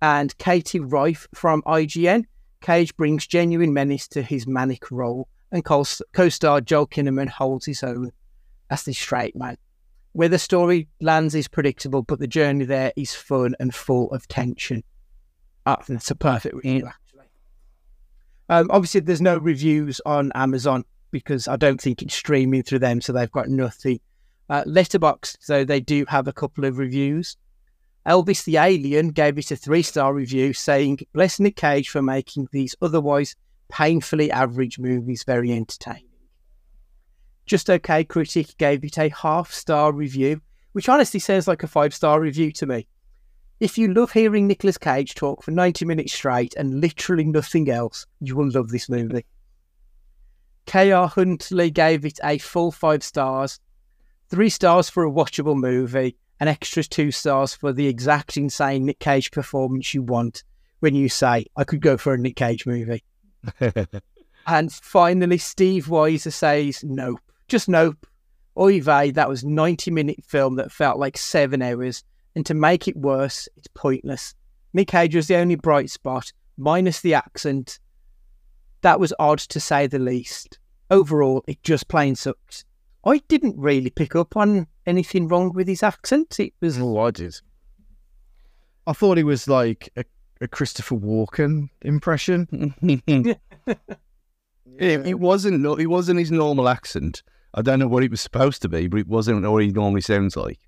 And 0.00 0.36
Katie 0.38 0.80
Rife 0.80 1.26
from 1.34 1.62
IGN. 1.62 2.24
Cage 2.60 2.96
brings 2.96 3.26
genuine 3.26 3.72
menace 3.72 4.08
to 4.08 4.22
his 4.22 4.46
manic 4.46 4.90
role 4.90 5.28
and 5.52 5.64
co 5.64 5.82
star 5.84 6.60
Joel 6.60 6.86
Kinnaman 6.86 7.28
holds 7.28 7.66
his 7.66 7.82
own 7.82 8.10
as 8.70 8.82
the 8.82 8.92
straight 8.92 9.36
man. 9.36 9.56
Where 10.12 10.28
the 10.28 10.38
story 10.38 10.88
lands 11.00 11.34
is 11.34 11.48
predictable, 11.48 12.02
but 12.02 12.18
the 12.18 12.26
journey 12.26 12.64
there 12.64 12.92
is 12.96 13.14
fun 13.14 13.54
and 13.60 13.74
full 13.74 14.10
of 14.12 14.26
tension. 14.28 14.82
Think 15.66 15.86
that's 15.86 16.10
a 16.10 16.14
perfect 16.14 16.56
actually. 16.56 16.92
Um, 18.48 18.68
obviously, 18.70 19.00
there's 19.00 19.20
no 19.20 19.38
reviews 19.38 20.00
on 20.06 20.32
Amazon 20.34 20.84
because 21.10 21.48
I 21.48 21.56
don't 21.56 21.80
think 21.80 22.02
it's 22.02 22.14
streaming 22.14 22.62
through 22.62 22.80
them, 22.80 23.00
so 23.00 23.12
they've 23.12 23.30
got 23.30 23.48
nothing. 23.48 24.00
Uh, 24.48 24.64
Letterboxd, 24.64 25.46
though, 25.46 25.64
they 25.64 25.80
do 25.80 26.04
have 26.08 26.26
a 26.28 26.32
couple 26.32 26.64
of 26.64 26.78
reviews. 26.78 27.36
Elvis 28.06 28.44
the 28.44 28.56
Alien 28.56 29.10
gave 29.10 29.36
it 29.36 29.50
a 29.50 29.56
three 29.56 29.82
star 29.82 30.14
review 30.14 30.54
saying, 30.54 31.00
Bless 31.12 31.38
Nick 31.38 31.56
Cage 31.56 31.90
for 31.90 32.00
making 32.00 32.48
these 32.52 32.74
otherwise 32.80 33.36
painfully 33.70 34.30
average 34.30 34.78
movies 34.78 35.24
very 35.24 35.52
entertaining. 35.52 36.04
Just 37.44 37.68
OK 37.68 38.04
Critic 38.04 38.56
gave 38.56 38.82
it 38.84 38.96
a 38.96 39.10
half 39.10 39.52
star 39.52 39.92
review, 39.92 40.40
which 40.72 40.88
honestly 40.88 41.20
sounds 41.20 41.46
like 41.46 41.62
a 41.62 41.66
five 41.66 41.94
star 41.94 42.20
review 42.20 42.50
to 42.52 42.66
me. 42.66 42.86
If 43.60 43.76
you 43.76 43.92
love 43.92 44.12
hearing 44.12 44.46
Nicolas 44.46 44.78
Cage 44.78 45.14
talk 45.14 45.42
for 45.42 45.50
90 45.50 45.84
minutes 45.84 46.12
straight 46.12 46.54
and 46.54 46.80
literally 46.80 47.24
nothing 47.24 47.68
else, 47.68 48.06
you 48.20 48.36
will 48.36 48.50
love 48.50 48.68
this 48.68 48.88
movie. 48.88 49.26
K.R. 50.66 51.08
Huntley 51.08 51.70
gave 51.70 52.04
it 52.04 52.20
a 52.22 52.38
full 52.38 52.70
five 52.70 53.02
stars, 53.02 53.58
three 54.28 54.50
stars 54.50 54.88
for 54.88 55.02
a 55.02 55.10
watchable 55.10 55.56
movie, 55.56 56.16
and 56.38 56.48
extra 56.48 56.84
two 56.84 57.10
stars 57.10 57.54
for 57.54 57.72
the 57.72 57.88
exact 57.88 58.36
insane 58.36 58.84
Nick 58.84 59.00
Cage 59.00 59.30
performance 59.32 59.92
you 59.92 60.02
want 60.02 60.44
when 60.78 60.94
you 60.94 61.08
say, 61.08 61.46
I 61.56 61.64
could 61.64 61.80
go 61.80 61.96
for 61.96 62.14
a 62.14 62.18
Nick 62.18 62.36
Cage 62.36 62.64
movie. 62.64 63.02
and 64.46 64.72
finally, 64.72 65.38
Steve 65.38 65.86
Weiser 65.86 66.32
says, 66.32 66.84
nope, 66.84 67.20
just 67.48 67.68
nope. 67.68 68.06
Oy 68.56 68.80
vey, 68.80 69.10
that 69.12 69.28
was 69.28 69.44
90 69.44 69.90
minute 69.90 70.22
film 70.24 70.56
that 70.56 70.70
felt 70.70 70.98
like 70.98 71.16
seven 71.16 71.62
hours. 71.62 72.04
And 72.38 72.46
to 72.46 72.54
make 72.54 72.86
it 72.86 72.96
worse, 72.96 73.48
it's 73.56 73.66
pointless. 73.74 74.32
Nick 74.72 74.86
Cage 74.86 75.16
was 75.16 75.26
the 75.26 75.34
only 75.34 75.56
bright 75.56 75.90
spot, 75.90 76.32
minus 76.56 77.00
the 77.00 77.12
accent. 77.12 77.80
That 78.82 79.00
was 79.00 79.12
odd 79.18 79.40
to 79.40 79.58
say 79.58 79.88
the 79.88 79.98
least. 79.98 80.60
Overall, 80.88 81.42
it 81.48 81.60
just 81.64 81.88
plain 81.88 82.14
sucks. 82.14 82.64
I 83.04 83.18
didn't 83.26 83.58
really 83.58 83.90
pick 83.90 84.14
up 84.14 84.36
on 84.36 84.68
anything 84.86 85.26
wrong 85.26 85.52
with 85.52 85.66
his 85.66 85.82
accent. 85.82 86.38
It 86.38 86.52
was. 86.60 86.78
Oh, 86.78 86.98
I 87.00 87.10
did. 87.10 87.34
I 88.86 88.92
thought 88.92 89.16
he 89.18 89.24
was 89.24 89.48
like 89.48 89.90
a, 89.96 90.04
a 90.40 90.46
Christopher 90.46 90.94
Walken 90.94 91.70
impression. 91.82 92.72
it, 93.16 93.40
it 94.78 95.18
wasn't. 95.18 95.58
no- 95.58 95.74
It 95.74 95.86
wasn't 95.86 96.20
his 96.20 96.30
normal 96.30 96.68
accent. 96.68 97.24
I 97.54 97.62
don't 97.62 97.80
know 97.80 97.88
what 97.88 98.04
it 98.04 98.12
was 98.12 98.20
supposed 98.20 98.62
to 98.62 98.68
be, 98.68 98.86
but 98.86 99.00
it 99.00 99.08
wasn't 99.08 99.42
what 99.42 99.64
he 99.64 99.72
normally 99.72 100.02
sounds 100.02 100.36
like. 100.36 100.60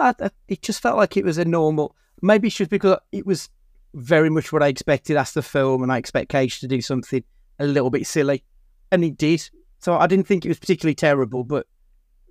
I- 0.00 0.14
I- 0.26 0.30
It 0.48 0.62
just 0.62 0.80
felt 0.80 0.96
like 0.96 1.16
it 1.16 1.24
was 1.24 1.38
a 1.38 1.44
normal. 1.44 1.94
Maybe 2.22 2.48
it's 2.48 2.56
just 2.56 2.70
because 2.70 2.98
it 3.12 3.26
was 3.26 3.48
very 3.94 4.30
much 4.30 4.52
what 4.52 4.62
I 4.62 4.68
expected 4.68 5.16
as 5.16 5.32
the 5.32 5.42
film, 5.42 5.82
and 5.82 5.92
I 5.92 5.98
expect 5.98 6.30
Cage 6.30 6.60
to 6.60 6.68
do 6.68 6.80
something 6.80 7.22
a 7.58 7.66
little 7.66 7.90
bit 7.90 8.06
silly, 8.06 8.44
and 8.90 9.02
he 9.04 9.10
did. 9.10 9.48
So 9.78 9.96
I 9.96 10.06
didn't 10.06 10.26
think 10.26 10.44
it 10.44 10.48
was 10.48 10.58
particularly 10.58 10.94
terrible, 10.94 11.44
but 11.44 11.66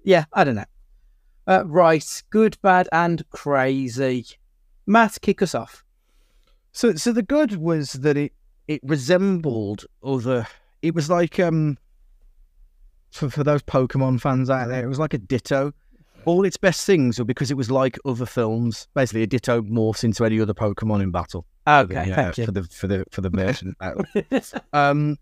yeah, 0.04 0.26
I 0.34 0.44
don't 0.44 0.56
know. 0.56 0.66
Uh, 1.48 1.64
right, 1.66 2.24
good, 2.30 2.58
bad, 2.62 2.88
and 2.92 3.28
crazy. 3.32 4.28
Matt, 4.86 5.18
kick 5.22 5.42
us 5.42 5.56
off. 5.56 5.84
So, 6.72 6.94
so 6.96 7.12
the 7.12 7.24
good 7.24 7.56
was 7.56 7.94
that 7.94 8.18
it 8.18 8.34
it 8.68 8.82
resembled 8.84 9.86
other. 10.04 10.48
It 10.82 10.94
was 10.94 11.10
like 11.10 11.40
um. 11.40 11.78
For 13.12 13.30
for 13.32 13.44
those 13.44 13.64
Pokemon 13.64 14.22
fans 14.22 14.52
out 14.52 14.68
there, 14.68 14.84
it 14.84 14.88
was 14.88 15.00
like 15.00 15.16
a 15.16 15.18
Ditto. 15.18 15.74
All 16.26 16.46
its 16.46 16.58
best 16.58 16.86
things 16.86 17.18
were 17.18 17.26
because 17.26 17.50
it 17.50 17.58
was 17.58 17.72
like 17.72 17.98
other 18.06 18.26
films. 18.26 18.88
Basically, 18.94 19.24
a 19.24 19.28
Ditto 19.28 19.62
morphs 19.62 20.04
into 20.04 20.26
any 20.26 20.40
other 20.40 20.54
Pokemon 20.54 21.02
in 21.02 21.12
battle. 21.12 21.46
Okay, 21.68 21.94
Yeah, 22.08 22.16
thank 22.16 22.38
you. 22.38 22.46
for 22.46 22.52
the 22.52 22.64
for 22.64 22.88
the 22.88 23.06
for 23.12 23.22
the 23.22 23.30
merchant. 23.32 23.78
battle. 23.80 24.06
um, 24.74 25.18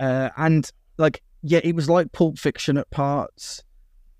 uh, 0.00 0.30
and 0.36 0.70
like 0.98 1.22
yeah, 1.42 1.60
it 1.62 1.74
was 1.74 1.88
like 1.88 2.12
Pulp 2.12 2.38
Fiction 2.38 2.76
at 2.78 2.90
parts, 2.90 3.62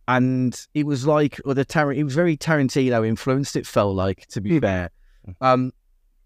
and 0.07 0.59
it 0.75 0.87
was 0.87 1.07
like 1.07 1.41
other 1.47 1.65
Tar- 1.65 1.93
It 1.93 2.05
was 2.05 2.15
very 2.15 2.37
Tarantino 2.37 3.07
influenced. 3.07 3.57
It 3.57 3.67
felt 3.67 3.97
like, 3.97 4.27
to 4.29 4.41
be 4.41 4.61
fair, 4.61 4.91
um, 5.41 5.73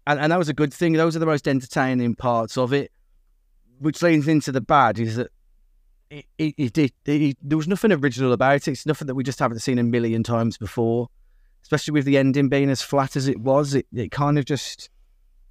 and 0.05 0.19
and 0.19 0.31
that 0.31 0.37
was 0.37 0.49
a 0.49 0.53
good 0.53 0.73
thing. 0.73 0.93
Those 0.93 1.15
are 1.15 1.19
the 1.19 1.25
most 1.25 1.47
entertaining 1.47 2.15
parts 2.15 2.57
of 2.57 2.73
it. 2.73 2.91
Which 3.79 4.01
leans 4.03 4.27
into 4.27 4.51
the 4.51 4.61
bad 4.61 4.99
is 4.99 5.15
that 5.15 5.31
it, 6.11 6.25
it, 6.37 6.77
it, 6.77 6.93
it, 7.05 7.37
there 7.41 7.57
was 7.57 7.67
nothing 7.67 7.91
original 7.91 8.33
about 8.33 8.55
it. 8.55 8.67
It's 8.67 8.85
nothing 8.85 9.07
that 9.07 9.15
we 9.15 9.23
just 9.23 9.39
haven't 9.39 9.59
seen 9.59 9.79
a 9.79 9.83
million 9.83 10.23
times 10.23 10.57
before. 10.57 11.07
Especially 11.61 11.93
with 11.93 12.05
the 12.05 12.17
ending 12.17 12.49
being 12.49 12.69
as 12.69 12.81
flat 12.81 13.15
as 13.15 13.27
it 13.27 13.39
was, 13.39 13.75
it, 13.75 13.85
it 13.93 14.11
kind 14.11 14.37
of 14.37 14.45
just 14.45 14.89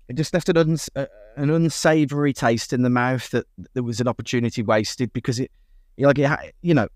it 0.08 0.16
just 0.16 0.34
left 0.34 0.48
an, 0.48 0.56
uns- 0.56 0.90
uh, 0.96 1.06
an 1.36 1.50
unsavory 1.50 2.32
taste 2.32 2.72
in 2.72 2.82
the 2.82 2.90
mouth 2.90 3.30
that 3.30 3.46
there 3.74 3.84
was 3.84 4.00
an 4.00 4.08
opportunity 4.08 4.60
wasted 4.62 5.12
because 5.12 5.38
it, 5.38 5.50
like 5.98 6.18
it, 6.18 6.54
you 6.62 6.74
know, 6.74 6.88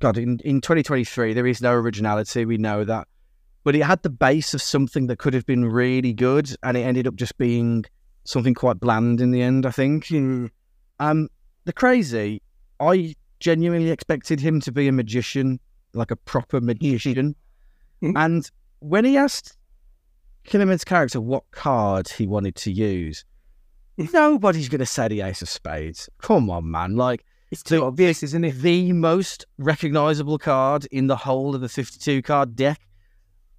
God, 0.00 0.16
in, 0.16 0.40
in 0.44 0.62
2023 0.62 1.34
there 1.34 1.46
is 1.46 1.60
no 1.60 1.72
originality. 1.74 2.46
We 2.46 2.56
know 2.56 2.84
that, 2.84 3.06
but 3.64 3.76
it 3.76 3.82
had 3.82 4.02
the 4.02 4.10
base 4.10 4.54
of 4.54 4.62
something 4.62 5.06
that 5.08 5.18
could 5.18 5.34
have 5.34 5.46
been 5.46 5.66
really 5.66 6.14
good, 6.14 6.50
and 6.62 6.76
it 6.76 6.80
ended 6.80 7.06
up 7.06 7.14
just 7.14 7.36
being 7.36 7.84
something 8.24 8.54
quite 8.54 8.80
bland 8.80 9.20
in 9.20 9.30
the 9.30 9.42
end. 9.42 9.66
I 9.66 9.70
think. 9.70 10.10
Um, 10.98 11.28
the 11.64 11.72
crazy, 11.72 12.40
I 12.82 13.14
genuinely 13.40 13.90
expected 13.90 14.40
him 14.40 14.60
to 14.60 14.72
be 14.72 14.88
a 14.88 14.92
magician, 14.92 15.60
like 15.94 16.10
a 16.10 16.16
proper 16.16 16.60
magician, 16.60 17.34
Mhm. 18.02 18.12
and 18.16 18.50
when 18.80 19.04
he 19.04 19.16
asked 19.16 19.56
Kinnaman's 20.44 20.84
character 20.84 21.20
what 21.20 21.44
card 21.52 22.08
he 22.08 22.26
wanted 22.26 22.56
to 22.56 22.72
use. 22.72 23.24
Nobody's 23.96 24.68
going 24.68 24.80
to 24.80 24.86
say 24.86 25.06
the 25.08 25.20
Ace 25.20 25.42
of 25.42 25.48
Spades. 25.48 26.08
Come 26.18 26.50
on, 26.50 26.68
man. 26.70 26.96
Like, 26.96 27.24
It's 27.52 27.62
too 27.62 27.84
obvious, 27.84 28.22
isn't 28.24 28.42
it? 28.44 28.52
the 28.60 28.92
most 28.92 29.44
recognizable 29.58 30.38
card 30.38 30.86
in 30.86 31.06
the 31.06 31.14
whole 31.16 31.54
of 31.54 31.60
the 31.60 31.68
52 31.68 32.22
card 32.22 32.56
deck. 32.56 32.80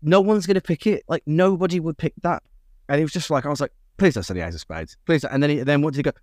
No 0.01 0.19
one's 0.19 0.45
going 0.45 0.55
to 0.55 0.61
pick 0.61 0.85
it. 0.87 1.03
Like, 1.07 1.23
nobody 1.25 1.79
would 1.79 1.97
pick 1.97 2.13
that. 2.23 2.43
And 2.89 2.99
it 2.99 3.03
was 3.03 3.13
just 3.13 3.29
like, 3.29 3.45
I 3.45 3.49
was 3.49 3.61
like, 3.61 3.71
please 3.97 4.15
don't 4.15 4.23
say 4.23 4.33
the 4.33 4.45
Ace 4.45 4.55
of 4.55 4.59
Spades. 4.61 4.97
Please. 5.05 5.21
Don't. 5.21 5.31
And 5.33 5.43
then, 5.43 5.49
he, 5.51 5.59
then 5.63 5.81
what 5.81 5.93
did 5.93 5.99
he 5.99 6.03
go? 6.03 6.17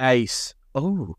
Ace. 0.00 0.54
Oh. 0.76 1.16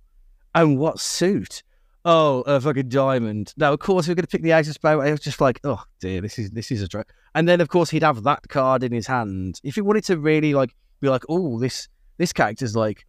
And 0.56 0.80
what 0.80 1.00
suit? 1.00 1.62
Oh, 2.06 2.42
a 2.42 2.62
fucking 2.62 2.90
diamond. 2.90 3.54
Now, 3.58 3.74
of 3.74 3.80
course 3.80 4.08
we're 4.08 4.16
going 4.16 4.26
to 4.26 4.30
pick 4.30 4.44
the 4.44 4.52
Ace 4.52 4.68
of 4.68 4.76
Spades. 4.76 5.02
I 5.02 5.12
was 5.12 5.20
just 5.20 5.42
like, 5.42 5.60
oh 5.64 5.84
dear, 6.00 6.22
this 6.22 6.38
is 6.38 6.52
this 6.52 6.72
is 6.72 6.82
a 6.82 6.88
joke. 6.88 7.12
And 7.34 7.48
then 7.48 7.62
of 7.62 7.70
course 7.70 7.90
he'd 7.90 8.04
have 8.04 8.24
that 8.24 8.48
card 8.48 8.84
in 8.84 8.92
his 8.92 9.08
hand. 9.08 9.60
If 9.64 9.76
he 9.76 9.82
wanted 9.82 10.06
to 10.06 10.18
really 10.18 10.54
like 10.54 10.76
be 11.02 11.10
like, 11.10 11.24
oh, 11.30 11.60
this 11.60 11.88
this 12.18 12.32
character's 12.32 12.76
like 12.76 13.06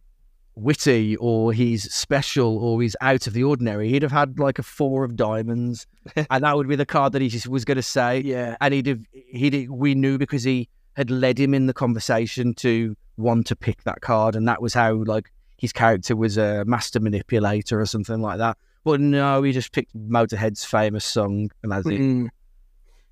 witty 0.55 1.15
or 1.17 1.53
he's 1.53 1.93
special 1.93 2.57
or 2.57 2.81
he's 2.81 2.95
out 2.99 3.27
of 3.27 3.33
the 3.33 3.43
ordinary, 3.43 3.89
he'd 3.89 4.01
have 4.01 4.11
had 4.11 4.39
like 4.39 4.57
a 4.57 4.63
four 4.63 5.03
of 5.03 5.15
diamonds, 5.15 5.85
and 6.15 6.43
that 6.43 6.57
would 6.57 6.67
be 6.67 6.75
the 6.75 6.85
card 6.85 7.13
that 7.13 7.21
he 7.21 7.29
just 7.29 7.47
was 7.47 7.65
going 7.65 7.75
to 7.75 7.83
say. 7.83 8.21
Yeah. 8.21 8.57
and 8.59 8.73
he'd 8.73 8.87
have 8.87 9.01
he'd 9.11 9.69
we 9.69 9.93
knew 9.93 10.17
because 10.17 10.43
he 10.43 10.69
had 10.95 11.11
led 11.11 11.39
him 11.39 11.53
in 11.53 11.67
the 11.67 11.73
conversation 11.73 12.55
to 12.55 12.97
want 13.17 13.45
to 13.47 13.55
pick 13.55 13.83
that 13.83 14.01
card, 14.01 14.35
and 14.35 14.47
that 14.47 14.59
was 14.59 14.73
how 14.73 14.95
like 15.03 15.31
his 15.57 15.73
character 15.73 16.15
was 16.15 16.37
a 16.37 16.63
master 16.65 16.99
manipulator 16.99 17.79
or 17.79 17.85
something 17.85 18.21
like 18.21 18.37
that. 18.37 18.57
But 18.83 19.01
no, 19.01 19.43
he 19.43 19.51
just 19.51 19.73
picked 19.73 19.95
Motorhead's 19.97 20.63
famous 20.63 21.03
song, 21.03 21.51
and 21.61 21.71
that's 21.71 21.87
it. 21.87 21.99
Mm. 21.99 22.29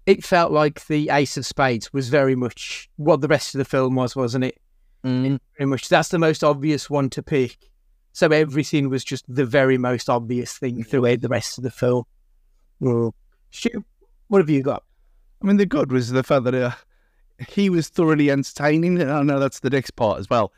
It 0.06 0.24
felt 0.24 0.52
like 0.52 0.86
the 0.88 1.10
Ace 1.10 1.36
of 1.36 1.46
Spades 1.46 1.91
was 1.91 2.10
very 2.10 2.36
much 2.36 2.89
what 2.98 3.22
the 3.22 3.28
rest 3.28 3.56
of 3.56 3.60
the 3.60 3.66
film 3.66 3.96
was, 3.96 4.16
wasn't 4.16 4.46
it? 4.46 4.62
Mm. 5.04 5.39
Very 5.58 5.68
much. 5.68 5.89
That's 5.89 6.10
the 6.10 6.20
most 6.20 6.43
obvious 6.43 6.89
one 6.89 7.10
to 7.12 7.24
pick. 7.24 7.58
So 8.14 8.28
everything 8.28 8.89
was 8.89 9.04
just 9.04 9.26
the 9.28 9.46
very 9.46 9.78
most 9.78 10.10
obvious 10.10 10.58
thing 10.58 10.84
throughout 10.84 11.22
the 11.22 11.28
rest 11.28 11.58
of 11.58 11.64
the 11.64 11.72
film. 11.72 12.06
Mm. 12.82 13.12
Stu, 13.52 13.84
what 14.28 14.39
have 14.39 14.50
you 14.50 14.64
got? 14.64 14.84
I 15.41 15.48
mean, 15.48 15.58
the 15.58 15.66
good 15.66 15.91
was 15.91 16.12
the 16.12 16.24
fact 16.24 16.46
that 16.46 16.56
uh, 16.56 16.72
he 17.50 17.70
was 17.70 17.89
thoroughly 17.89 18.32
entertaining, 18.32 19.02
and 19.02 19.12
I 19.12 19.22
know 19.24 19.39
that's 19.39 19.60
the 19.60 19.70
next 19.70 19.91
part 19.91 20.20
as 20.20 20.30
well. 20.30 20.54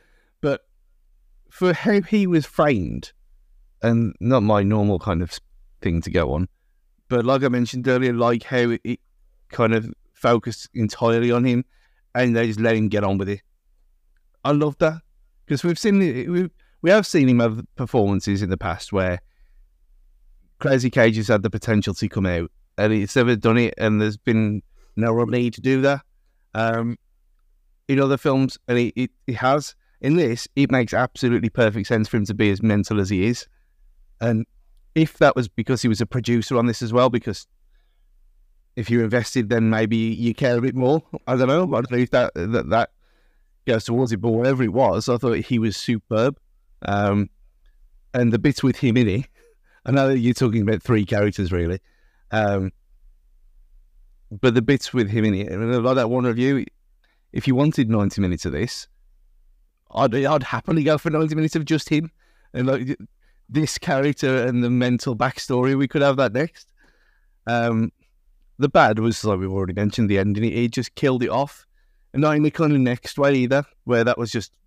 For 1.49 1.73
how 1.73 2.01
he 2.01 2.27
was 2.27 2.45
framed, 2.45 3.13
and 3.81 4.15
not 4.19 4.43
my 4.43 4.63
normal 4.63 4.99
kind 4.99 5.21
of 5.21 5.39
thing 5.81 6.01
to 6.01 6.11
go 6.11 6.33
on, 6.33 6.47
but 7.09 7.25
like 7.25 7.43
I 7.43 7.47
mentioned 7.47 7.87
earlier, 7.87 8.13
like 8.13 8.43
how 8.43 8.69
it, 8.71 8.81
it 8.83 8.99
kind 9.49 9.73
of 9.73 9.91
focused 10.13 10.69
entirely 10.73 11.31
on 11.31 11.45
him, 11.45 11.65
and 12.13 12.35
they 12.35 12.47
just 12.47 12.59
let 12.59 12.75
him 12.75 12.89
get 12.89 13.03
on 13.03 13.17
with 13.17 13.29
it. 13.29 13.41
I 14.43 14.51
love 14.51 14.77
that 14.79 15.01
because 15.45 15.63
we've 15.63 15.79
seen 15.79 15.99
we 15.99 16.49
we 16.81 16.89
have 16.89 17.07
seen 17.07 17.27
him 17.27 17.39
have 17.39 17.63
performances 17.75 18.41
in 18.41 18.49
the 18.49 18.57
past 18.57 18.93
where 18.93 19.19
Crazy 20.59 20.89
Cage 20.89 21.17
has 21.17 21.27
had 21.27 21.43
the 21.43 21.49
potential 21.49 21.93
to 21.93 22.09
come 22.09 22.25
out, 22.25 22.51
and 22.77 22.93
he's 22.93 23.15
never 23.15 23.35
done 23.35 23.57
it, 23.57 23.73
and 23.77 24.01
there's 24.01 24.17
been 24.17 24.61
no 24.95 25.11
real 25.11 25.27
need 25.27 25.53
to 25.53 25.61
do 25.61 25.81
that. 25.81 26.01
Um, 26.53 26.97
in 27.87 27.99
other 27.99 28.17
films, 28.17 28.57
and 28.67 28.77
he, 28.77 29.09
he 29.25 29.33
has. 29.33 29.75
In 30.07 30.15
this, 30.15 30.47
it 30.55 30.71
makes 30.71 30.93
absolutely 30.93 31.49
perfect 31.49 31.85
sense 31.85 32.07
for 32.07 32.15
him 32.15 32.23
to 32.27 32.33
be 32.33 32.49
as 32.49 32.63
mental 32.63 33.01
as 33.01 33.09
he 33.09 33.25
is. 33.25 33.45
And 34.21 34.45
if 34.95 35.17
that 35.17 35.35
was 35.35 35.49
because 35.49 35.81
he 35.81 35.89
was 35.89 35.99
a 35.99 36.05
producer 36.05 36.57
on 36.57 36.65
this 36.65 36.81
as 36.81 36.93
well, 36.93 37.09
because 37.09 37.45
if 38.77 38.89
you're 38.89 39.03
invested, 39.03 39.49
then 39.49 39.69
maybe 39.69 39.97
you 39.97 40.33
care 40.33 40.57
a 40.57 40.61
bit 40.61 40.75
more. 40.75 41.03
I 41.27 41.35
don't 41.35 41.49
know. 41.49 41.63
I 41.75 41.81
don't 41.81 41.91
know 41.91 41.97
if 41.97 42.11
that 42.11 42.31
that, 42.35 42.69
that 42.69 42.91
goes 43.65 43.83
towards 43.83 44.13
it, 44.13 44.21
but 44.21 44.29
whatever 44.29 44.63
it 44.63 44.71
was, 44.71 45.09
I 45.09 45.17
thought 45.17 45.39
he 45.39 45.59
was 45.59 45.75
superb. 45.75 46.39
Um, 46.83 47.29
and 48.13 48.31
the 48.31 48.39
bits 48.39 48.63
with 48.63 48.77
him 48.77 48.95
in 48.95 49.09
it, 49.09 49.25
I 49.85 49.91
know 49.91 50.07
you're 50.07 50.33
talking 50.33 50.61
about 50.61 50.81
three 50.83 51.03
characters 51.03 51.51
really, 51.51 51.81
um, 52.31 52.71
but 54.31 54.55
the 54.55 54.61
bits 54.61 54.93
with 54.93 55.09
him 55.09 55.25
in 55.25 55.33
it, 55.33 55.51
I 55.51 55.57
mean, 55.57 55.83
like 55.83 55.95
that 55.95 56.09
one 56.09 56.23
review, 56.23 56.63
if 57.33 57.45
you 57.45 57.55
wanted 57.55 57.89
90 57.89 58.21
minutes 58.21 58.45
of 58.45 58.53
this, 58.53 58.87
I'd, 59.91 60.13
I'd 60.13 60.43
happily 60.43 60.83
go 60.83 60.97
for 60.97 61.09
90 61.09 61.35
minutes 61.35 61.55
of 61.55 61.65
just 61.65 61.89
him 61.89 62.11
and 62.53 62.67
like 62.67 62.97
this 63.49 63.77
character 63.77 64.45
and 64.45 64.63
the 64.63 64.69
mental 64.69 65.15
backstory. 65.15 65.77
We 65.77 65.87
could 65.87 66.01
have 66.01 66.17
that 66.17 66.33
next. 66.33 66.71
Um, 67.45 67.91
the 68.59 68.69
bad 68.69 68.99
was 68.99 69.23
like 69.23 69.39
we've 69.39 69.51
already 69.51 69.73
mentioned 69.73 70.09
the 70.09 70.19
ending. 70.19 70.43
He 70.43 70.67
just 70.67 70.95
killed 70.95 71.23
it 71.23 71.29
off, 71.29 71.65
and 72.13 72.21
not 72.21 72.35
in 72.35 72.43
the 72.43 72.51
kind 72.51 72.73
of 72.73 72.79
next 72.79 73.17
way 73.17 73.35
either, 73.35 73.63
where 73.85 74.03
that 74.03 74.17
was 74.17 74.31
just 74.31 74.57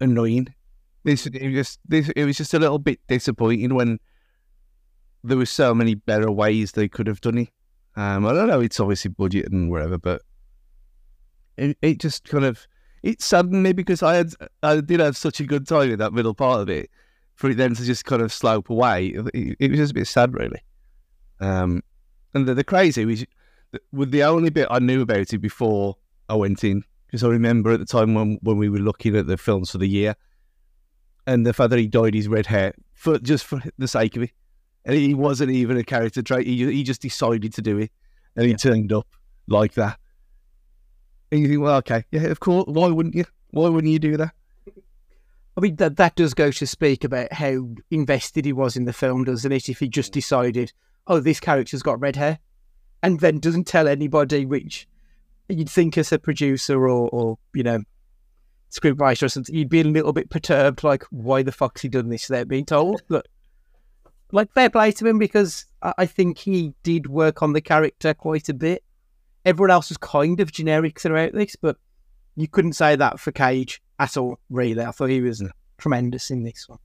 annoying. 0.00 0.54
This 1.04 1.26
it 1.26 1.42
was 1.42 1.54
just 1.54 1.80
this 1.86 2.08
it 2.10 2.24
was 2.24 2.36
just 2.36 2.52
a 2.52 2.58
little 2.58 2.78
bit 2.78 3.00
disappointing 3.08 3.74
when 3.74 3.98
there 5.24 5.38
was 5.38 5.50
so 5.50 5.74
many 5.74 5.94
better 5.94 6.30
ways 6.30 6.72
they 6.72 6.88
could 6.88 7.06
have 7.06 7.20
done 7.20 7.38
it. 7.38 7.48
Um, 7.96 8.26
I 8.26 8.32
don't 8.32 8.48
know. 8.48 8.60
It's 8.60 8.80
obviously 8.80 9.10
budget 9.10 9.50
and 9.50 9.70
whatever, 9.70 9.98
but 9.98 10.22
it, 11.56 11.76
it 11.82 11.98
just 11.98 12.24
kind 12.24 12.44
of 12.44 12.66
it 13.02 13.22
saddened 13.22 13.62
me 13.62 13.72
because 13.72 14.02
I 14.02 14.16
had 14.16 14.32
I 14.62 14.80
did 14.80 15.00
have 15.00 15.16
such 15.16 15.40
a 15.40 15.44
good 15.44 15.66
time 15.66 15.90
in 15.90 15.98
that 15.98 16.12
middle 16.12 16.34
part 16.34 16.60
of 16.60 16.68
it. 16.68 16.90
For 17.34 17.48
it 17.48 17.56
then 17.56 17.74
to 17.74 17.84
just 17.84 18.04
kind 18.04 18.20
of 18.20 18.32
slope 18.32 18.68
away, 18.68 19.14
it, 19.32 19.56
it 19.58 19.70
was 19.70 19.80
just 19.80 19.92
a 19.92 19.94
bit 19.94 20.06
sad, 20.06 20.34
really. 20.34 20.60
Um, 21.40 21.82
and 22.34 22.46
the, 22.46 22.52
the 22.52 22.64
crazy 22.64 23.06
was 23.06 23.24
with 23.92 24.10
the 24.10 24.24
only 24.24 24.50
bit 24.50 24.68
I 24.70 24.78
knew 24.78 25.00
about 25.00 25.32
it 25.32 25.38
before 25.38 25.96
I 26.28 26.34
went 26.34 26.64
in 26.64 26.84
because 27.06 27.24
I 27.24 27.28
remember 27.28 27.72
at 27.72 27.80
the 27.80 27.86
time 27.86 28.14
when 28.14 28.38
when 28.42 28.58
we 28.58 28.68
were 28.68 28.78
looking 28.78 29.16
at 29.16 29.26
the 29.26 29.36
films 29.36 29.70
for 29.70 29.78
the 29.78 29.88
year, 29.88 30.14
and 31.26 31.46
the 31.46 31.52
fact 31.52 31.70
that 31.70 31.78
he 31.78 31.86
dyed 31.86 32.14
his 32.14 32.28
red 32.28 32.46
hair 32.46 32.74
for 32.92 33.18
just 33.18 33.44
for 33.44 33.62
the 33.78 33.88
sake 33.88 34.16
of 34.16 34.24
it, 34.24 34.30
and 34.84 34.96
he 34.96 35.14
wasn't 35.14 35.50
even 35.50 35.76
a 35.76 35.84
character 35.84 36.22
trait. 36.22 36.46
He 36.46 36.70
he 36.70 36.82
just 36.82 37.02
decided 37.02 37.54
to 37.54 37.62
do 37.62 37.78
it, 37.78 37.90
and 38.36 38.46
he 38.46 38.54
turned 38.54 38.92
up 38.92 39.06
like 39.46 39.74
that. 39.74 39.98
And 41.30 41.40
you 41.40 41.48
think, 41.48 41.60
well, 41.60 41.76
okay, 41.76 42.04
yeah, 42.10 42.22
of 42.22 42.40
course. 42.40 42.64
Why 42.66 42.88
wouldn't 42.88 43.14
you? 43.14 43.24
Why 43.50 43.68
wouldn't 43.68 43.92
you 43.92 43.98
do 43.98 44.16
that? 44.16 44.32
I 45.56 45.60
mean, 45.60 45.76
that 45.76 45.96
that 45.96 46.14
does 46.14 46.34
go 46.34 46.50
to 46.50 46.66
speak 46.66 47.04
about 47.04 47.32
how 47.32 47.68
invested 47.90 48.44
he 48.44 48.52
was 48.52 48.76
in 48.76 48.84
the 48.84 48.92
film, 48.92 49.24
doesn't 49.24 49.52
it? 49.52 49.68
If 49.68 49.80
he 49.80 49.88
just 49.88 50.12
decided, 50.12 50.72
oh, 51.06 51.20
this 51.20 51.40
character's 51.40 51.82
got 51.82 52.00
red 52.00 52.16
hair, 52.16 52.38
and 53.02 53.20
then 53.20 53.38
doesn't 53.38 53.66
tell 53.66 53.88
anybody, 53.88 54.46
which 54.46 54.88
you'd 55.48 55.68
think 55.68 55.98
as 55.98 56.12
a 56.12 56.18
producer 56.18 56.88
or, 56.88 57.08
or 57.10 57.38
you 57.52 57.62
know, 57.62 57.80
scriptwriter 58.70 59.24
or 59.24 59.28
something, 59.28 59.54
you'd 59.54 59.68
be 59.68 59.80
a 59.80 59.84
little 59.84 60.12
bit 60.12 60.30
perturbed, 60.30 60.84
like, 60.84 61.04
why 61.10 61.42
the 61.42 61.52
fuck's 61.52 61.82
he 61.82 61.88
done 61.88 62.08
this 62.08 62.28
without 62.28 62.48
being 62.48 62.64
told? 62.64 63.02
But, 63.08 63.26
like, 64.32 64.52
fair 64.52 64.70
play 64.70 64.92
to 64.92 65.06
him 65.06 65.18
because 65.18 65.66
I, 65.82 65.92
I 65.98 66.06
think 66.06 66.38
he 66.38 66.72
did 66.84 67.08
work 67.08 67.42
on 67.42 67.52
the 67.52 67.60
character 67.60 68.14
quite 68.14 68.48
a 68.48 68.54
bit. 68.54 68.84
Everyone 69.44 69.70
else 69.70 69.88
was 69.88 69.98
kind 69.98 70.40
of 70.40 70.52
generic 70.52 71.00
throughout 71.00 71.32
this, 71.32 71.56
but 71.56 71.76
you 72.36 72.48
couldn't 72.48 72.74
say 72.74 72.96
that 72.96 73.18
for 73.18 73.32
Cage 73.32 73.82
at 73.98 74.16
all, 74.16 74.38
really. 74.50 74.84
I 74.84 74.90
thought 74.90 75.10
he 75.10 75.20
was 75.20 75.42
tremendous 75.78 76.30
in 76.30 76.42
this 76.42 76.68
one. 76.68 76.78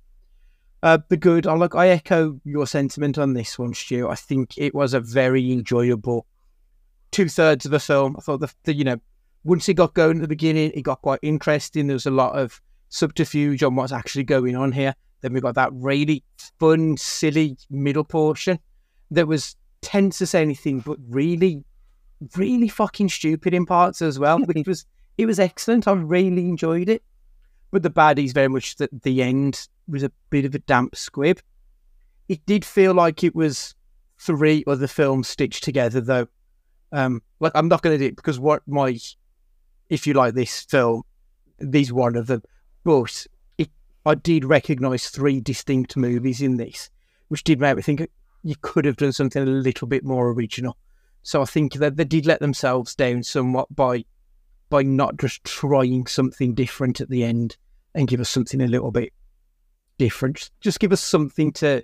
Uh, 0.83 0.99
the 1.09 1.17
good, 1.17 1.47
I 1.47 1.53
like. 1.53 1.75
I 1.75 1.89
echo 1.89 2.39
your 2.43 2.67
sentiment 2.67 3.17
on 3.17 3.33
this 3.33 3.57
one, 3.57 3.73
Stu. 3.73 4.07
I 4.07 4.15
think 4.15 4.57
it 4.57 4.75
was 4.75 4.93
a 4.93 4.99
very 4.99 5.51
enjoyable 5.51 6.27
two 7.11 7.27
thirds 7.27 7.65
of 7.65 7.71
the 7.71 7.79
film. 7.79 8.15
I 8.17 8.21
thought 8.21 8.41
the, 8.41 8.53
the, 8.65 8.73
you 8.73 8.83
know, 8.83 8.97
once 9.43 9.67
it 9.69 9.75
got 9.75 9.93
going 9.93 10.17
at 10.17 10.21
the 10.21 10.27
beginning, 10.27 10.71
it 10.75 10.81
got 10.81 11.01
quite 11.01 11.19
interesting. 11.21 11.87
There 11.87 11.95
was 11.95 12.05
a 12.05 12.11
lot 12.11 12.37
of 12.37 12.61
subterfuge 12.89 13.63
on 13.63 13.75
what's 13.75 13.91
actually 13.91 14.25
going 14.25 14.55
on 14.55 14.71
here. 14.71 14.93
Then 15.21 15.33
we 15.33 15.41
got 15.41 15.55
that 15.55 15.71
really 15.73 16.23
fun, 16.59 16.97
silly 16.97 17.57
middle 17.69 18.03
portion 18.03 18.59
that 19.11 19.27
was 19.27 19.55
tense 19.81 20.21
as 20.21 20.35
anything, 20.35 20.81
but 20.81 20.97
really, 21.07 21.63
really 22.35 22.67
fucking 22.67 23.09
stupid 23.09 23.53
in 23.53 23.65
parts 23.65 24.01
as 24.01 24.19
well. 24.19 24.39
Which 24.39 24.67
was 24.67 24.85
it 25.17 25.25
was 25.25 25.39
excellent. 25.39 25.87
I 25.87 25.93
really 25.93 26.47
enjoyed 26.49 26.89
it. 26.89 27.03
But 27.71 27.83
the 27.83 27.89
baddies 27.89 28.33
very 28.33 28.47
much 28.47 28.77
that 28.77 29.03
the 29.03 29.21
end 29.21 29.67
was 29.87 30.03
a 30.03 30.11
bit 30.29 30.45
of 30.45 30.55
a 30.55 30.59
damp 30.59 30.95
squib. 30.95 31.39
It 32.27 32.45
did 32.45 32.65
feel 32.65 32.93
like 32.93 33.23
it 33.23 33.35
was 33.35 33.75
three 34.17 34.63
other 34.65 34.87
films 34.87 35.27
stitched 35.27 35.63
together 35.63 36.01
though. 36.01 36.27
Um 36.91 37.21
like 37.39 37.51
I'm 37.55 37.67
not 37.67 37.81
gonna 37.81 37.97
do 37.97 38.05
it 38.05 38.15
because 38.15 38.39
what 38.39 38.61
my 38.67 38.97
if 39.89 40.07
you 40.07 40.13
like 40.13 40.33
this 40.33 40.61
film, 40.61 41.03
these 41.59 41.91
one 41.91 42.15
of 42.15 42.27
them. 42.27 42.41
But 42.83 43.27
it 43.57 43.69
I 44.05 44.15
did 44.15 44.45
recognise 44.45 45.09
three 45.09 45.41
distinct 45.41 45.97
movies 45.97 46.41
in 46.41 46.57
this, 46.57 46.89
which 47.27 47.43
did 47.43 47.59
make 47.59 47.75
me 47.75 47.81
think 47.81 48.07
you 48.43 48.55
could 48.61 48.85
have 48.85 48.97
done 48.97 49.11
something 49.11 49.41
a 49.41 49.45
little 49.45 49.87
bit 49.87 50.03
more 50.03 50.29
original. 50.29 50.77
So 51.25 51.41
I 51.41 51.45
think 51.45 51.73
that 51.73 51.97
they 51.97 52.03
did 52.03 52.27
let 52.27 52.39
themselves 52.39 52.93
down 52.93 53.23
somewhat 53.23 53.75
by 53.75 54.05
by 54.69 54.83
not 54.83 55.17
just 55.17 55.43
trying 55.43 56.05
something 56.05 56.53
different 56.53 57.01
at 57.01 57.09
the 57.09 57.23
end 57.23 57.57
and 57.95 58.07
give 58.07 58.19
us 58.19 58.29
something 58.29 58.61
a 58.61 58.67
little 58.67 58.91
bit 58.91 59.11
different. 59.97 60.51
Just 60.61 60.79
give 60.79 60.91
us 60.91 61.01
something 61.01 61.51
to, 61.53 61.83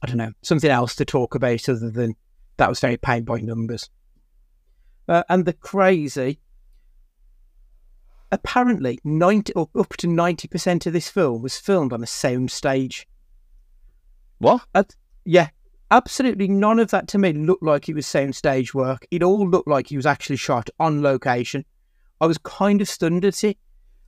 I 0.00 0.06
don't 0.06 0.16
know, 0.16 0.32
something 0.40 0.70
else 0.70 0.94
to 0.96 1.04
talk 1.04 1.34
about 1.34 1.68
other 1.68 1.90
than 1.90 2.14
that 2.56 2.70
was 2.70 2.80
very 2.80 2.96
paint 2.96 3.26
by 3.26 3.40
numbers. 3.40 3.90
Uh, 5.06 5.24
and 5.28 5.44
the 5.44 5.52
crazy, 5.52 6.40
apparently, 8.30 9.00
90 9.04 9.52
or 9.52 9.68
up 9.78 9.98
to 9.98 10.06
90% 10.06 10.86
of 10.86 10.94
this 10.94 11.10
film 11.10 11.42
was 11.42 11.58
filmed 11.58 11.92
on 11.92 12.02
a 12.02 12.06
sound 12.06 12.50
stage. 12.50 13.06
What? 14.38 14.64
Yeah, 15.26 15.50
absolutely 15.92 16.48
none 16.48 16.78
of 16.78 16.90
that 16.90 17.06
to 17.06 17.18
me 17.18 17.34
looked 17.34 17.62
like 17.62 17.88
it 17.88 17.94
was 17.94 18.06
sound 18.06 18.34
stage 18.34 18.72
work. 18.74 19.06
It 19.10 19.22
all 19.22 19.48
looked 19.48 19.68
like 19.68 19.88
he 19.88 19.96
was 19.96 20.06
actually 20.06 20.36
shot 20.36 20.70
on 20.80 21.02
location. 21.02 21.64
I 22.20 22.26
was 22.26 22.38
kind 22.38 22.80
of 22.80 22.88
stunned 22.88 23.26
at 23.26 23.44
it. 23.44 23.58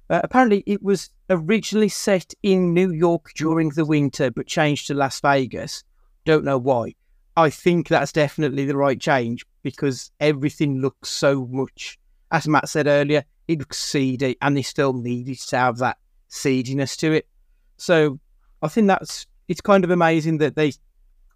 Uh, 0.09 0.21
apparently, 0.25 0.65
it 0.67 0.83
was 0.83 1.11
originally 1.29 1.91
set 1.91 2.33
in 2.43 2.73
New 2.73 2.91
York 2.91 3.33
during 3.35 3.69
the 3.71 3.85
winter, 3.85 4.31
but 4.31 4.47
changed 4.47 4.87
to 4.87 4.95
Las 4.95 5.21
Vegas. 5.21 5.85
Don't 6.25 6.45
know 6.45 6.59
why. 6.59 6.95
I 7.37 7.51
think 7.51 7.89
that's 7.89 8.13
definitely 8.13 8.65
the 8.65 8.77
right 8.77 9.01
change 9.01 9.45
because 9.63 10.11
everything 10.21 10.81
looks 10.81 11.11
so 11.11 11.47
much, 11.47 11.99
as 12.31 12.49
Matt 12.49 12.69
said 12.69 12.87
earlier, 12.87 13.25
it 13.47 13.59
looks 13.59 13.79
seedy, 13.79 14.37
and 14.41 14.57
they 14.57 14.63
still 14.63 14.95
needed 14.95 15.39
to 15.39 15.57
have 15.57 15.79
that 15.79 15.99
seediness 16.29 16.97
to 16.99 17.13
it. 17.13 17.29
So 17.77 18.19
I 18.63 18.69
think 18.69 18.87
that's 18.87 19.27
it's 19.49 19.61
kind 19.61 19.85
of 19.85 19.91
amazing 19.91 20.39
that 20.39 20.57
they 20.57 20.73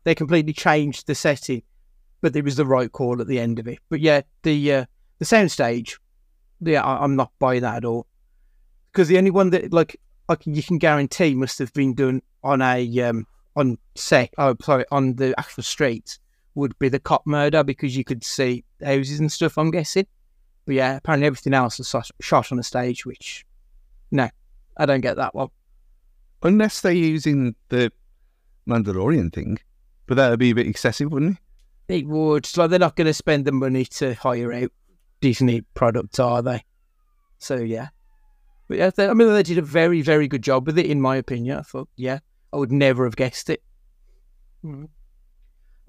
they 0.04 0.14
completely 0.14 0.52
changed 0.52 1.06
the 1.06 1.14
setting, 1.14 1.62
but 2.20 2.34
it 2.34 2.44
was 2.44 2.56
the 2.56 2.66
right 2.66 2.90
call 2.90 3.20
at 3.20 3.26
the 3.26 3.40
end 3.40 3.58
of 3.58 3.68
it. 3.68 3.78
But 3.88 4.00
yeah, 4.00 4.22
the 4.42 4.72
uh, 4.72 4.84
the 5.18 5.24
soundstage, 5.24 5.98
yeah, 6.60 6.82
I, 6.82 7.02
I'm 7.02 7.16
not 7.16 7.32
buying 7.38 7.62
that 7.62 7.78
at 7.78 7.84
all 7.84 8.06
because 8.92 9.08
the 9.08 9.18
only 9.18 9.30
one 9.30 9.50
that 9.50 9.72
like 9.72 10.00
I 10.28 10.34
can, 10.34 10.54
you 10.54 10.62
can 10.62 10.78
guarantee 10.78 11.34
must 11.34 11.58
have 11.58 11.72
been 11.72 11.94
done 11.94 12.22
on 12.42 12.62
a 12.62 13.00
um 13.00 13.26
on 13.56 13.78
set. 13.94 14.34
Oh, 14.38 14.56
sorry, 14.60 14.84
on 14.90 15.14
the 15.14 15.34
actual 15.38 15.62
street 15.62 16.18
would 16.54 16.78
be 16.78 16.88
the 16.88 16.98
cop 16.98 17.26
murder 17.26 17.62
because 17.62 17.96
you 17.96 18.04
could 18.04 18.24
see 18.24 18.64
houses 18.84 19.20
and 19.20 19.30
stuff. 19.30 19.58
I'm 19.58 19.70
guessing. 19.70 20.06
But 20.66 20.74
yeah, 20.74 20.96
apparently 20.96 21.26
everything 21.26 21.54
else 21.54 21.78
was 21.78 22.12
shot 22.20 22.52
on 22.52 22.58
a 22.58 22.62
stage, 22.62 23.06
which 23.06 23.46
no, 24.10 24.28
I 24.76 24.86
don't 24.86 25.00
get 25.00 25.16
that 25.16 25.34
one. 25.34 25.48
Unless 26.42 26.80
they're 26.80 26.92
using 26.92 27.54
the 27.68 27.90
Mandalorian 28.68 29.32
thing, 29.32 29.58
but 30.08 30.16
that 30.16 30.30
would 30.30 30.38
be 30.40 30.50
a 30.50 30.54
bit 30.54 30.66
excessive, 30.66 31.12
wouldn't 31.12 31.38
it? 31.88 31.98
It 32.00 32.06
would. 32.06 32.44
It's 32.44 32.56
like 32.56 32.70
they're 32.70 32.78
not 32.78 32.96
going 32.96 33.06
to 33.06 33.14
spend 33.14 33.44
the 33.44 33.52
money 33.52 33.84
to 33.84 34.14
hire 34.14 34.52
out 34.52 34.72
Disney 35.20 35.60
products, 35.74 36.18
are 36.18 36.42
they? 36.42 36.64
So 37.38 37.56
yeah. 37.56 37.88
But 38.66 38.78
yeah, 38.78 38.90
they, 38.90 39.08
I 39.08 39.14
mean, 39.14 39.32
they 39.32 39.42
did 39.42 39.58
a 39.58 39.62
very, 39.62 40.02
very 40.02 40.28
good 40.28 40.42
job 40.42 40.66
with 40.66 40.78
it, 40.78 40.86
in 40.86 41.00
my 41.00 41.16
opinion. 41.16 41.58
I 41.58 41.62
thought, 41.62 41.88
yeah, 41.96 42.18
I 42.52 42.56
would 42.56 42.72
never 42.72 43.04
have 43.04 43.16
guessed 43.16 43.48
it. 43.48 43.62
Mm. 44.64 44.88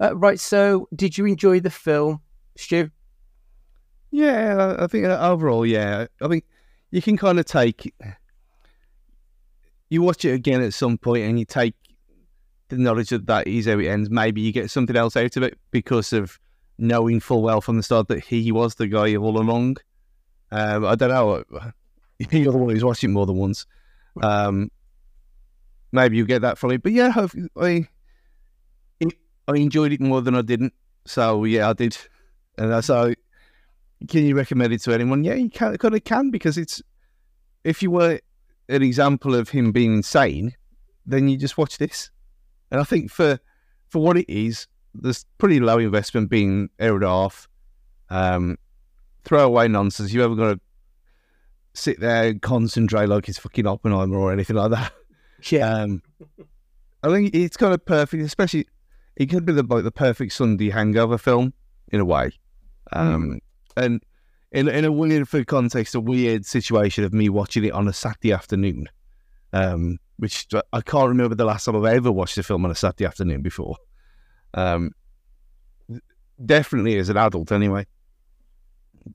Uh, 0.00 0.16
right. 0.16 0.40
So, 0.40 0.88
did 0.94 1.18
you 1.18 1.26
enjoy 1.26 1.60
the 1.60 1.70
film, 1.70 2.20
Stu? 2.56 2.90
Yeah, 4.10 4.76
I 4.78 4.86
think 4.86 5.06
uh, 5.06 5.18
overall, 5.20 5.66
yeah. 5.66 6.06
I 6.22 6.28
think 6.28 6.44
you 6.90 7.02
can 7.02 7.16
kind 7.16 7.38
of 7.38 7.44
take. 7.44 7.94
You 9.90 10.02
watch 10.02 10.24
it 10.24 10.32
again 10.32 10.62
at 10.62 10.72
some 10.72 10.96
point, 10.96 11.24
and 11.24 11.38
you 11.38 11.44
take 11.44 11.74
the 12.70 12.78
knowledge 12.78 13.10
that 13.10 13.26
that 13.26 13.46
is 13.46 13.66
how 13.66 13.78
it 13.78 13.86
ends. 13.86 14.10
Maybe 14.10 14.40
you 14.40 14.52
get 14.52 14.70
something 14.70 14.96
else 14.96 15.16
out 15.16 15.36
of 15.36 15.42
it 15.42 15.58
because 15.70 16.12
of 16.12 16.38
knowing 16.78 17.20
full 17.20 17.42
well 17.42 17.60
from 17.60 17.76
the 17.76 17.82
start 17.82 18.08
that 18.08 18.24
he 18.24 18.50
was 18.50 18.74
the 18.76 18.86
guy 18.86 19.14
all 19.16 19.38
along. 19.38 19.76
Um, 20.50 20.84
I 20.84 20.94
don't 20.94 21.10
know. 21.10 21.44
You're 22.30 22.52
the 22.52 22.58
one 22.58 22.70
who's 22.70 22.84
watched 22.84 23.04
it 23.04 23.08
more 23.08 23.26
than 23.26 23.36
once. 23.36 23.66
Um, 24.22 24.70
maybe 25.92 26.16
you 26.16 26.26
get 26.26 26.42
that 26.42 26.58
from 26.58 26.72
it, 26.72 26.82
but 26.82 26.92
yeah, 26.92 27.26
I, 27.56 27.86
I 29.48 29.56
enjoyed 29.56 29.92
it 29.92 30.00
more 30.00 30.20
than 30.20 30.34
I 30.34 30.42
didn't. 30.42 30.72
So 31.06 31.44
yeah, 31.44 31.70
I 31.70 31.72
did, 31.72 31.96
and 32.58 32.84
so, 32.84 33.14
can 34.08 34.24
you 34.24 34.36
recommend 34.36 34.72
it 34.72 34.82
to 34.82 34.92
anyone? 34.92 35.24
Yeah, 35.24 35.34
you 35.34 35.50
can, 35.50 35.76
kind 35.78 35.94
of 35.94 36.04
can 36.04 36.30
because 36.30 36.58
it's 36.58 36.82
if 37.64 37.82
you 37.82 37.90
were 37.90 38.20
an 38.68 38.82
example 38.82 39.34
of 39.34 39.48
him 39.48 39.72
being 39.72 39.94
insane, 39.94 40.54
then 41.06 41.28
you 41.28 41.36
just 41.36 41.58
watch 41.58 41.78
this. 41.78 42.10
And 42.70 42.80
I 42.80 42.84
think 42.84 43.10
for 43.10 43.38
for 43.88 44.02
what 44.02 44.16
it 44.16 44.30
is, 44.32 44.66
there's 44.94 45.24
pretty 45.38 45.60
low 45.60 45.78
investment 45.78 46.30
being 46.30 46.70
aired 46.78 47.04
off. 47.04 47.48
Um, 48.08 48.56
throwaway 49.24 49.68
nonsense. 49.68 50.12
You 50.12 50.24
ever 50.24 50.34
got 50.34 50.54
to 50.54 50.60
sit 51.74 52.00
there 52.00 52.24
and 52.24 52.42
concentrate 52.42 53.08
like 53.08 53.28
it's 53.28 53.38
fucking 53.38 53.66
Oppenheimer 53.66 54.18
or 54.18 54.32
anything 54.32 54.56
like 54.56 54.70
that? 54.70 54.92
Yeah. 55.50 55.72
Um, 55.72 56.02
I 57.02 57.08
think 57.08 57.34
it's 57.34 57.56
kind 57.56 57.72
of 57.72 57.82
perfect, 57.86 58.22
especially 58.22 58.66
it 59.16 59.26
could 59.26 59.46
be 59.46 59.54
the 59.54 59.62
like 59.62 59.84
the 59.84 59.90
perfect 59.90 60.34
Sunday 60.34 60.68
hangover 60.68 61.16
film 61.16 61.54
in 61.88 62.00
a 62.00 62.04
way. 62.04 62.32
Um, 62.92 63.24
mm 63.24 63.40
and 63.76 64.02
in 64.52 64.68
in 64.68 64.84
a 64.84 64.92
weird 64.92 65.28
for 65.28 65.44
context, 65.44 65.94
a 65.94 66.00
weird 66.00 66.44
situation 66.44 67.04
of 67.04 67.12
me 67.12 67.28
watching 67.28 67.64
it 67.64 67.72
on 67.72 67.86
a 67.88 67.92
Saturday 67.92 68.32
afternoon, 68.32 68.88
um, 69.52 69.98
which 70.20 70.46
I 70.72 70.80
can't 70.80 71.08
remember 71.08 71.34
the 71.34 71.44
last 71.44 71.64
time 71.64 71.76
I've 71.76 71.94
ever 71.96 72.12
watched 72.12 72.38
a 72.38 72.42
film 72.42 72.64
on 72.64 72.70
a 72.70 72.74
Saturday 72.74 73.04
afternoon 73.04 73.42
before. 73.42 73.76
Um, 74.54 74.92
definitely 76.44 76.96
as 76.98 77.08
an 77.08 77.16
adult, 77.16 77.52
anyway. 77.52 77.86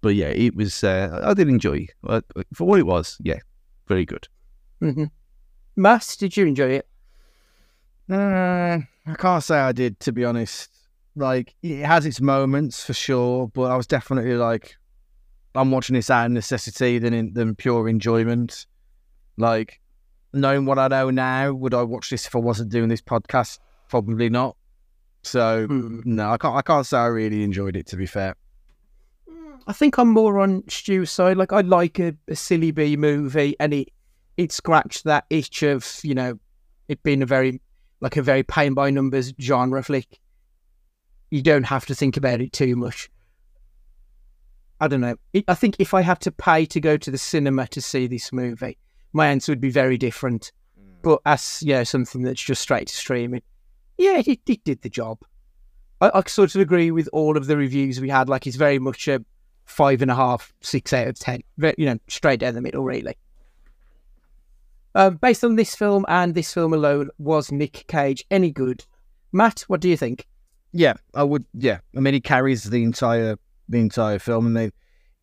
But 0.01 0.15
yeah, 0.15 0.29
it 0.29 0.55
was. 0.55 0.83
Uh, 0.83 1.21
I 1.23 1.33
did 1.33 1.47
enjoy 1.47 1.87
uh, 2.07 2.21
for 2.53 2.67
what 2.67 2.79
it 2.79 2.85
was. 2.85 3.17
Yeah, 3.23 3.39
very 3.87 4.05
good. 4.05 4.27
Mm-hmm. 4.81 5.05
Matt, 5.75 6.15
did 6.19 6.35
you 6.35 6.45
enjoy 6.45 6.81
it? 6.81 6.87
Uh, 8.09 8.79
I 9.07 9.15
can't 9.17 9.43
say 9.43 9.57
I 9.57 9.71
did, 9.71 9.99
to 10.01 10.11
be 10.11 10.25
honest 10.25 10.75
like 11.15 11.55
it 11.63 11.83
has 11.83 12.05
its 12.05 12.21
moments 12.21 12.83
for 12.83 12.93
sure, 12.93 13.47
but 13.47 13.71
I 13.71 13.75
was 13.75 13.87
definitely 13.87 14.35
like, 14.35 14.75
I'm 15.55 15.71
watching 15.71 15.95
this 15.95 16.09
out 16.09 16.25
of 16.25 16.31
necessity 16.33 16.99
than 16.99 17.13
in, 17.13 17.33
than 17.33 17.55
pure 17.55 17.87
enjoyment. 17.87 18.65
Like 19.37 19.79
knowing 20.35 20.65
what 20.65 20.77
I 20.77 20.87
know 20.87 21.09
now, 21.09 21.53
would 21.53 21.73
I 21.73 21.83
watch 21.83 22.09
this 22.09 22.27
if 22.27 22.35
I 22.35 22.39
wasn't 22.39 22.71
doing 22.71 22.89
this 22.89 23.01
podcast? 23.01 23.59
Probably 23.89 24.29
not. 24.29 24.55
So 25.23 25.67
mm. 25.67 26.05
no, 26.05 26.29
I 26.31 26.37
can't. 26.37 26.55
I 26.55 26.61
can't 26.61 26.85
say 26.85 26.97
I 26.97 27.07
really 27.07 27.43
enjoyed 27.43 27.75
it. 27.75 27.87
To 27.87 27.95
be 27.95 28.05
fair, 28.05 28.35
I 29.65 29.73
think 29.73 29.97
I'm 29.97 30.09
more 30.09 30.39
on 30.39 30.63
Stu's 30.67 31.09
side. 31.09 31.37
Like 31.37 31.51
I 31.51 31.61
like 31.61 31.99
a, 31.99 32.15
a 32.27 32.35
silly 32.35 32.71
B 32.71 32.95
movie, 32.95 33.55
and 33.59 33.73
it 33.73 33.89
it 34.37 34.51
scratched 34.51 35.05
that 35.05 35.25
itch 35.31 35.63
of 35.63 35.99
you 36.03 36.13
know 36.13 36.37
it 36.87 37.01
being 37.01 37.23
a 37.23 37.25
very 37.25 37.59
like 38.01 38.17
a 38.17 38.21
very 38.21 38.43
pain 38.43 38.75
by 38.75 38.91
numbers 38.91 39.33
genre 39.41 39.81
flick 39.81 40.19
you 41.35 41.41
don't 41.41 41.63
have 41.63 41.85
to 41.87 41.95
think 41.95 42.17
about 42.17 42.41
it 42.41 42.53
too 42.53 42.75
much. 42.75 43.09
I 44.79 44.87
don't 44.87 45.01
know. 45.01 45.15
I 45.47 45.53
think 45.53 45.75
if 45.79 45.93
I 45.93 46.01
had 46.01 46.21
to 46.21 46.31
pay 46.31 46.65
to 46.67 46.79
go 46.79 46.97
to 46.97 47.11
the 47.11 47.17
cinema 47.17 47.67
to 47.67 47.81
see 47.81 48.07
this 48.07 48.31
movie, 48.31 48.77
my 49.15 49.27
answer 49.27 49.51
would 49.51 49.61
be 49.61 49.71
very 49.71 49.97
different. 49.97 50.51
Mm. 50.79 51.01
But 51.01 51.21
as 51.25 51.63
yeah, 51.63 51.83
something 51.83 52.21
that's 52.21 52.41
just 52.41 52.61
straight 52.61 52.87
to 52.87 52.95
streaming, 52.95 53.41
yeah, 53.97 54.17
it, 54.17 54.27
it 54.47 54.63
did 54.63 54.81
the 54.81 54.89
job. 54.89 55.19
I, 56.01 56.11
I, 56.13 56.23
sort 56.27 56.53
of 56.53 56.61
agree 56.61 56.91
with 56.91 57.07
all 57.13 57.37
of 57.37 57.47
the 57.47 57.57
reviews 57.57 58.01
we 58.01 58.09
had. 58.09 58.27
Like 58.27 58.45
it's 58.45 58.57
very 58.57 58.77
much 58.77 59.07
a 59.07 59.23
five 59.65 60.01
and 60.01 60.11
a 60.11 60.15
half, 60.15 60.53
six 60.61 60.93
out 60.93 61.07
of 61.07 61.17
ten. 61.17 61.41
You 61.57 61.85
know, 61.85 61.97
straight 62.07 62.41
down 62.41 62.55
the 62.55 62.61
middle, 62.61 62.83
really. 62.83 63.15
Um, 64.93 65.15
based 65.15 65.43
on 65.43 65.55
this 65.55 65.75
film 65.75 66.05
and 66.07 66.35
this 66.35 66.53
film 66.53 66.73
alone, 66.73 67.09
was 67.17 67.51
Nick 67.51 67.85
Cage 67.87 68.25
any 68.31 68.51
good? 68.51 68.85
Matt, 69.31 69.61
what 69.67 69.81
do 69.81 69.89
you 69.89 69.97
think? 69.97 70.27
Yeah, 70.71 70.93
I 71.13 71.23
would. 71.23 71.45
Yeah, 71.53 71.79
I 71.95 72.01
mean, 72.01 72.13
he 72.13 72.21
carries 72.21 72.63
the 72.63 72.83
entire 72.83 73.37
the 73.69 73.79
entire 73.79 74.19
film, 74.19 74.45
and 74.47 74.55
they, 74.55 74.71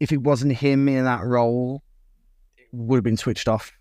if 0.01 0.12
it 0.12 0.22
wasn't 0.22 0.57
him 0.57 0.88
in 0.88 1.05
that 1.05 1.24
role, 1.24 1.82
it 2.57 2.66
would 2.72 2.97
have 2.97 3.05
been 3.05 3.16
switched 3.16 3.49
off. 3.49 3.72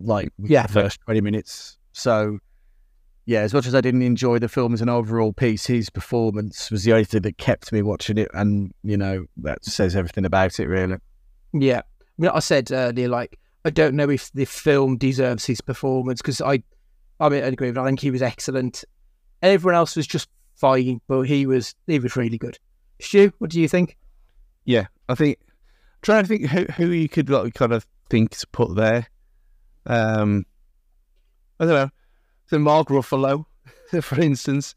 Like 0.00 0.32
yeah, 0.38 0.66
the 0.66 0.72
first 0.72 1.00
twenty 1.00 1.20
minutes. 1.20 1.78
So 1.92 2.38
yeah, 3.28 3.40
as 3.40 3.52
much 3.52 3.66
as 3.66 3.74
I 3.74 3.82
didn't 3.82 4.00
enjoy 4.02 4.38
the 4.38 4.48
film 4.48 4.72
as 4.72 4.80
an 4.80 4.88
overall 4.88 5.34
piece, 5.34 5.66
his 5.66 5.90
performance 5.90 6.70
was 6.70 6.84
the 6.84 6.92
only 6.92 7.04
thing 7.04 7.20
that 7.22 7.36
kept 7.36 7.72
me 7.72 7.82
watching 7.82 8.16
it, 8.16 8.30
and 8.32 8.72
you 8.82 8.96
know 8.96 9.26
that 9.38 9.64
says 9.64 9.94
everything 9.94 10.24
about 10.24 10.58
it, 10.58 10.66
really. 10.66 10.96
Yeah, 11.52 11.80
I 11.80 12.22
mean, 12.22 12.30
I 12.30 12.38
said 12.38 12.72
earlier, 12.72 13.08
like 13.08 13.38
I 13.66 13.70
don't 13.70 13.94
know 13.96 14.08
if 14.08 14.32
the 14.32 14.46
film 14.46 14.96
deserves 14.96 15.44
his 15.44 15.60
performance 15.60 16.22
because 16.22 16.40
I, 16.40 16.62
I 17.20 17.28
mean, 17.28 17.44
I 17.44 17.48
agree. 17.48 17.70
But 17.70 17.82
I 17.82 17.86
think 17.86 18.00
he 18.00 18.10
was 18.10 18.22
excellent. 18.22 18.84
Everyone 19.42 19.74
else 19.74 19.94
was 19.94 20.06
just 20.06 20.30
fine, 20.56 21.02
but 21.06 21.22
he 21.22 21.44
was 21.44 21.74
he 21.86 21.98
was 21.98 22.16
really 22.16 22.38
good. 22.38 22.58
Stu, 22.98 23.30
what 23.38 23.50
do 23.50 23.60
you 23.60 23.68
think? 23.68 23.98
Yeah, 24.64 24.86
I 25.08 25.14
think 25.14 25.38
I'm 25.42 25.48
trying 26.00 26.24
to 26.24 26.28
think 26.28 26.46
who, 26.46 26.64
who 26.76 26.86
you 26.92 27.10
could 27.10 27.28
like 27.28 27.52
kind 27.52 27.72
of 27.72 27.86
think 28.08 28.38
to 28.38 28.46
put 28.48 28.74
there. 28.74 29.06
Um, 29.88 30.44
I 31.58 31.64
don't 31.64 31.74
know. 31.74 31.90
So 32.46 32.58
Mark 32.58 32.88
Ruffalo, 32.88 33.44
for 34.02 34.20
instance, 34.20 34.74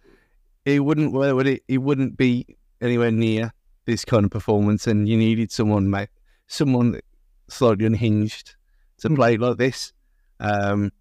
he 0.65 0.79
wouldn't 0.79 1.11
would 1.11 1.47
it? 1.47 1.63
He 1.67 1.77
wouldn't 1.77 2.17
be 2.17 2.45
anywhere 2.81 3.11
near 3.11 3.53
this 3.85 4.05
kind 4.05 4.25
of 4.25 4.31
performance, 4.31 4.87
and 4.87 5.07
you 5.07 5.17
needed 5.17 5.51
someone, 5.51 5.89
mate, 5.89 6.09
someone 6.47 6.99
slightly 7.49 7.85
unhinged 7.85 8.55
to 8.99 9.09
hmm. 9.09 9.15
play 9.15 9.37
like 9.37 9.57
this. 9.57 9.93
Um, 10.39 10.91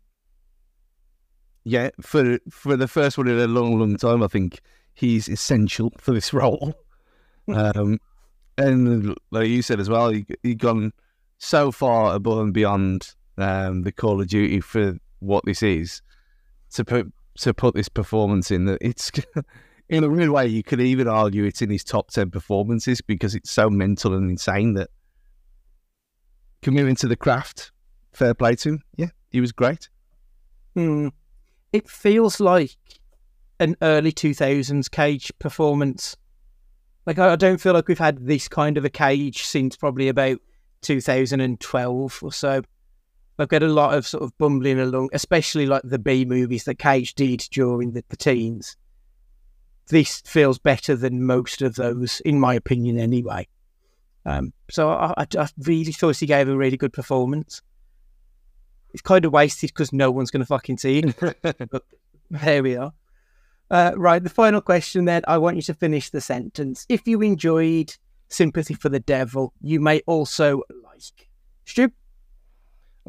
yeah, 1.65 1.91
for 2.01 2.39
for 2.51 2.77
the 2.77 2.89
first 2.89 3.17
one 3.17 3.29
in 3.29 3.39
a 3.39 3.47
long, 3.47 3.79
long 3.79 3.97
time, 3.97 4.23
I 4.23 4.29
think 4.29 4.61
he's 4.95 5.29
essential 5.29 5.93
for 5.99 6.13
this 6.13 6.33
role. 6.35 6.75
um, 7.49 7.99
and 8.59 9.17
like 9.31 9.49
you 9.49 9.63
said 9.63 9.81
as 9.81 9.89
well, 9.89 10.11
he 10.11 10.27
he 10.43 10.55
gone 10.55 10.93
so 11.39 11.71
far 11.71 12.15
above 12.15 12.39
and 12.39 12.53
beyond 12.53 13.15
um, 13.39 13.83
the 13.83 13.93
Call 13.93 14.21
of 14.21 14.29
Duty 14.29 14.61
for 14.61 14.97
what 15.21 15.45
this 15.45 15.63
is 15.63 16.03
to 16.73 16.85
put 16.85 17.13
to 17.39 17.55
put 17.55 17.75
this 17.75 17.89
performance 17.89 18.51
in 18.51 18.65
that 18.67 18.79
it's 18.81 19.11
in 19.89 20.05
a 20.05 20.09
real 20.09 20.33
way 20.33 20.47
you 20.47 20.63
could 20.63 20.81
even 20.81 21.09
argue 21.09 21.45
it's 21.45 21.63
in 21.63 21.71
his 21.71 21.85
top 21.85 22.11
ten 22.11 22.31
performances 22.31 23.01
because 23.01 23.35
it's 23.35 23.51
so 23.51 23.71
mental 23.71 24.15
and 24.15 24.31
insane 24.31 24.75
that 24.75 24.91
coming 26.63 26.89
into 26.89 27.09
the 27.09 27.17
craft, 27.17 27.73
fair 28.13 28.35
play 28.35 28.55
to 28.55 28.71
him. 28.71 28.83
Yeah, 28.97 29.11
he 29.31 29.41
was 29.41 29.53
great. 29.53 29.89
Hmm 30.75 31.09
it 31.73 31.89
feels 31.89 32.41
like 32.41 32.77
an 33.59 33.77
early 33.83 34.13
2000s 34.13 34.91
Cage 34.91 35.33
performance. 35.39 36.17
Like, 37.07 37.19
I 37.19 37.37
don't 37.37 37.61
feel 37.61 37.73
like 37.73 37.89
we've 37.89 37.99
had 37.99 38.27
this 38.27 38.49
kind 38.49 38.77
of 38.77 38.85
a 38.85 38.91
Cage 38.91 39.45
since 39.45 39.77
probably 39.77 40.09
about 40.09 40.39
2012 40.83 42.21
or 42.23 42.33
so. 42.33 42.63
I've 43.41 43.49
got 43.49 43.63
a 43.63 43.69
lot 43.69 43.95
of 43.95 44.07
sort 44.07 44.23
of 44.23 44.37
bumbling 44.37 44.79
along, 44.79 45.11
especially 45.13 45.67
like 45.67 45.83
the 45.85 45.99
B 45.99 46.25
movies 46.25 46.65
that 46.65 46.79
Cage 46.79 47.15
did 47.15 47.41
during 47.51 47.93
the, 47.93 48.05
the 48.09 48.17
teens. 48.17 48.77
This 49.89 50.21
feels 50.21 50.59
better 50.59 50.95
than 50.95 51.25
most 51.25 51.63
of 51.63 51.75
those, 51.75 52.21
in 52.21 52.39
my 52.39 52.55
opinion, 52.55 52.99
anyway. 52.99 53.49
Um, 54.27 54.53
so 54.71 54.91
I, 54.91 55.15
I, 55.17 55.27
I 55.39 55.49
really 55.59 55.93
thought 55.93 56.19
he 56.19 56.27
gave 56.27 56.49
a 56.49 56.57
really 56.57 56.77
good 56.77 56.93
performance. 56.93 57.63
It's 58.93 59.03
kind 59.03 59.25
of 59.25 59.33
wasted 59.33 59.71
because 59.71 59.93
no 59.93 60.11
one's 60.11 60.31
going 60.31 60.43
to 60.43 60.47
fucking 60.47 60.79
see 60.79 60.99
it. 60.99 61.17
but 61.71 61.85
there 62.31 62.63
we 62.63 62.77
are. 62.77 62.93
Uh, 63.71 63.93
right, 63.97 64.23
the 64.23 64.29
final 64.29 64.61
question 64.61 65.05
then. 65.05 65.23
I 65.27 65.39
want 65.39 65.57
you 65.57 65.63
to 65.63 65.75
finish 65.75 66.11
the 66.11 66.21
sentence. 66.21 66.85
If 66.89 67.07
you 67.07 67.23
enjoyed 67.23 67.97
Sympathy 68.29 68.75
for 68.75 68.89
the 68.89 69.01
Devil, 69.01 69.55
you 69.63 69.81
may 69.81 70.01
also 70.07 70.63
like. 70.85 71.29
Stu? 71.65 71.91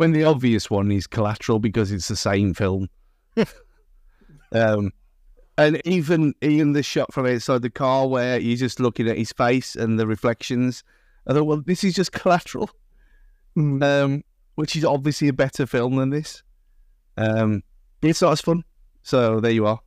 When 0.01 0.13
the 0.13 0.23
obvious 0.23 0.67
one 0.67 0.91
is 0.91 1.05
Collateral 1.05 1.59
because 1.59 1.91
it's 1.91 2.07
the 2.07 2.15
same 2.15 2.55
film. 2.55 2.89
um, 4.51 4.91
and 5.59 5.79
even 5.85 6.33
even 6.41 6.73
the 6.73 6.81
shot 6.81 7.13
from 7.13 7.27
outside 7.27 7.61
the 7.61 7.69
car 7.69 8.07
where 8.07 8.39
you're 8.39 8.57
just 8.57 8.79
looking 8.79 9.07
at 9.07 9.19
his 9.19 9.31
face 9.31 9.75
and 9.75 9.99
the 9.99 10.07
reflections. 10.07 10.83
I 11.27 11.33
thought, 11.33 11.43
well, 11.43 11.61
this 11.63 11.83
is 11.83 11.93
just 11.93 12.13
Collateral, 12.13 12.71
um, 13.55 14.23
which 14.55 14.75
is 14.75 14.83
obviously 14.83 15.27
a 15.27 15.33
better 15.33 15.67
film 15.67 15.97
than 15.97 16.09
this. 16.09 16.41
Um, 17.15 17.61
it's 18.01 18.23
not 18.23 18.31
as 18.31 18.41
fun. 18.41 18.63
So 19.03 19.39
there 19.39 19.51
you 19.51 19.67
are. 19.67 19.81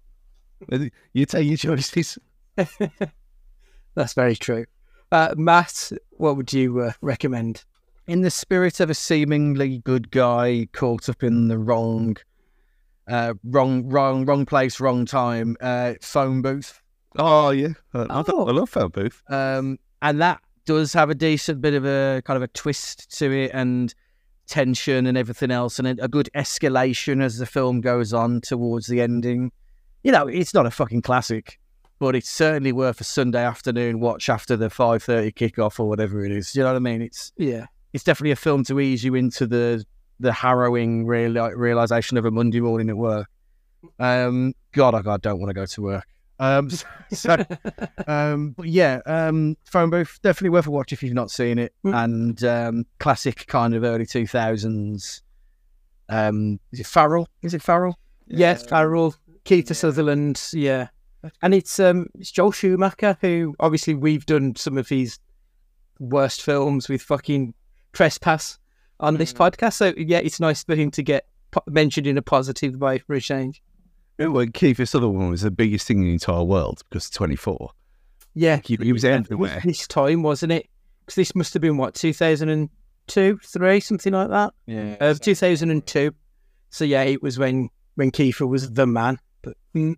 You 1.12 1.26
take 1.26 1.48
your 1.48 1.56
choices. 1.56 2.20
That's 3.96 4.14
very 4.14 4.36
true. 4.36 4.66
Uh, 5.10 5.34
Matt, 5.36 5.90
what 6.12 6.36
would 6.36 6.52
you 6.52 6.82
uh, 6.82 6.92
recommend? 7.00 7.64
In 8.06 8.20
the 8.20 8.30
spirit 8.30 8.80
of 8.80 8.90
a 8.90 8.94
seemingly 8.94 9.78
good 9.78 10.10
guy 10.10 10.68
caught 10.72 11.08
up 11.08 11.22
in 11.22 11.48
the 11.48 11.56
wrong, 11.56 12.16
uh, 13.08 13.32
wrong, 13.44 13.88
wrong, 13.88 14.26
wrong 14.26 14.44
place, 14.44 14.78
wrong 14.78 15.06
time, 15.06 15.56
uh, 15.62 15.94
phone 16.02 16.42
booth. 16.42 16.82
Oh 17.16 17.50
yeah, 17.50 17.68
I, 17.94 18.06
Oh. 18.28 18.46
I 18.46 18.50
love 18.52 18.68
phone 18.68 18.90
booth. 18.90 19.22
Um, 19.30 19.78
and 20.02 20.20
that 20.20 20.40
does 20.66 20.92
have 20.92 21.08
a 21.08 21.14
decent 21.14 21.62
bit 21.62 21.72
of 21.72 21.86
a 21.86 22.20
kind 22.26 22.36
of 22.36 22.42
a 22.42 22.48
twist 22.48 23.16
to 23.18 23.32
it 23.32 23.52
and 23.54 23.94
tension 24.46 25.06
and 25.06 25.16
everything 25.16 25.50
else, 25.50 25.78
and 25.78 25.88
a, 25.98 26.04
a 26.04 26.08
good 26.08 26.28
escalation 26.34 27.22
as 27.22 27.38
the 27.38 27.46
film 27.46 27.80
goes 27.80 28.12
on 28.12 28.42
towards 28.42 28.86
the 28.86 29.00
ending. 29.00 29.50
You 30.02 30.12
know, 30.12 30.26
it's 30.26 30.52
not 30.52 30.66
a 30.66 30.70
fucking 30.70 31.00
classic, 31.00 31.58
but 31.98 32.14
it's 32.14 32.28
certainly 32.28 32.72
worth 32.72 33.00
a 33.00 33.04
Sunday 33.04 33.42
afternoon 33.42 34.00
watch 34.00 34.28
after 34.28 34.58
the 34.58 34.68
five 34.68 35.02
thirty 35.02 35.32
kickoff 35.32 35.80
or 35.80 35.88
whatever 35.88 36.22
it 36.22 36.32
is. 36.32 36.54
You 36.54 36.62
know 36.64 36.68
what 36.68 36.76
I 36.76 36.80
mean? 36.80 37.00
It's 37.00 37.32
Yeah. 37.38 37.64
It's 37.94 38.04
definitely 38.04 38.32
a 38.32 38.36
film 38.36 38.64
to 38.64 38.78
ease 38.80 39.02
you 39.02 39.14
into 39.14 39.46
the 39.46 39.84
the 40.20 40.32
harrowing 40.32 41.06
real, 41.06 41.32
realization 41.52 42.16
of 42.18 42.24
a 42.24 42.30
Monday 42.30 42.60
morning 42.60 42.90
at 42.90 42.96
work. 42.96 43.26
Um, 43.98 44.54
God, 44.72 44.94
I 44.94 45.02
God, 45.02 45.22
don't 45.22 45.38
want 45.40 45.50
to 45.50 45.54
go 45.54 45.64
to 45.66 45.82
work. 45.82 46.04
Um, 46.38 46.68
so, 47.12 47.36
um, 48.06 48.50
but 48.56 48.66
yeah, 48.68 49.00
um, 49.06 49.56
phone 49.64 49.90
booth 49.90 50.18
definitely 50.22 50.50
worth 50.50 50.66
a 50.66 50.70
watch 50.70 50.92
if 50.92 51.02
you've 51.02 51.14
not 51.14 51.30
seen 51.30 51.58
it, 51.58 51.72
Mm. 51.84 52.04
and 52.04 52.44
um, 52.44 52.86
classic 52.98 53.46
kind 53.46 53.74
of 53.74 53.84
early 53.84 54.06
two 54.06 54.26
thousands. 54.26 55.22
Um, 56.08 56.60
is 56.72 56.80
it 56.80 56.86
Farrell? 56.86 57.28
Is 57.42 57.54
it 57.54 57.62
Farrell? 57.62 57.98
Yes, 58.26 58.64
Farrell, 58.66 59.14
Kiefer 59.44 59.74
Sutherland, 59.74 60.42
yeah. 60.52 60.88
And 61.42 61.54
it's 61.54 61.78
um 61.80 62.08
it's 62.18 62.30
Joel 62.30 62.52
Schumacher 62.52 63.16
who 63.20 63.54
obviously 63.60 63.94
we've 63.94 64.26
done 64.26 64.56
some 64.56 64.76
of 64.76 64.88
his 64.88 65.18
worst 65.98 66.42
films 66.42 66.88
with 66.88 67.00
fucking 67.00 67.54
Trespass 67.94 68.58
on 69.00 69.16
this 69.16 69.32
podcast. 69.32 69.74
So 69.74 69.94
yeah, 69.96 70.18
it's 70.18 70.40
nice 70.40 70.62
for 70.64 70.74
him 70.74 70.90
to 70.92 71.02
get 71.02 71.26
po- 71.50 71.62
mentioned 71.66 72.06
in 72.06 72.18
a 72.18 72.22
positive 72.22 72.76
way 72.76 72.98
for 72.98 73.14
a 73.14 73.20
change. 73.20 73.62
Remember 74.18 74.38
when 74.38 74.52
Kiefer 74.52 74.86
Sutherland 74.86 75.30
was 75.30 75.42
the 75.42 75.50
biggest 75.50 75.86
thing 75.86 75.98
in 75.98 76.04
the 76.04 76.12
entire 76.12 76.44
world 76.44 76.82
because 76.88 77.10
24. 77.10 77.70
Yeah, 78.34 78.60
He, 78.64 78.76
he 78.76 78.92
was 78.92 79.04
it 79.04 79.12
everywhere. 79.12 79.60
this 79.64 79.86
time, 79.86 80.22
wasn't 80.22 80.52
it? 80.52 80.68
Because 81.00 81.14
this 81.16 81.34
must 81.34 81.52
have 81.54 81.62
been 81.62 81.76
what 81.76 81.94
2002, 81.94 83.38
three, 83.42 83.80
something 83.80 84.12
like 84.12 84.28
that. 84.28 84.54
Yeah. 84.66 84.96
Uh, 85.00 85.14
2002. 85.14 86.14
So 86.70 86.84
yeah, 86.84 87.02
it 87.02 87.22
was 87.22 87.38
when 87.38 87.70
when 87.94 88.10
Kiefer 88.10 88.48
was 88.48 88.72
the 88.72 88.86
man. 88.86 89.18
But 89.42 89.56
mm. 89.74 89.94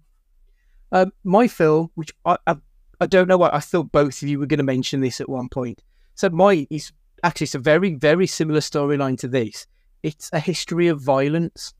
um, 0.93 1.13
my 1.25 1.49
film, 1.49 1.91
which 1.95 2.13
I, 2.25 2.37
I 2.47 2.57
I 3.01 3.07
don't 3.07 3.29
know 3.29 3.39
why 3.39 3.51
I 3.53 3.61
thought 3.61 3.93
both 3.93 4.23
of 4.23 4.29
you 4.29 4.39
were 4.39 4.47
going 4.47 4.59
to 4.59 4.65
mention 4.65 5.01
this 5.01 5.21
at 5.21 5.29
one 5.29 5.49
point. 5.49 5.83
So 6.15 6.31
my 6.31 6.67
is 6.71 6.93
actually 7.23 7.47
it's 7.47 7.55
a 7.55 7.59
very 7.59 7.95
very 7.95 8.27
similar 8.27 8.61
storyline 8.61 9.19
to 9.19 9.29
this. 9.29 9.67
It's 10.03 10.31
a 10.33 10.39
history 10.41 10.89
of 10.89 11.01
violence. 11.01 11.75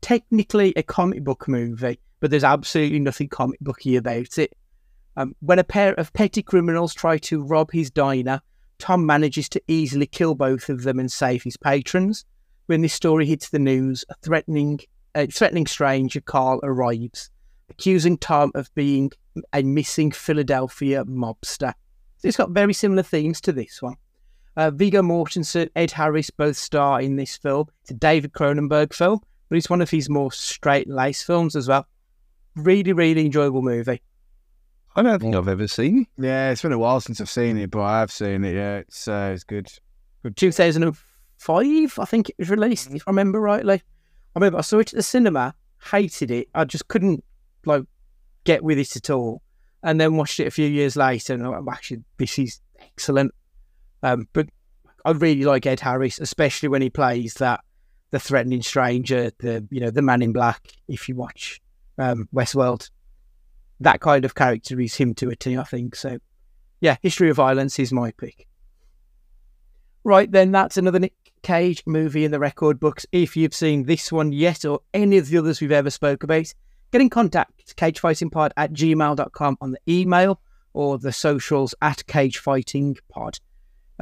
Technically 0.00 0.72
a 0.76 0.82
comic 0.82 1.24
book 1.24 1.48
movie, 1.48 1.98
but 2.20 2.30
there's 2.30 2.44
absolutely 2.44 3.00
nothing 3.00 3.28
comic 3.28 3.58
booky 3.60 3.96
about 3.96 4.38
it. 4.38 4.52
Um, 5.16 5.34
when 5.40 5.58
a 5.58 5.64
pair 5.64 5.94
of 5.94 6.12
petty 6.12 6.42
criminals 6.42 6.94
try 6.94 7.18
to 7.18 7.42
rob 7.42 7.72
his 7.72 7.90
diner, 7.90 8.40
Tom 8.78 9.04
manages 9.04 9.48
to 9.50 9.62
easily 9.68 10.06
kill 10.06 10.34
both 10.34 10.68
of 10.68 10.82
them 10.82 10.98
and 10.98 11.10
save 11.10 11.42
his 11.42 11.56
patrons. 11.56 12.24
When 12.66 12.82
this 12.82 12.94
story 12.94 13.26
hits 13.26 13.50
the 13.50 13.58
news, 13.58 14.04
a 14.08 14.14
threatening, 14.22 14.80
a 15.14 15.26
threatening 15.26 15.66
stranger, 15.66 16.20
Carl, 16.20 16.60
arrives, 16.62 17.30
accusing 17.68 18.18
Tom 18.18 18.52
of 18.54 18.72
being 18.74 19.10
a 19.52 19.62
missing 19.62 20.10
Philadelphia 20.10 21.04
mobster. 21.04 21.74
So 22.18 22.28
it's 22.28 22.36
got 22.36 22.50
very 22.50 22.72
similar 22.72 23.02
themes 23.02 23.40
to 23.42 23.52
this 23.52 23.82
one. 23.82 23.96
Uh, 24.56 24.70
Viggo 24.70 25.02
Mortensen, 25.02 25.70
Ed 25.74 25.90
Harris 25.90 26.30
both 26.30 26.56
star 26.56 27.00
in 27.00 27.16
this 27.16 27.36
film. 27.36 27.68
It's 27.82 27.90
a 27.90 27.94
David 27.94 28.32
Cronenberg 28.32 28.92
film, 28.92 29.20
but 29.48 29.56
it's 29.56 29.70
one 29.70 29.80
of 29.80 29.90
his 29.90 30.10
more 30.10 30.30
straight 30.30 30.88
laced 30.88 31.26
films 31.26 31.56
as 31.56 31.68
well. 31.68 31.86
Really, 32.56 32.92
really 32.92 33.24
enjoyable 33.24 33.62
movie. 33.62 34.02
I 34.94 35.02
don't 35.02 35.20
think 35.20 35.34
I've 35.34 35.48
ever 35.48 35.66
seen 35.66 36.00
it. 36.00 36.22
Yeah, 36.22 36.50
it's 36.50 36.60
been 36.60 36.72
a 36.72 36.78
while 36.78 37.00
since 37.00 37.20
I've 37.20 37.30
seen 37.30 37.56
it, 37.56 37.70
but 37.70 37.80
I 37.80 38.00
have 38.00 38.12
seen 38.12 38.44
it. 38.44 38.54
Yeah, 38.54 38.76
it's 38.78 39.08
uh, 39.08 39.32
it's 39.34 39.44
good. 39.44 39.72
2005, 40.36 41.98
I 41.98 42.04
think 42.04 42.28
it 42.28 42.36
was 42.38 42.50
released, 42.50 42.90
if 42.92 43.08
I 43.08 43.10
remember 43.10 43.40
rightly. 43.40 43.76
I 43.76 44.38
remember 44.38 44.58
I 44.58 44.62
saw 44.62 44.78
it 44.78 44.92
at 44.92 44.96
the 44.96 45.02
cinema, 45.02 45.54
hated 45.90 46.30
it. 46.30 46.48
I 46.54 46.64
just 46.64 46.88
couldn't 46.88 47.24
like 47.64 47.84
get 48.44 48.62
with 48.62 48.78
it 48.78 48.96
at 48.96 49.08
all. 49.08 49.42
And 49.82 50.00
then 50.00 50.16
watched 50.16 50.38
it 50.38 50.46
a 50.46 50.50
few 50.50 50.68
years 50.68 50.94
later, 50.94 51.32
and 51.32 51.44
I'm 51.44 51.64
like, 51.64 51.76
actually 51.76 52.04
this 52.18 52.38
is 52.38 52.60
excellent. 52.78 53.32
Um, 54.02 54.28
but 54.32 54.48
I 55.04 55.12
really 55.12 55.44
like 55.44 55.66
Ed 55.66 55.80
Harris, 55.80 56.18
especially 56.18 56.68
when 56.68 56.82
he 56.82 56.90
plays 56.90 57.34
that 57.34 57.60
the 58.10 58.20
threatening 58.20 58.62
stranger, 58.62 59.32
the 59.38 59.66
you 59.70 59.80
know 59.80 59.90
the 59.90 60.02
man 60.02 60.22
in 60.22 60.32
black. 60.32 60.72
If 60.88 61.08
you 61.08 61.16
watch 61.16 61.60
um, 61.98 62.28
Westworld, 62.32 62.90
that 63.80 64.00
kind 64.00 64.24
of 64.24 64.34
character 64.34 64.80
is 64.80 64.94
him 64.94 65.14
to 65.14 65.30
a 65.30 65.36
T. 65.36 65.56
I 65.56 65.64
think 65.64 65.96
so. 65.96 66.18
Yeah, 66.80 66.96
History 67.02 67.30
of 67.30 67.36
Violence 67.36 67.78
is 67.78 67.92
my 67.92 68.10
pick. 68.12 68.46
Right 70.04 70.30
then, 70.30 70.50
that's 70.50 70.76
another 70.76 70.98
Nick 70.98 71.14
Cage 71.42 71.82
movie 71.86 72.24
in 72.24 72.32
the 72.32 72.40
record 72.40 72.80
books. 72.80 73.06
If 73.12 73.36
you've 73.36 73.54
seen 73.54 73.84
this 73.84 74.10
one 74.10 74.32
yet 74.32 74.64
or 74.64 74.80
any 74.92 75.16
of 75.18 75.28
the 75.28 75.38
others 75.38 75.60
we've 75.60 75.70
ever 75.70 75.90
spoke 75.90 76.24
about, 76.24 76.52
get 76.90 77.00
in 77.00 77.08
contact, 77.08 77.76
cagefightingpod 77.76 78.50
at 78.56 78.72
gmail.com 78.72 79.58
on 79.60 79.70
the 79.72 79.78
email 79.88 80.40
or 80.72 80.98
the 80.98 81.12
socials 81.12 81.74
at 81.80 81.98
cagefightingpod. 82.08 83.38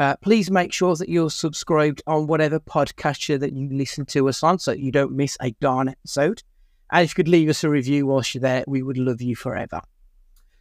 Uh, 0.01 0.17
please 0.23 0.51
make 0.51 0.73
sure 0.73 0.97
that 0.97 1.11
you're 1.11 1.29
subscribed 1.29 2.03
on 2.07 2.27
whatever 2.27 2.59
podcatcher 2.59 3.39
that 3.39 3.53
you 3.53 3.69
listen 3.71 4.07
to 4.07 4.31
us 4.31 4.43
on 4.43 4.59
so 4.59 4.73
you 4.73 4.91
don't 4.91 5.13
miss 5.13 5.37
a 5.43 5.51
darn 5.61 5.91
episode. 5.91 6.43
And 6.91 7.05
if 7.05 7.11
you 7.11 7.17
could 7.17 7.29
leave 7.29 7.51
us 7.51 7.63
a 7.65 7.69
review 7.69 8.07
whilst 8.07 8.35
you're 8.35 8.41
there, 8.41 8.65
we 8.67 8.83
would 8.83 8.97
love 8.97 9.21
you 9.21 9.37
forever. 9.37 9.83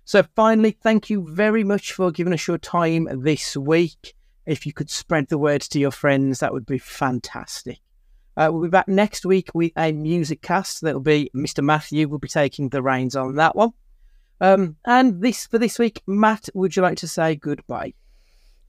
So, 0.04 0.24
finally, 0.36 0.72
thank 0.72 1.10
you 1.10 1.26
very 1.26 1.64
much 1.64 1.94
for 1.94 2.12
giving 2.12 2.34
us 2.34 2.50
your 2.50 2.58
time 2.58 3.08
this 3.24 3.56
week. 3.56 4.14
If 4.46 4.66
you 4.66 4.74
could 4.74 4.90
spread 4.90 5.30
the 5.30 5.38
word 5.38 5.62
to 5.62 5.80
your 5.80 5.92
friends, 5.92 6.42
that 6.42 6.52
would 6.52 6.66
be 6.66 6.78
fantastic. 6.78 7.80
Uh, 8.36 8.50
we'll 8.52 8.64
be 8.64 8.68
back 8.68 8.90
next 8.90 9.26
week 9.26 9.52
with 9.54 9.72
a 9.78 9.94
music 9.94 10.42
cast. 10.42 10.82
That'll 10.82 11.00
be 11.00 11.32
Mr. 11.34 11.64
Matthew 11.64 12.10
will 12.10 12.20
be 12.20 12.28
taking 12.28 12.68
the 12.68 12.82
reins 12.82 13.16
on 13.16 13.36
that 13.36 13.56
one. 13.56 13.72
Um, 14.42 14.76
and 14.84 15.22
this 15.22 15.48
for 15.48 15.60
this 15.60 15.80
week, 15.80 16.04
Matt, 16.06 16.50
would 16.54 16.76
you 16.76 16.82
like 16.82 16.98
to 16.98 17.08
say 17.08 17.38
goodbye? 17.38 17.94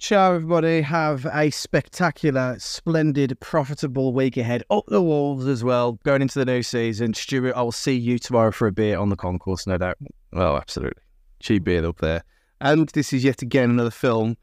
Ciao, 0.00 0.32
everybody. 0.32 0.80
Have 0.80 1.26
a 1.26 1.50
spectacular, 1.50 2.56
splendid, 2.58 3.38
profitable 3.40 4.14
week 4.14 4.38
ahead. 4.38 4.64
Up 4.70 4.86
the 4.88 5.02
Wolves 5.02 5.46
as 5.46 5.62
well, 5.62 5.98
going 6.04 6.22
into 6.22 6.38
the 6.38 6.46
new 6.46 6.62
season. 6.62 7.12
Stuart, 7.12 7.52
I 7.54 7.60
will 7.60 7.70
see 7.70 7.96
you 7.96 8.18
tomorrow 8.18 8.50
for 8.50 8.66
a 8.66 8.72
beer 8.72 8.98
on 8.98 9.10
the 9.10 9.16
concourse, 9.16 9.66
no 9.66 9.76
doubt. 9.76 9.98
Oh, 10.32 10.56
absolutely. 10.56 11.02
Cheap 11.40 11.64
beer 11.64 11.86
up 11.86 11.98
there. 11.98 12.24
And 12.62 12.88
this 12.88 13.12
is 13.12 13.24
yet 13.24 13.42
again 13.42 13.68
another 13.68 13.90
film 13.90 14.38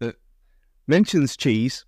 that 0.00 0.16
mentions 0.88 1.36
cheese 1.36 1.84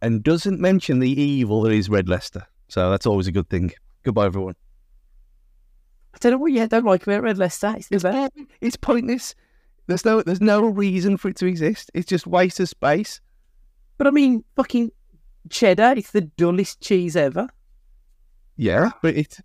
and 0.00 0.22
doesn't 0.22 0.58
mention 0.58 1.00
the 1.00 1.20
evil 1.20 1.60
that 1.62 1.72
is 1.72 1.90
Red 1.90 2.08
Leicester. 2.08 2.46
So 2.68 2.90
that's 2.90 3.04
always 3.04 3.26
a 3.26 3.32
good 3.32 3.50
thing. 3.50 3.72
Goodbye, 4.04 4.24
everyone. 4.24 4.54
I 6.14 6.18
don't 6.18 6.32
know 6.32 6.38
what 6.38 6.52
you 6.52 6.66
don't 6.66 6.86
like 6.86 7.02
about 7.02 7.24
Red 7.24 7.36
Leicester. 7.36 7.74
It's 7.76 7.88
the 7.88 7.98
best. 7.98 8.32
It's 8.62 8.76
pointless. 8.76 9.34
There's 9.86 10.04
no 10.04 10.22
there's 10.22 10.40
no 10.40 10.64
reason 10.64 11.16
for 11.16 11.28
it 11.28 11.36
to 11.36 11.46
exist. 11.46 11.90
It's 11.94 12.06
just 12.06 12.26
waste 12.26 12.60
of 12.60 12.68
space. 12.68 13.20
But 13.98 14.06
I 14.06 14.10
mean, 14.10 14.44
fucking 14.56 14.90
cheddar. 15.50 15.94
It's 15.96 16.10
the 16.10 16.22
dullest 16.22 16.80
cheese 16.80 17.16
ever. 17.16 17.48
Yeah, 18.56 18.90
but 19.02 19.16
it 19.16 19.38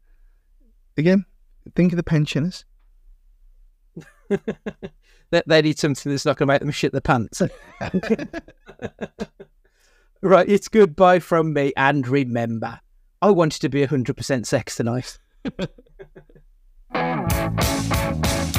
again. 0.97 1.25
Think 1.75 1.93
of 1.93 1.97
the 1.97 2.03
pensioners. 2.03 2.65
They, 5.31 5.43
they 5.45 5.61
need 5.61 5.77
something 5.77 6.11
that's 6.11 6.25
not 6.25 6.37
going 6.37 6.47
to 6.47 6.53
make 6.53 6.61
them 6.61 6.71
shit 6.71 6.91
their 6.91 7.01
pants. 7.01 7.41
right, 10.21 10.49
it's 10.49 10.67
goodbye 10.67 11.19
from 11.19 11.53
me. 11.53 11.71
And 11.77 12.07
remember, 12.07 12.79
I 13.21 13.29
wanted 13.29 13.61
to 13.61 13.69
be 13.69 13.85
100% 13.85 14.45
sex 14.45 14.75
tonight. 14.75 15.19